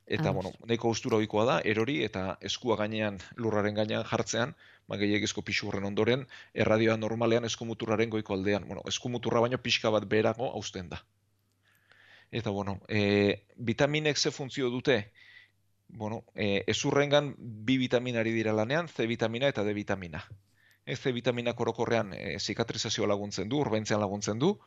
Eta, 0.06 0.30
Ados. 0.30 0.36
bueno, 0.36 0.52
nahiko 0.70 0.88
austura 0.88 1.18
ohikoa 1.18 1.44
da, 1.46 1.56
erori 1.66 1.98
eta 2.06 2.38
eskua 2.40 2.78
gainean, 2.78 3.18
lurraren 3.36 3.76
gainean 3.76 4.06
jartzean, 4.08 4.54
ba, 4.88 4.96
gehiagizko 5.02 5.42
pixu 5.42 5.68
horren 5.68 5.84
ondoren, 5.90 6.28
erradioa 6.54 6.96
normalean 7.02 7.44
eskumuturraren 7.50 8.10
goiko 8.14 8.34
aldean. 8.38 8.64
Bueno, 8.70 8.84
eskumuturra 8.88 9.42
baino 9.44 9.58
pixka 9.58 9.90
bat 9.90 10.06
beherago 10.08 10.54
hausten 10.54 10.88
da. 10.94 11.02
Eta, 12.32 12.50
bueno, 12.50 12.82
e, 12.88 13.46
vitaminek 13.56 14.18
ze 14.18 14.32
funtzio 14.32 14.70
dute? 14.70 15.12
Bueno, 15.88 16.26
e, 16.36 16.64
ezurrengan 16.68 17.36
bi 17.38 17.78
vitaminari 17.78 18.34
dira 18.36 18.54
lanean, 18.54 18.88
C 18.88 19.08
vitamina 19.08 19.48
eta 19.48 19.64
D 19.64 19.74
vitamina. 19.74 20.26
E, 20.86 20.96
C 20.96 21.12
vitamina 21.12 21.54
korokorrean 21.54 22.14
e, 22.14 22.40
zikatrizazioa 22.40 23.08
laguntzen 23.08 23.48
du, 23.50 23.62
urbaintzean 23.64 24.02
laguntzen 24.02 24.40
du, 24.40 24.58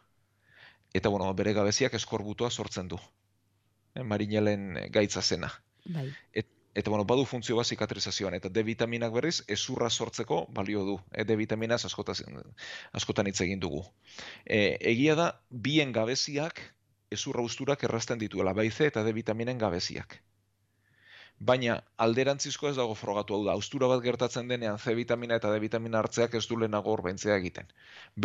eta, 0.94 1.08
bueno, 1.08 1.28
bere 1.34 1.52
gabeziak 1.52 1.94
eskorbutoa 1.94 2.50
sortzen 2.50 2.88
du. 2.88 2.98
E, 3.94 4.02
marinelen 4.02 4.86
gaitza 4.90 5.20
zena. 5.22 5.52
Bai. 5.84 6.08
Et, 6.32 6.48
eta 6.74 6.88
bueno, 6.88 7.04
badu 7.04 7.26
funtzio 7.26 7.56
bat 7.58 7.66
zikatrizazioan, 7.66 8.34
eta 8.40 8.48
D 8.48 8.62
vitaminak 8.64 9.12
berriz 9.12 9.42
ezurra 9.48 9.90
sortzeko 9.90 10.46
balio 10.48 10.84
du. 10.88 10.98
E, 11.12 11.24
D 11.28 11.36
vitaminaz 11.36 11.84
askotan, 11.84 12.40
askotan 12.96 13.28
hitz 13.28 13.40
egin 13.44 13.60
dugu. 13.60 13.84
E, 14.46 14.78
egia 14.80 15.18
da, 15.18 15.32
bien 15.50 15.92
gabeziak 15.92 16.62
ezurra 17.10 17.42
usturak 17.42 17.84
errazten 17.86 18.18
dituela, 18.18 18.52
bai 18.54 18.70
C 18.70 18.86
eta 18.90 19.02
D 19.06 19.12
vitaminen 19.12 19.58
gabeziak. 19.58 20.20
Baina 21.48 21.74
alderantzizko 22.04 22.68
ez 22.68 22.74
dago 22.76 22.94
frogatu 23.00 23.34
hau 23.34 23.44
da. 23.46 23.52
Austura 23.58 23.88
bat 23.88 24.02
gertatzen 24.04 24.50
denean 24.52 24.76
C 24.78 24.94
vitamina 24.98 25.38
eta 25.40 25.52
D 25.54 25.60
vitamina 25.62 25.98
hartzeak 26.02 26.34
ez 26.40 26.42
du 26.50 26.58
lehenago 26.60 26.92
orbaintzea 26.92 27.38
egiten. 27.40 27.70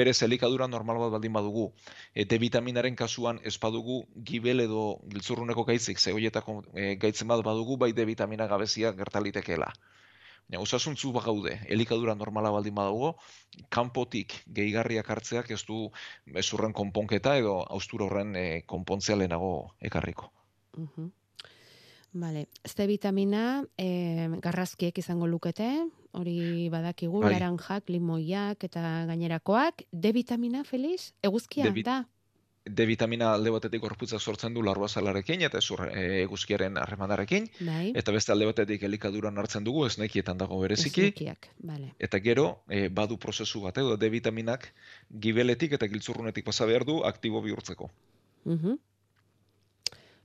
Berez 0.02 0.18
elikadura 0.28 0.68
normal 0.68 1.00
bat 1.04 1.14
baldin 1.16 1.34
badugu, 1.38 1.70
e, 2.14 2.26
D 2.26 2.40
vitaminaren 2.44 3.00
kasuan 3.04 3.40
ez 3.52 3.56
badugu 3.68 4.02
gibel 4.32 4.66
edo 4.68 4.84
giltzurruneko 5.14 5.64
gaitzik, 5.72 6.00
ze 6.00 6.12
horietako 6.12 6.58
e, 6.74 6.96
gaitzen 7.06 7.32
bat 7.32 7.46
badugu, 7.50 7.78
bai 7.86 7.94
D 7.94 8.06
vitamina 8.12 8.50
gabezia 8.52 8.92
gertalitekeela. 9.00 9.72
Baina 10.46 10.62
osasuntzu 10.62 11.10
bagaude, 11.16 11.56
elikadura 11.74 12.14
normala 12.16 12.52
baldin 12.54 12.76
badago, 12.78 13.16
kanpotik 13.74 14.36
gehigarriak 14.46 15.10
hartzeak 15.10 15.50
ez 15.52 15.64
du 15.66 15.90
ezurren 16.38 16.74
konponketa 16.74 17.34
edo 17.40 17.64
austura 17.66 18.06
horren 18.06 18.36
e, 18.38 18.62
konpontzea 18.70 19.18
lehenago 19.18 19.54
ekarriko. 19.82 20.30
Mhm. 20.78 21.12
Vale, 22.16 22.46
C 22.64 22.86
vitamina 22.88 23.66
eh, 23.76 24.30
garrazkiek 24.40 24.98
izango 25.02 25.28
lukete, 25.28 25.68
hori 26.16 26.70
badakigu, 26.72 27.20
Bai. 27.26 27.34
laranjak, 27.34 27.90
limoiak 27.92 28.64
eta 28.70 29.04
gainerakoak. 29.10 29.84
D 29.92 30.14
vitamina, 30.16 30.64
Feliz? 30.64 31.12
Eguzkia, 31.22 31.74
da? 31.84 32.06
D 32.66 32.86
vitamina 32.90 33.28
alde 33.36 33.52
batetik 33.54 33.82
gorputza 33.84 34.18
sortzen 34.20 34.56
du 34.56 34.64
larruazalarekin 34.66 35.44
eta 35.46 35.60
ezur 35.62 35.84
e, 35.86 36.24
eguzkiaren 36.24 36.80
harremanarekin, 36.82 37.46
Bai. 37.60 37.92
eta 37.94 38.12
beste 38.16 38.34
alde 38.34 38.48
batetik 38.50 38.84
elikaduran 38.88 39.38
hartzen 39.38 39.64
dugu, 39.64 39.86
esnekietan 39.86 40.40
dago 40.42 40.58
bereziki, 40.64 41.12
Esnekiak, 41.12 41.50
vale. 41.62 41.92
eta 42.00 42.20
gero 42.26 42.48
e, 42.68 42.88
badu 42.90 43.20
prozesu 43.22 43.62
bat, 43.68 43.78
edo 43.78 43.98
D 44.02 44.10
vitaminak 44.10 44.72
gibeletik 45.10 45.78
eta 45.78 45.86
giltzurrunetik 45.88 46.46
pasa 46.46 46.66
behar 46.66 46.86
du 46.90 47.04
aktibo 47.06 47.42
bihurtzeko. 47.46 47.92
Mhm. 48.46 48.78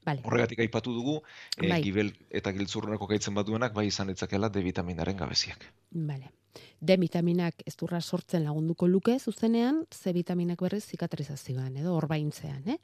Vale. 0.06 0.22
Horregatik 0.24 0.64
aipatu 0.64 0.94
dugu, 0.96 1.20
e, 1.60 1.68
Bai. 1.68 1.82
gibel 1.84 2.14
eta 2.30 2.52
giltzurruneko 2.56 3.06
gaitzen 3.06 3.34
baduenak 3.36 3.74
bai 3.76 3.86
izan 3.92 4.08
ditzakela 4.08 4.48
D 4.48 4.62
vitaminaren 4.64 5.16
gabeziak. 5.16 5.66
Vale. 5.90 6.32
D 6.80 6.96
vitaminak 6.96 7.62
ez 7.66 7.76
durra 7.76 8.00
sortzen 8.00 8.44
lagunduko 8.44 8.88
luke 8.88 9.18
zuzenean, 9.18 9.84
C 9.90 10.12
vitaminak 10.12 10.60
berriz 10.60 10.84
zikatrizazioan 10.84 11.76
edo 11.76 11.94
orbaintzean, 11.94 12.62
eh? 12.66 12.78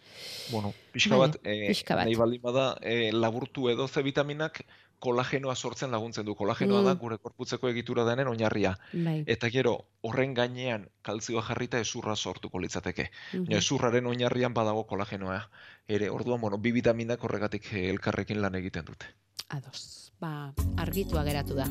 Bueno, 0.52 0.72
pixka 0.92 1.16
bat, 1.16 1.36
e, 1.42 1.68
pixka 1.68 1.96
bat. 1.96 2.04
nahi 2.06 2.14
baldin 2.14 2.42
bada, 2.42 2.76
e, 2.82 3.10
laburtu 3.12 3.68
edo 3.70 3.88
C 3.88 4.02
vitaminak 4.02 4.62
kolagenoa 4.98 5.54
sortzen 5.54 5.90
laguntzen 5.90 6.24
du. 6.24 6.34
Kolagenoa 6.34 6.82
da 6.82 6.94
Mm. 6.94 6.98
gure 6.98 7.18
korputzeko 7.18 7.68
egitura 7.68 8.04
denen 8.04 8.28
oinarria. 8.28 8.78
Bai. 8.92 9.24
Eta 9.26 9.50
gero, 9.50 9.74
horren 10.00 10.32
gainean 10.34 10.88
kaltzioa 11.02 11.42
jarrita 11.42 11.78
ezurra 11.78 12.16
sortuko 12.16 12.58
litzateke. 12.58 13.10
Mhm. 13.32 13.44
Baina 13.44 13.58
ezurraren 13.58 14.06
oinarrian 14.06 14.54
badago 14.54 14.86
kolagenoa. 14.86 15.50
Ere, 15.86 16.08
orduan, 16.10 16.40
bueno, 16.40 16.58
bi 16.58 16.72
vitaminak 16.72 17.22
horregatik 17.22 17.72
eh, 17.72 17.90
elkarrekin 17.90 18.40
lan 18.40 18.54
egiten 18.54 18.84
dute. 18.84 19.06
Ados. 19.48 20.12
Ba, 20.20 20.52
argitua 20.80 21.22
geratu 21.24 21.54
da. 21.58 21.66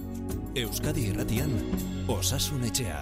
Euskadi 0.56 1.10
Irratian 1.10 1.52
Osasun 2.08 2.64
Etxea. 2.68 3.00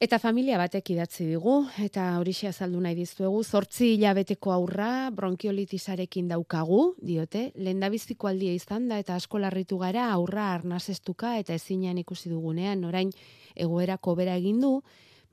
Eta 0.00 0.16
familia 0.16 0.56
batek 0.56 0.94
idatzi 0.94 1.26
digu, 1.28 1.58
eta 1.84 2.06
horixe 2.16 2.48
azaldu 2.48 2.78
nahi 2.80 2.96
dizuegu, 2.96 3.42
zortzi 3.44 3.90
hilabeteko 3.98 4.52
aurra 4.54 5.10
bronkiolitisarekin 5.12 6.30
daukagu, 6.30 6.94
diote, 7.04 7.50
lendabiziko 7.60 8.30
aldia 8.30 8.54
izan 8.56 8.88
da, 8.88 8.96
eta 9.02 9.18
asko 9.20 9.42
larritu 9.44 9.76
gara 9.82 10.06
aurra 10.14 10.54
arnazestuka 10.54 11.34
eta 11.42 11.52
ezinean 11.52 12.00
ikusi 12.00 12.32
dugunean, 12.32 12.86
orain 12.88 13.12
egoerako 13.56 14.16
bera 14.22 14.38
egin 14.40 14.64
du, 14.64 14.72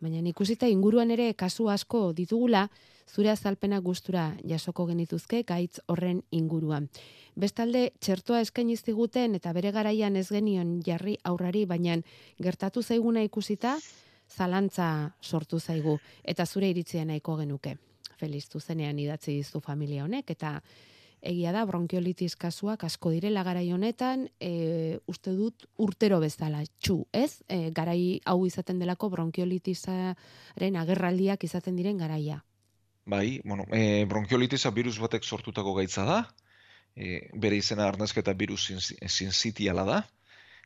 baina 0.03 0.19
ikusita 0.27 0.67
inguruan 0.67 1.15
ere 1.15 1.31
kasu 1.33 1.69
asko 1.71 2.11
ditugula, 2.11 2.67
zure 3.07 3.29
azalpena 3.31 3.79
gustura 3.79 4.35
jasoko 4.43 4.85
genituzke 4.85 5.43
gaitz 5.47 5.79
horren 5.87 6.23
inguruan. 6.31 6.89
Bestalde, 7.35 7.91
txertoa 7.99 8.41
eskaini 8.41 8.77
ziguten 8.77 9.35
eta 9.35 9.53
bere 9.53 9.71
garaian 9.71 10.15
ez 10.15 10.27
genion 10.29 10.79
jarri 10.85 11.17
aurrari, 11.23 11.65
baina 11.65 11.97
gertatu 12.41 12.81
zaiguna 12.81 13.23
ikusita, 13.23 13.77
zalantza 14.27 15.13
sortu 15.21 15.59
zaigu 15.59 15.99
eta 16.23 16.45
zure 16.45 16.69
iritzia 16.69 17.05
nahiko 17.05 17.37
genuke. 17.37 17.77
Feliz 18.17 18.47
zuzenean 18.49 18.99
idatzi 18.99 19.37
dizu 19.37 19.61
familia 19.61 20.03
honek 20.03 20.31
eta 20.33 20.59
egia 21.21 21.51
da 21.51 21.63
bronkiolitis 21.65 22.35
kasuak 22.35 22.83
asko 22.83 23.11
direla 23.11 23.43
garai 23.43 23.71
honetan, 23.73 24.27
e, 24.39 24.99
uste 25.09 25.33
dut 25.35 25.65
urtero 25.77 26.19
bezala 26.19 26.63
txu, 26.79 26.99
ez? 27.11 27.41
E, 27.49 27.71
garai 27.71 28.19
hau 28.25 28.45
izaten 28.45 28.79
delako 28.79 29.09
bronkiolitisaren 29.15 30.81
agerraldiak 30.83 31.43
izaten 31.43 31.75
diren 31.75 31.97
garaia. 31.97 32.43
Bai, 33.07 33.39
bueno, 33.45 33.63
e, 33.71 34.03
bronkiolitisa 34.05 34.69
virus 34.75 34.97
batek 34.99 35.23
sortutako 35.23 35.73
gaitza 35.77 36.03
da, 36.03 36.17
e, 36.95 37.29
bere 37.45 37.55
izena 37.61 37.85
arnazketa 37.87 38.33
virus 38.41 38.65
sinsitiala 39.15 39.85
da, 39.87 39.99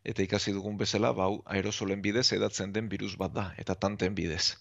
eta 0.04 0.26
ikasi 0.26 0.54
dugun 0.56 0.80
bezala, 0.80 1.12
bau, 1.20 1.44
aerosolen 1.56 2.02
bidez 2.02 2.32
edatzen 2.38 2.74
den 2.74 2.90
virus 2.90 3.14
bat 3.22 3.36
da, 3.36 3.46
eta 3.62 3.76
tanten 3.86 4.18
bidez. 4.18 4.56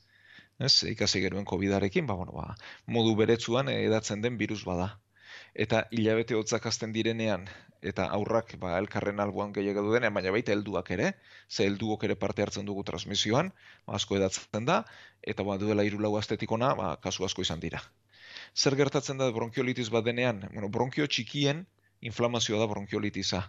Ez, 0.60 0.74
ikasi 0.92 1.22
genuen 1.24 1.48
COVID-arekin, 1.48 2.04
ba, 2.10 2.18
bueno, 2.20 2.36
ba, 2.36 2.52
modu 2.98 3.14
beretsuan 3.16 3.72
edatzen 3.72 4.20
den 4.20 4.36
virus 4.36 4.60
bada. 4.68 4.90
Eta 5.64 5.86
hilabete 5.90 6.36
hotzak 6.36 6.68
azten 6.68 6.92
direnean, 6.92 7.48
eta 7.82 8.06
aurrak 8.16 8.54
ba, 8.60 8.76
elkarren 8.78 9.20
alboan 9.20 9.52
gehiago 9.56 9.82
dudenean, 9.86 10.14
baina 10.14 10.32
baita 10.34 10.52
helduak 10.52 10.90
ere, 10.96 11.14
ze 11.48 11.66
helduok 11.66 12.04
ere 12.08 12.16
parte 12.16 12.42
hartzen 12.42 12.66
dugu 12.68 12.84
transmisioan, 12.84 13.52
ba, 13.86 13.96
asko 13.96 14.16
edatzen 14.20 14.68
da, 14.68 14.82
eta 15.22 15.46
ba, 15.46 15.56
duela 15.58 15.84
hiru 15.84 16.00
lau 16.00 16.16
astetikona, 16.18 16.74
ba, 16.74 16.94
kasu 17.02 17.24
asko 17.24 17.42
izan 17.46 17.60
dira. 17.60 17.82
Zer 18.54 18.76
gertatzen 18.76 19.20
da 19.20 19.30
bronkiolitis 19.32 19.88
bat 19.94 20.04
denean? 20.04 20.42
Bueno, 20.52 20.68
bronkio 20.68 21.06
txikien 21.06 21.66
inflamazioa 22.00 22.60
da 22.60 22.66
bronkiolitisa. 22.70 23.42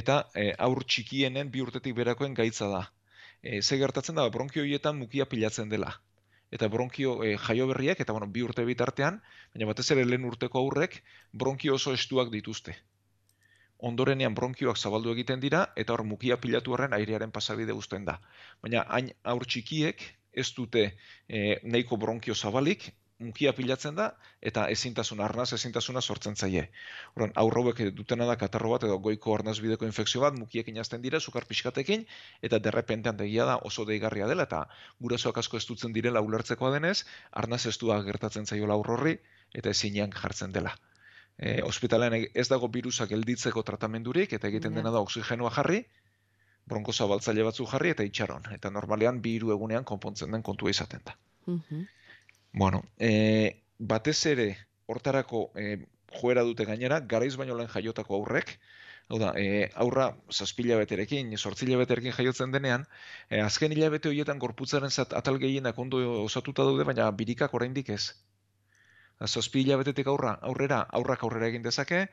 Eta 0.00 0.18
e, 0.38 0.52
aur 0.66 0.84
txikienen 0.84 1.50
bi 1.50 1.62
urtetik 1.64 1.96
berakoen 1.98 2.34
gaitza 2.34 2.68
da. 2.70 2.82
E, 3.42 3.60
ze 3.62 3.78
gertatzen 3.78 4.18
da, 4.18 4.28
bronkio 4.30 4.64
hietan 4.64 4.98
mukia 4.98 5.26
pilatzen 5.26 5.68
dela. 5.72 5.92
Eta 6.52 6.68
bronkio 6.68 7.16
e, 7.24 7.36
jaio 7.46 7.66
berriak, 7.70 8.00
eta 8.04 8.12
bueno, 8.12 8.28
bi 8.32 8.44
urte 8.46 8.64
bitartean, 8.68 9.20
baina 9.54 9.68
batez 9.72 9.90
ere 9.94 10.04
lehen 10.08 10.24
urteko 10.28 10.60
aurrek, 10.60 11.02
bronkio 11.32 11.78
oso 11.80 11.94
estuak 11.96 12.30
dituzte. 12.34 12.76
Ondorenean 13.90 14.34
bronkioak 14.38 14.78
zabaldu 14.78 15.12
egiten 15.16 15.40
dira, 15.42 15.62
eta 15.82 15.94
hor 15.94 16.04
mukia 16.06 16.38
pilatu 16.42 16.74
horren 16.74 16.92
airearen 16.98 17.32
pasabide 17.34 17.74
uzten 17.82 18.04
da. 18.08 18.18
Baina 18.62 18.84
hain 18.96 19.10
aur 19.34 19.46
txikiek 19.46 20.04
ez 20.32 20.48
dute 20.56 20.84
e, 21.28 21.40
nahiko 21.62 21.98
bronkio 22.04 22.34
zabalik, 22.34 22.92
mukia 23.22 23.52
pilatzen 23.56 23.96
da, 23.98 24.08
eta 24.50 24.66
ezintasuna, 24.74 25.24
arnaz 25.28 25.48
ezintasuna 25.56 26.02
sortzen 26.02 26.36
zaie. 26.36 26.64
Horan, 27.14 27.32
aurrauek 27.42 27.82
dutena 27.98 28.26
da 28.30 28.36
katarro 28.40 28.72
bat 28.74 28.86
edo 28.88 28.98
goiko 29.06 29.34
arnaz 29.36 29.58
bideko 29.64 29.88
infekzio 29.88 30.22
bat, 30.24 30.38
mukiek 30.38 30.70
inazten 30.74 31.02
dira, 31.06 31.20
sukar 31.20 31.46
pixkatekin, 31.50 32.06
eta 32.48 32.62
derrepentean 32.66 33.18
tegia 33.22 33.48
da 33.48 33.58
oso 33.70 33.86
deigarria 33.88 34.30
dela, 34.30 34.48
eta 34.50 34.64
gurasoak 35.06 35.42
asko 35.44 35.60
ez 35.60 35.66
dutzen 35.70 35.98
direla 35.98 36.24
ulertzekoa 36.28 36.72
denez, 36.78 36.98
arnaz 37.44 37.64
ez 37.66 37.76
gertatzen 38.10 38.46
zaio 38.46 38.70
aurrorri, 38.78 39.18
eta 39.54 39.70
ezinean 39.70 40.18
jartzen 40.22 40.52
dela. 40.52 40.76
E, 41.38 41.62
ospitalean 41.62 42.14
ez 42.22 42.48
dago 42.48 42.68
virusak 42.68 43.10
gelditzeko 43.10 43.62
tratamendurik, 43.66 44.32
eta 44.32 44.48
egiten 44.48 44.74
dena 44.78 44.92
da 44.94 45.00
oxigenoa 45.00 45.50
jarri, 45.54 45.82
bronko 46.68 46.92
zabaltzaile 46.92 47.42
batzu 47.46 47.66
jarri 47.66 47.90
eta 47.94 48.06
itxaron. 48.06 48.46
Eta 48.54 48.70
normalean 48.70 49.20
bi 49.22 49.36
hiru 49.38 49.52
egunean 49.54 49.84
konpontzen 49.84 50.30
den 50.30 50.42
kontua 50.42 50.70
izaten 50.70 51.02
da. 51.06 51.16
Bueno, 52.52 52.84
e, 52.98 53.64
batez 53.78 54.18
ere 54.30 54.46
hortarako 54.86 55.50
e, 55.56 55.76
joera 56.20 56.44
dute 56.46 56.66
gainera, 56.68 57.00
garaiz 57.00 57.34
baino 57.40 57.56
lehen 57.58 57.70
jaiotako 57.72 58.18
aurrek, 58.20 58.58
hau 59.08 59.18
da, 59.22 59.32
e, 59.38 59.68
aurra 59.84 60.10
zazpila 60.30 60.76
beterekin, 60.80 61.32
sortzila 61.38 61.78
beterekin 61.80 62.14
jaiotzen 62.16 62.52
denean, 62.54 62.84
e, 63.28 63.40
azken 63.40 63.72
hilabete 63.72 64.12
horietan 64.12 64.42
gorputzaren 64.42 64.90
zat 64.90 65.16
atal 65.18 65.40
gehienak 65.42 65.78
ondo 65.78 66.02
osatuta 66.22 66.68
daude, 66.68 66.86
baina 66.88 67.10
birikak 67.22 67.54
oraindik 67.54 67.90
ez. 67.96 68.04
Zazpi 69.20 69.62
hilabetetik 69.62 70.06
aurra, 70.10 70.36
aurrera, 70.42 70.82
aurrak 70.98 71.22
aurrera 71.24 71.50
egin 71.52 71.62
dezake, 71.62 72.06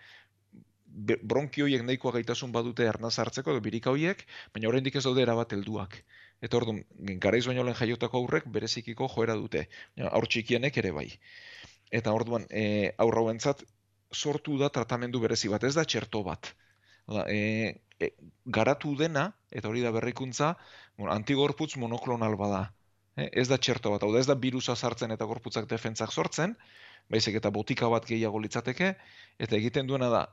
bronki 1.24 1.62
horiek 1.62 1.84
nahikoa 1.86 2.14
gaitasun 2.18 2.52
badute 2.52 2.88
arnaz 2.90 3.14
hartzeko, 3.22 3.54
edo 3.54 3.62
birika 3.66 3.92
horiek, 3.94 4.26
baina 4.54 4.70
oraindik 4.70 4.96
ez 4.96 5.04
daude 5.06 5.22
erabat 5.22 5.54
helduak. 5.54 6.00
Eta 6.42 6.58
orduan, 6.58 6.84
garaiz 7.26 7.46
baino 7.48 7.64
lehen 7.64 7.78
jaiotako 7.78 8.24
aurrek 8.24 8.48
berezikiko 8.48 9.10
joera 9.16 9.36
dute. 9.36 9.68
Aur 10.10 10.28
txikienek 10.28 10.78
ere 10.82 10.92
bai. 10.96 11.08
Eta 11.92 12.14
orduan, 12.14 12.48
e, 12.50 12.94
aur 12.98 13.18
hauentzat 13.22 13.64
sortu 14.14 14.58
da 14.58 14.70
tratamendu 14.70 15.20
berezi 15.20 15.50
bat, 15.50 15.64
ez 15.64 15.76
da 15.76 15.86
txerto 15.86 16.24
bat. 16.24 16.54
Hau 17.08 17.18
Da, 17.18 17.24
e, 17.34 17.82
e, 18.00 18.12
garatu 18.46 18.96
dena, 18.98 19.32
eta 19.52 19.70
hori 19.70 19.82
da 19.82 19.92
berrikuntza, 19.92 20.56
bueno, 20.98 21.12
antigorputz 21.14 21.76
monoklonal 21.82 22.36
bada. 22.38 22.68
E, 23.18 23.30
ez 23.42 23.48
da 23.50 23.58
txerto 23.58 23.96
bat, 23.96 24.04
hau 24.06 24.12
da 24.14 24.22
ez 24.22 24.28
da 24.30 24.38
virusa 24.38 24.76
sartzen 24.76 25.12
eta 25.12 25.26
gorputzak 25.26 25.66
defentzak 25.70 26.14
sortzen, 26.14 26.56
baizik 27.10 27.36
eta 27.36 27.50
botika 27.52 27.90
bat 27.90 28.06
gehiago 28.06 28.40
litzateke, 28.40 28.96
eta 29.40 29.56
egiten 29.56 29.88
duena 29.88 30.10
da, 30.10 30.26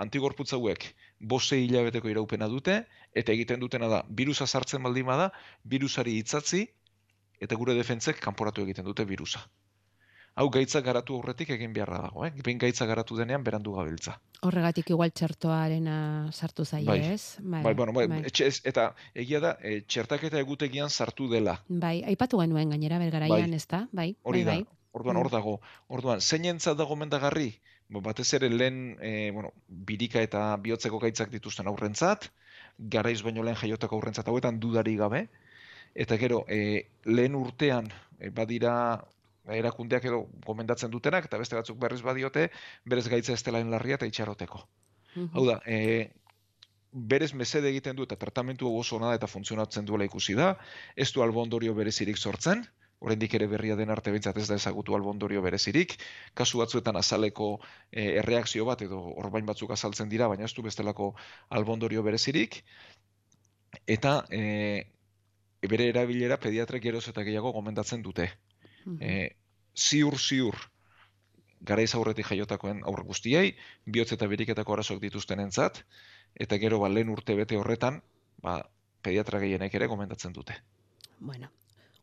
antigorputz 0.00 0.52
hauek 0.56 0.84
bose 1.20 1.58
hilabeteko 1.60 2.08
iraupena 2.08 2.48
dute, 2.48 2.84
eta 3.14 3.32
egiten 3.32 3.60
dutena 3.60 3.88
da, 3.88 4.04
virusa 4.08 4.46
sartzen 4.46 4.82
baldin 4.82 5.06
bada, 5.06 5.30
virusari 5.64 6.14
hitzatzi, 6.20 6.66
eta 7.40 7.56
gure 7.56 7.74
defentzek 7.74 8.20
kanporatu 8.20 8.62
egiten 8.62 8.84
dute 8.84 9.04
virusa. 9.04 9.40
Hau 10.40 10.46
gaitza 10.48 10.80
garatu 10.80 11.16
aurretik 11.18 11.50
egin 11.50 11.72
beharra 11.74 11.98
dago, 12.04 12.24
eh? 12.24 12.30
Behin 12.44 12.56
gaitza 12.62 12.86
garatu 12.86 13.16
denean 13.18 13.42
berandu 13.44 13.72
gabiltza. 13.74 14.14
Horregatik 14.46 14.88
igual 14.94 15.10
txertoarena 15.12 16.30
sartu 16.32 16.64
zaie, 16.64 16.84
Bai. 16.86 17.00
ez? 17.12 17.36
Bai, 17.42 17.74
bueno, 17.74 17.92
bai, 17.92 18.06
etxe- 18.22 18.46
ez- 18.46 18.60
eta 18.64 18.94
egia 19.12 19.40
da, 19.40 19.56
e, 19.60 19.80
txertaketa 19.82 20.38
egutegian 20.38 20.88
sartu 20.88 21.28
dela. 21.28 21.58
Bai, 21.68 22.02
aipatu 22.04 22.38
genuen 22.40 22.70
gainera 22.70 22.98
bergaraian, 22.98 23.50
Bai. 23.50 23.54
ez 23.58 23.66
da? 23.66 23.88
Bai, 23.92 24.16
Hori 24.22 24.44
bai, 24.44 24.58
da, 24.60 24.64
bai. 24.64 24.76
Orduan 24.92 25.20
hor 25.20 25.30
dago. 25.30 25.58
Orduan, 25.88 26.20
zeinentzat 26.20 26.78
dago 26.78 26.96
mendagarri? 26.96 27.50
Ba, 27.90 28.02
Batez 28.10 28.28
ere 28.38 28.50
lehen, 28.50 28.96
e, 29.02 29.30
bueno, 29.34 29.52
birika 29.68 30.22
eta 30.22 30.56
bihotzeko 30.62 31.00
gaitzak 31.02 31.30
dituzten 31.34 31.70
aurrentzat, 31.70 32.30
garaiz 32.78 33.20
baino 33.26 33.44
lehen 33.46 33.58
jaiotako 33.62 33.98
aurrentzat 33.98 34.28
hauetan 34.28 34.60
dudari 34.62 34.96
gabe, 34.96 35.24
eta 35.94 36.18
gero, 36.18 36.44
e, 36.48 36.86
lehen 37.04 37.34
urtean 37.38 37.90
e, 38.18 38.30
badira 38.30 38.74
erakundeak 39.50 40.04
edo 40.06 40.24
gomendatzen 40.46 40.92
dutenak, 40.92 41.26
eta 41.26 41.38
beste 41.40 41.58
batzuk 41.58 41.78
berriz 41.80 42.02
badiote, 42.06 42.48
berez 42.86 43.08
gaitza 43.08 43.34
ez 43.34 43.42
dela 43.42 43.62
larria 43.66 43.98
eta 43.98 44.06
itxaroteko. 44.06 44.62
Hau 45.34 45.44
da, 45.48 45.58
e, 45.66 46.10
berez 46.92 47.32
mesede 47.34 47.70
egiten 47.70 47.96
du 47.96 48.06
eta 48.06 48.18
tratamentu 48.18 48.70
oso 48.78 48.96
ona 48.96 49.14
eta 49.14 49.26
funtzionatzen 49.30 49.86
duela 49.86 50.06
ikusi 50.06 50.36
da, 50.38 50.52
ez 50.96 51.10
du 51.14 51.22
albondorio 51.22 51.74
berezirik 51.74 52.18
sortzen, 52.18 52.62
oraindik 53.00 53.34
ere 53.34 53.48
berria 53.48 53.76
den 53.76 53.90
arte 53.90 54.12
behintzat 54.12 54.36
ez 54.36 54.46
da 54.48 54.56
ezagutu 54.60 54.94
albondorio 54.96 55.42
berezirik, 55.42 55.96
kasu 56.36 56.60
batzuetan 56.60 56.96
azaleko 57.00 57.50
e, 57.90 58.04
erreakzio 58.20 58.66
bat 58.68 58.82
edo 58.84 59.00
orbain 59.22 59.46
batzuk 59.48 59.72
azaltzen 59.76 60.08
dira, 60.12 60.28
baina 60.28 60.44
ez 60.44 60.54
du 60.54 60.62
bestelako 60.62 61.14
albondorio 61.48 62.04
berezirik, 62.06 62.60
eta 63.86 64.16
e, 64.30 64.42
bere 65.68 65.88
erabilera 65.92 66.36
pediatrek 66.40 66.82
geroz 66.82 67.06
eta 67.08 67.24
gehiago 67.24 67.52
gomendatzen 67.56 68.02
dute. 68.04 68.28
E, 69.00 69.30
ziur, 69.76 70.16
ziur, 70.18 70.56
garaiz 71.60 71.92
aurretik 71.94 72.28
jaiotakoen 72.32 72.82
aur 72.88 73.04
guztiei, 73.04 73.54
bihotz 73.86 74.12
eta 74.16 74.28
biriketako 74.28 74.76
arazoak 74.76 75.00
dituztenentzat, 75.04 75.82
eta 76.34 76.60
gero 76.62 76.80
ba, 76.80 76.88
lehen 76.92 77.12
urte 77.12 77.36
bete 77.36 77.56
horretan, 77.60 78.00
ba, 78.44 78.60
pediatra 79.04 79.40
gehienek 79.40 79.74
ere 79.76 79.88
gomendatzen 79.88 80.32
dute. 80.36 80.56
Bueno, 81.20 81.50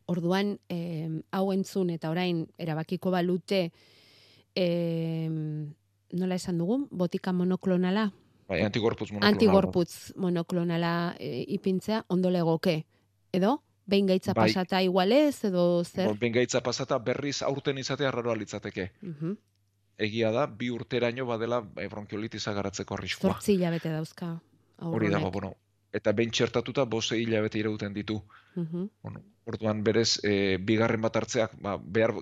orduan, 0.08 0.58
eh, 0.72 1.08
hau 1.36 1.52
entzun 1.52 1.90
eta 1.92 2.10
orain 2.10 2.46
erabakiko 2.58 3.12
balute, 3.12 3.72
eh, 4.54 5.28
nola 5.28 6.34
esan 6.34 6.58
dugun, 6.58 6.88
botika 6.90 7.32
monoklonala, 7.32 8.08
Bai, 8.48 8.62
antigorputz 8.64 9.12
monoklonal. 9.12 9.34
antigorputz 9.34 10.14
monoklonala 10.16 11.14
eh, 11.20 11.44
ipintzea, 11.48 12.04
ondo 12.08 12.30
legoke. 12.30 12.86
Edo, 13.30 13.62
behin 13.84 14.06
gaitza 14.08 14.32
Bai. 14.32 14.48
pasata 14.48 14.80
igualez, 14.82 15.44
edo 15.44 15.84
zer? 15.84 16.08
Bo, 16.08 16.14
Bengaitza 16.16 16.62
pasata 16.62 16.98
berriz 16.98 17.42
aurten 17.42 17.76
izatea 17.78 18.10
raroa 18.10 18.34
litzateke. 18.36 18.92
Mhm. 19.02 19.36
Egia 19.98 20.30
da, 20.32 20.46
bi 20.46 20.70
urteraino 20.70 21.26
badela 21.26 21.58
e, 21.76 21.88
bronkiolitisa 21.88 22.52
garatzeko 22.54 22.94
arriskua. 22.94 23.32
Zortzi 23.32 23.56
hilabete 23.56 23.90
dauzka. 23.90 24.40
Hori 24.78 25.08
dago, 25.10 25.30
bueno. 25.30 25.56
Eta 25.92 26.12
behin 26.12 26.30
txertatuta 26.30 26.84
bose 26.84 27.16
hilabete 27.16 27.58
irauten 27.58 27.94
ditu. 27.94 28.20
Mhm. 28.54 28.88
Bueno, 29.02 29.22
orduan 29.46 29.82
berez, 29.84 30.18
e, 30.22 30.58
bigarren 30.60 31.00
bat 31.00 31.16
hartzeak, 31.16 31.54
ba, 31.62 31.78
behar, 31.80 32.12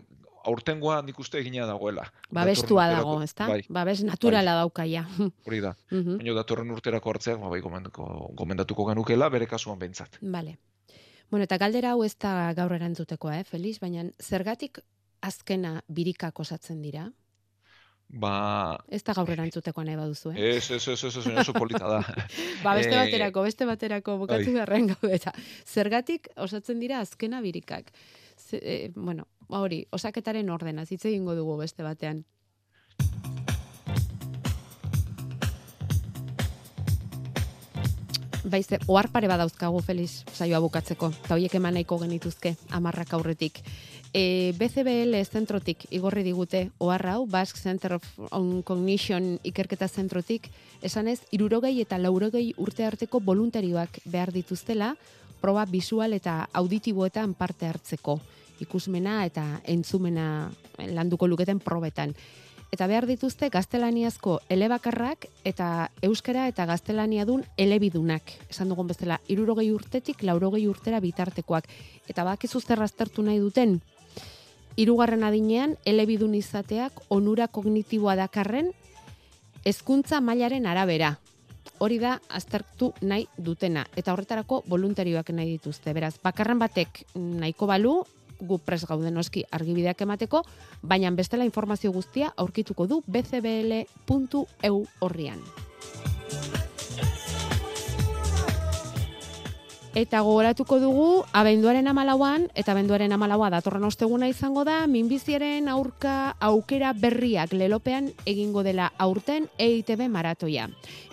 aurtengoa 0.47 1.01
nik 1.03 1.19
uste 1.19 1.41
egina 1.41 1.67
dagoela. 1.67 2.07
Babestua 2.31 2.87
dago, 2.93 3.17
ezta? 3.23 3.49
Bai, 3.51 3.65
Babes 3.69 4.03
naturala 4.07 4.55
daukaia. 4.61 5.03
hori 5.47 5.61
da. 5.65 5.75
Mhm. 5.91 6.21
Baina 6.21 6.37
datorren 6.39 6.71
urterako 6.71 7.11
hartzeak, 7.11 7.41
ba, 7.43 7.51
bai, 7.51 7.61
gomendatuko, 7.65 8.33
gomendatuko 8.39 8.87
genukela, 8.93 9.29
bere 9.29 9.51
kasuan 9.51 9.79
behintzat. 9.83 10.21
Vale. 10.23 10.59
Bueno, 11.31 11.43
eta 11.45 11.59
galdera 11.59 11.97
hau 11.97 12.05
ez 12.07 12.15
da 12.23 12.53
gaur 12.55 12.73
erantzutekoa, 12.77 13.41
eh, 13.41 13.45
Feliz, 13.45 13.81
baina 13.83 14.05
zergatik 14.23 14.79
azkena 15.21 15.81
birikak 15.89 16.39
osatzen 16.39 16.83
dira? 16.83 17.09
Ba, 18.09 18.79
Ez 18.89 19.03
da 19.03 19.17
gaur 19.19 19.31
erantzutekoa 19.35 19.85
nahi 19.85 19.97
baduzu, 19.99 20.31
eh? 20.31 20.53
ez, 20.57 20.71
ez, 20.71 20.83
ez, 20.93 21.01
ez, 21.09 21.17
ez, 21.17 21.27
oso 21.43 21.53
polita 21.57 21.89
da. 21.91 21.99
Ba, 22.65 22.77
beste 22.79 22.95
Eh, 22.95 23.01
baterako, 23.01 23.43
beste 23.43 23.67
baterako 23.67 24.17
bukatu 24.21 24.53
beharren 24.55 24.93
gaude 24.93 25.15
eta 25.17 25.33
zergatik 25.67 26.31
osatzen 26.37 26.79
dira 26.81 27.01
azkena 27.03 27.43
birikak. 27.43 27.91
Ze, 28.39 28.61
eh, 28.63 28.93
bueno, 28.95 29.27
ba 29.51 29.61
hori, 29.65 29.85
osaketaren 29.91 30.51
ordena, 30.51 30.87
hitz 30.89 31.05
egingo 31.05 31.35
dugu 31.35 31.57
beste 31.59 31.83
batean. 31.83 32.25
Baize, 38.47 38.79
ohar 38.87 39.09
pare 39.11 39.27
badauzkagu, 39.27 39.81
Feliz, 39.83 40.23
saioa 40.31 40.61
bukatzeko. 40.63 41.09
Eta 41.25 41.35
horiek 41.35 41.57
eman 41.59 41.75
nahiko 41.75 41.97
genituzke, 41.99 42.53
amarrak 42.71 43.11
aurretik. 43.17 43.59
E, 44.15 44.55
BCBL 44.55 45.19
zentrotik 45.27 45.89
igorri 45.91 46.23
digute 46.23 46.69
ohar 46.79 47.09
hau, 47.11 47.27
Basque 47.27 47.59
Center 47.59 47.97
of 47.97 48.07
on 48.31 48.63
Cognition 48.63 49.41
ikerketa 49.43 49.89
zentrotik, 49.89 50.47
esanez, 50.81 51.19
irurogei 51.35 51.75
eta 51.83 51.99
laurogei 51.99 52.53
urte 52.63 52.87
arteko 52.87 53.19
voluntarioak 53.19 53.99
behar 54.05 54.31
dituztela, 54.31 54.95
proba 55.43 55.67
visual 55.67 56.15
eta 56.15 56.45
auditiboetan 56.55 57.35
parte 57.35 57.67
hartzeko, 57.67 58.21
ikusmena 58.63 59.25
eta 59.27 59.45
entzumena 59.67 60.53
landuko 60.79 61.27
luketen 61.27 61.59
probetan. 61.59 62.15
Eta 62.75 62.89
behar 62.91 63.07
dituzte 63.07 63.49
gaztelaniazko 63.49 64.41
elebakarrak 64.51 65.29
eta 65.47 65.91
euskara 66.03 66.49
eta 66.51 66.67
gaztelaniadun 66.67 67.45
elebidunak. 67.57 68.33
Esan 68.51 68.69
dugun 68.73 68.91
bezala, 68.91 69.21
irurogei 69.29 69.71
urtetik 69.73 70.25
laurogei 70.27 70.67
urtera 70.67 71.01
bitartekoak. 71.01 71.69
Eta 72.09 72.25
bakizu 72.27 72.61
zer 72.61 72.83
aztertu 72.83 73.23
nahi 73.23 73.39
duten, 73.39 73.79
hirugarren 74.77 75.25
adinean 75.25 75.77
elebidun 75.89 76.35
izateak 76.37 77.07
onura 77.09 77.49
kognitiboa 77.49 78.17
dakarren 78.19 78.73
hezkuntza 79.65 80.21
mailaren 80.21 80.67
arabera. 80.67 81.17
Hori 81.79 81.99
da 82.01 82.17
aztertu 82.33 82.93
nahi 83.03 83.27
dutena 83.37 83.87
eta 83.97 84.13
horretarako 84.13 84.63
voluntarioak 84.69 85.33
nahi 85.35 85.57
dituzte. 85.57 85.93
Beraz, 85.93 86.15
bakarren 86.23 86.61
batek 86.61 87.05
nahiko 87.15 87.67
balu 87.67 87.97
gu 88.41 88.59
pres 88.59 88.85
gaude 88.87 89.11
noski 89.11 89.45
argibideak 89.51 90.01
emateko, 90.07 90.43
baina 90.83 91.11
bestela 91.11 91.45
informazio 91.45 91.93
guztia 91.93 92.33
aurkituko 92.37 92.87
du 92.87 93.03
bcbl.eu 93.07 94.85
horrian. 95.01 95.41
Eta 99.97 100.21
gogoratuko 100.21 100.77
dugu, 100.77 101.05
abenduaren 101.33 101.87
amalauan, 101.89 102.43
eta 102.53 102.75
abenduaren 102.75 103.15
amalaua 103.17 103.47
datorren 103.55 103.87
osteguna 103.89 104.27
izango 104.29 104.61
da, 104.69 104.83
minbiziaren 104.93 105.71
aurka 105.73 106.35
aukera 106.37 106.91
berriak 106.93 107.55
lelopean 107.57 108.11
egingo 108.29 108.61
dela 108.61 108.91
aurten 109.01 109.47
EITB 109.57 110.03
maratoia. 110.13 110.67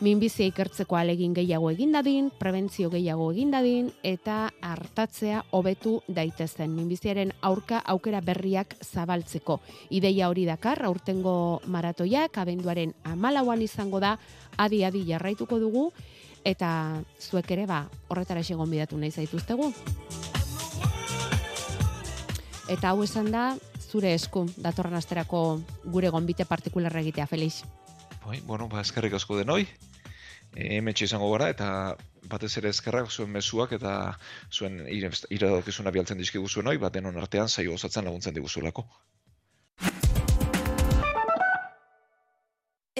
Minbizia 0.03 0.49
ikertzeko 0.51 0.97
alegin 0.99 1.31
gehiago 1.37 1.69
egin 1.71 1.95
dadin, 1.95 2.27
prebentzio 2.41 2.89
gehiago 2.91 3.29
egin 3.31 3.53
dadin, 3.55 3.87
eta 4.03 4.49
hartatzea 4.59 5.45
hobetu 5.55 6.01
daitezen. 6.09 6.73
Minbiziaren 6.75 7.31
aurka 7.39 7.79
aukera 7.87 8.19
berriak 8.19 8.75
zabaltzeko. 8.83 9.61
Ideia 9.95 10.27
hori 10.27 10.43
dakar, 10.43 10.83
aurtengo 10.83 11.61
maratoiak, 11.71 12.35
abenduaren 12.35 12.91
amalauan 13.07 13.63
izango 13.63 14.03
da, 14.03 14.17
adi-adi 14.59 15.05
jarraituko 15.07 15.61
dugu, 15.63 15.93
eta 16.43 17.01
zuek 17.19 17.51
ere 17.55 17.65
ba 17.65 17.85
horretara 18.09 18.41
egon 18.41 18.69
bidatu 18.69 18.97
nahi 18.97 19.11
zaituztegu. 19.11 19.73
Eta 22.69 22.89
hau 22.89 23.03
esan 23.03 23.31
da, 23.31 23.57
zure 23.91 24.13
esku 24.13 24.45
datorren 24.57 24.95
asterako 24.95 25.61
gure 25.85 26.09
gonbite 26.09 26.45
partikularra 26.45 27.01
egitea, 27.01 27.27
Felix. 27.27 27.63
Bai, 28.25 28.39
bueno, 28.47 28.69
ba, 28.71 28.81
eskerrik 28.81 29.13
asko 29.19 29.37
denoi. 29.37 29.65
E, 30.55 30.77
hemetxe 30.77 31.09
izango 31.09 31.29
gara, 31.33 31.49
eta 31.51 31.97
batez 32.31 32.53
ere 32.61 32.71
eskerrak 32.71 33.11
zuen 33.11 33.33
mezuak 33.35 33.75
eta 33.75 33.93
zuen 34.51 34.79
iradokizuna 34.87 35.91
bialtzen 35.91 36.21
dizkigu 36.21 36.47
zuen 36.47 36.71
hoi, 36.71 36.77
bat 36.79 36.93
denon 36.95 37.19
artean 37.19 37.49
zaio 37.49 37.75
osatzen 37.75 38.07
laguntzen 38.07 38.33
diguzulako. 38.39 38.87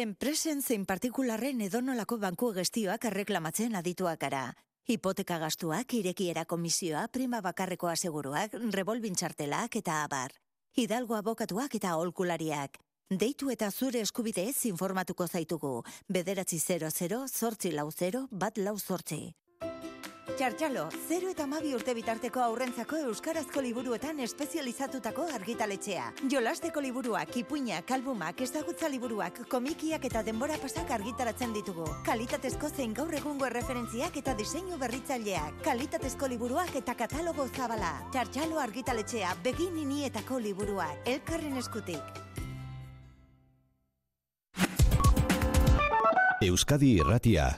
Enpresen 0.02 0.64
zein 0.66 0.88
partikularren 0.89 1.60
edonolako 1.62 2.16
banku 2.18 2.48
gestioak 2.56 3.04
erreklamatzen 3.06 3.76
adituak 3.78 4.24
gara. 4.24 4.48
Hipoteka 4.89 5.38
gastuak, 5.44 5.94
irekiera 5.94 6.46
komisioa, 6.50 7.04
prima 7.14 7.41
bakarreko 7.46 7.91
aseguruak, 7.91 8.56
revolvin 8.74 9.14
txartelak 9.14 9.78
eta 9.84 10.00
abar. 10.08 10.34
Hidalgo 10.74 11.14
abokatuak 11.20 11.78
eta 11.78 11.91
aholkulariak. 11.94 12.82
Deitu 13.12 13.52
eta 13.54 13.70
zure 13.70 14.02
eskubideez 14.02 14.66
informatuko 14.66 15.28
zaitugu. 15.28 15.84
Bederatzi 16.10 16.58
00, 16.58 17.28
zortzi 17.28 17.72
lau 17.78 17.91
0, 17.91 18.26
bat 18.32 18.58
lau 18.58 18.80
zortzi. 18.80 19.36
Txartxalo, 20.34 20.88
0 21.08 21.30
eta 21.30 21.46
mabi 21.46 21.76
urte 21.78 21.94
bitarteko 21.94 22.42
aurrentzako 22.42 22.98
euskarazko 23.06 23.62
liburuetan 23.62 24.18
espezializatutako 24.26 25.28
argitaletxea. 25.36 26.08
Jolasteko 26.32 26.82
liburuak, 26.82 27.36
ipuinak, 27.38 27.92
albumak, 27.94 28.42
ezagutza 28.42 28.90
liburuak, 28.90 29.44
komikiak 29.52 30.08
eta 30.10 30.24
denbora 30.26 30.58
pasak 30.58 30.90
argitaratzen 30.96 31.54
ditugu. 31.54 31.86
Kalitatezko 32.08 32.72
zein 32.74 32.96
gaur 32.98 33.14
egungo 33.14 33.46
erreferentziak 33.46 34.18
eta 34.24 34.34
diseinu 34.40 34.80
berritzaileak. 34.82 35.60
Kalitatezko 35.68 36.30
liburuak 36.32 36.74
eta 36.82 36.96
katalogo 36.98 37.46
zabala. 37.54 37.92
Txartxalo 38.16 38.58
argitaletxea, 38.64 39.36
begin 39.44 39.78
inietako 39.84 40.40
liburuak. 40.42 41.06
Elkarren 41.14 41.62
eskutik. 41.62 42.02
Euskadi 46.42 46.96
Irratia 46.98 47.52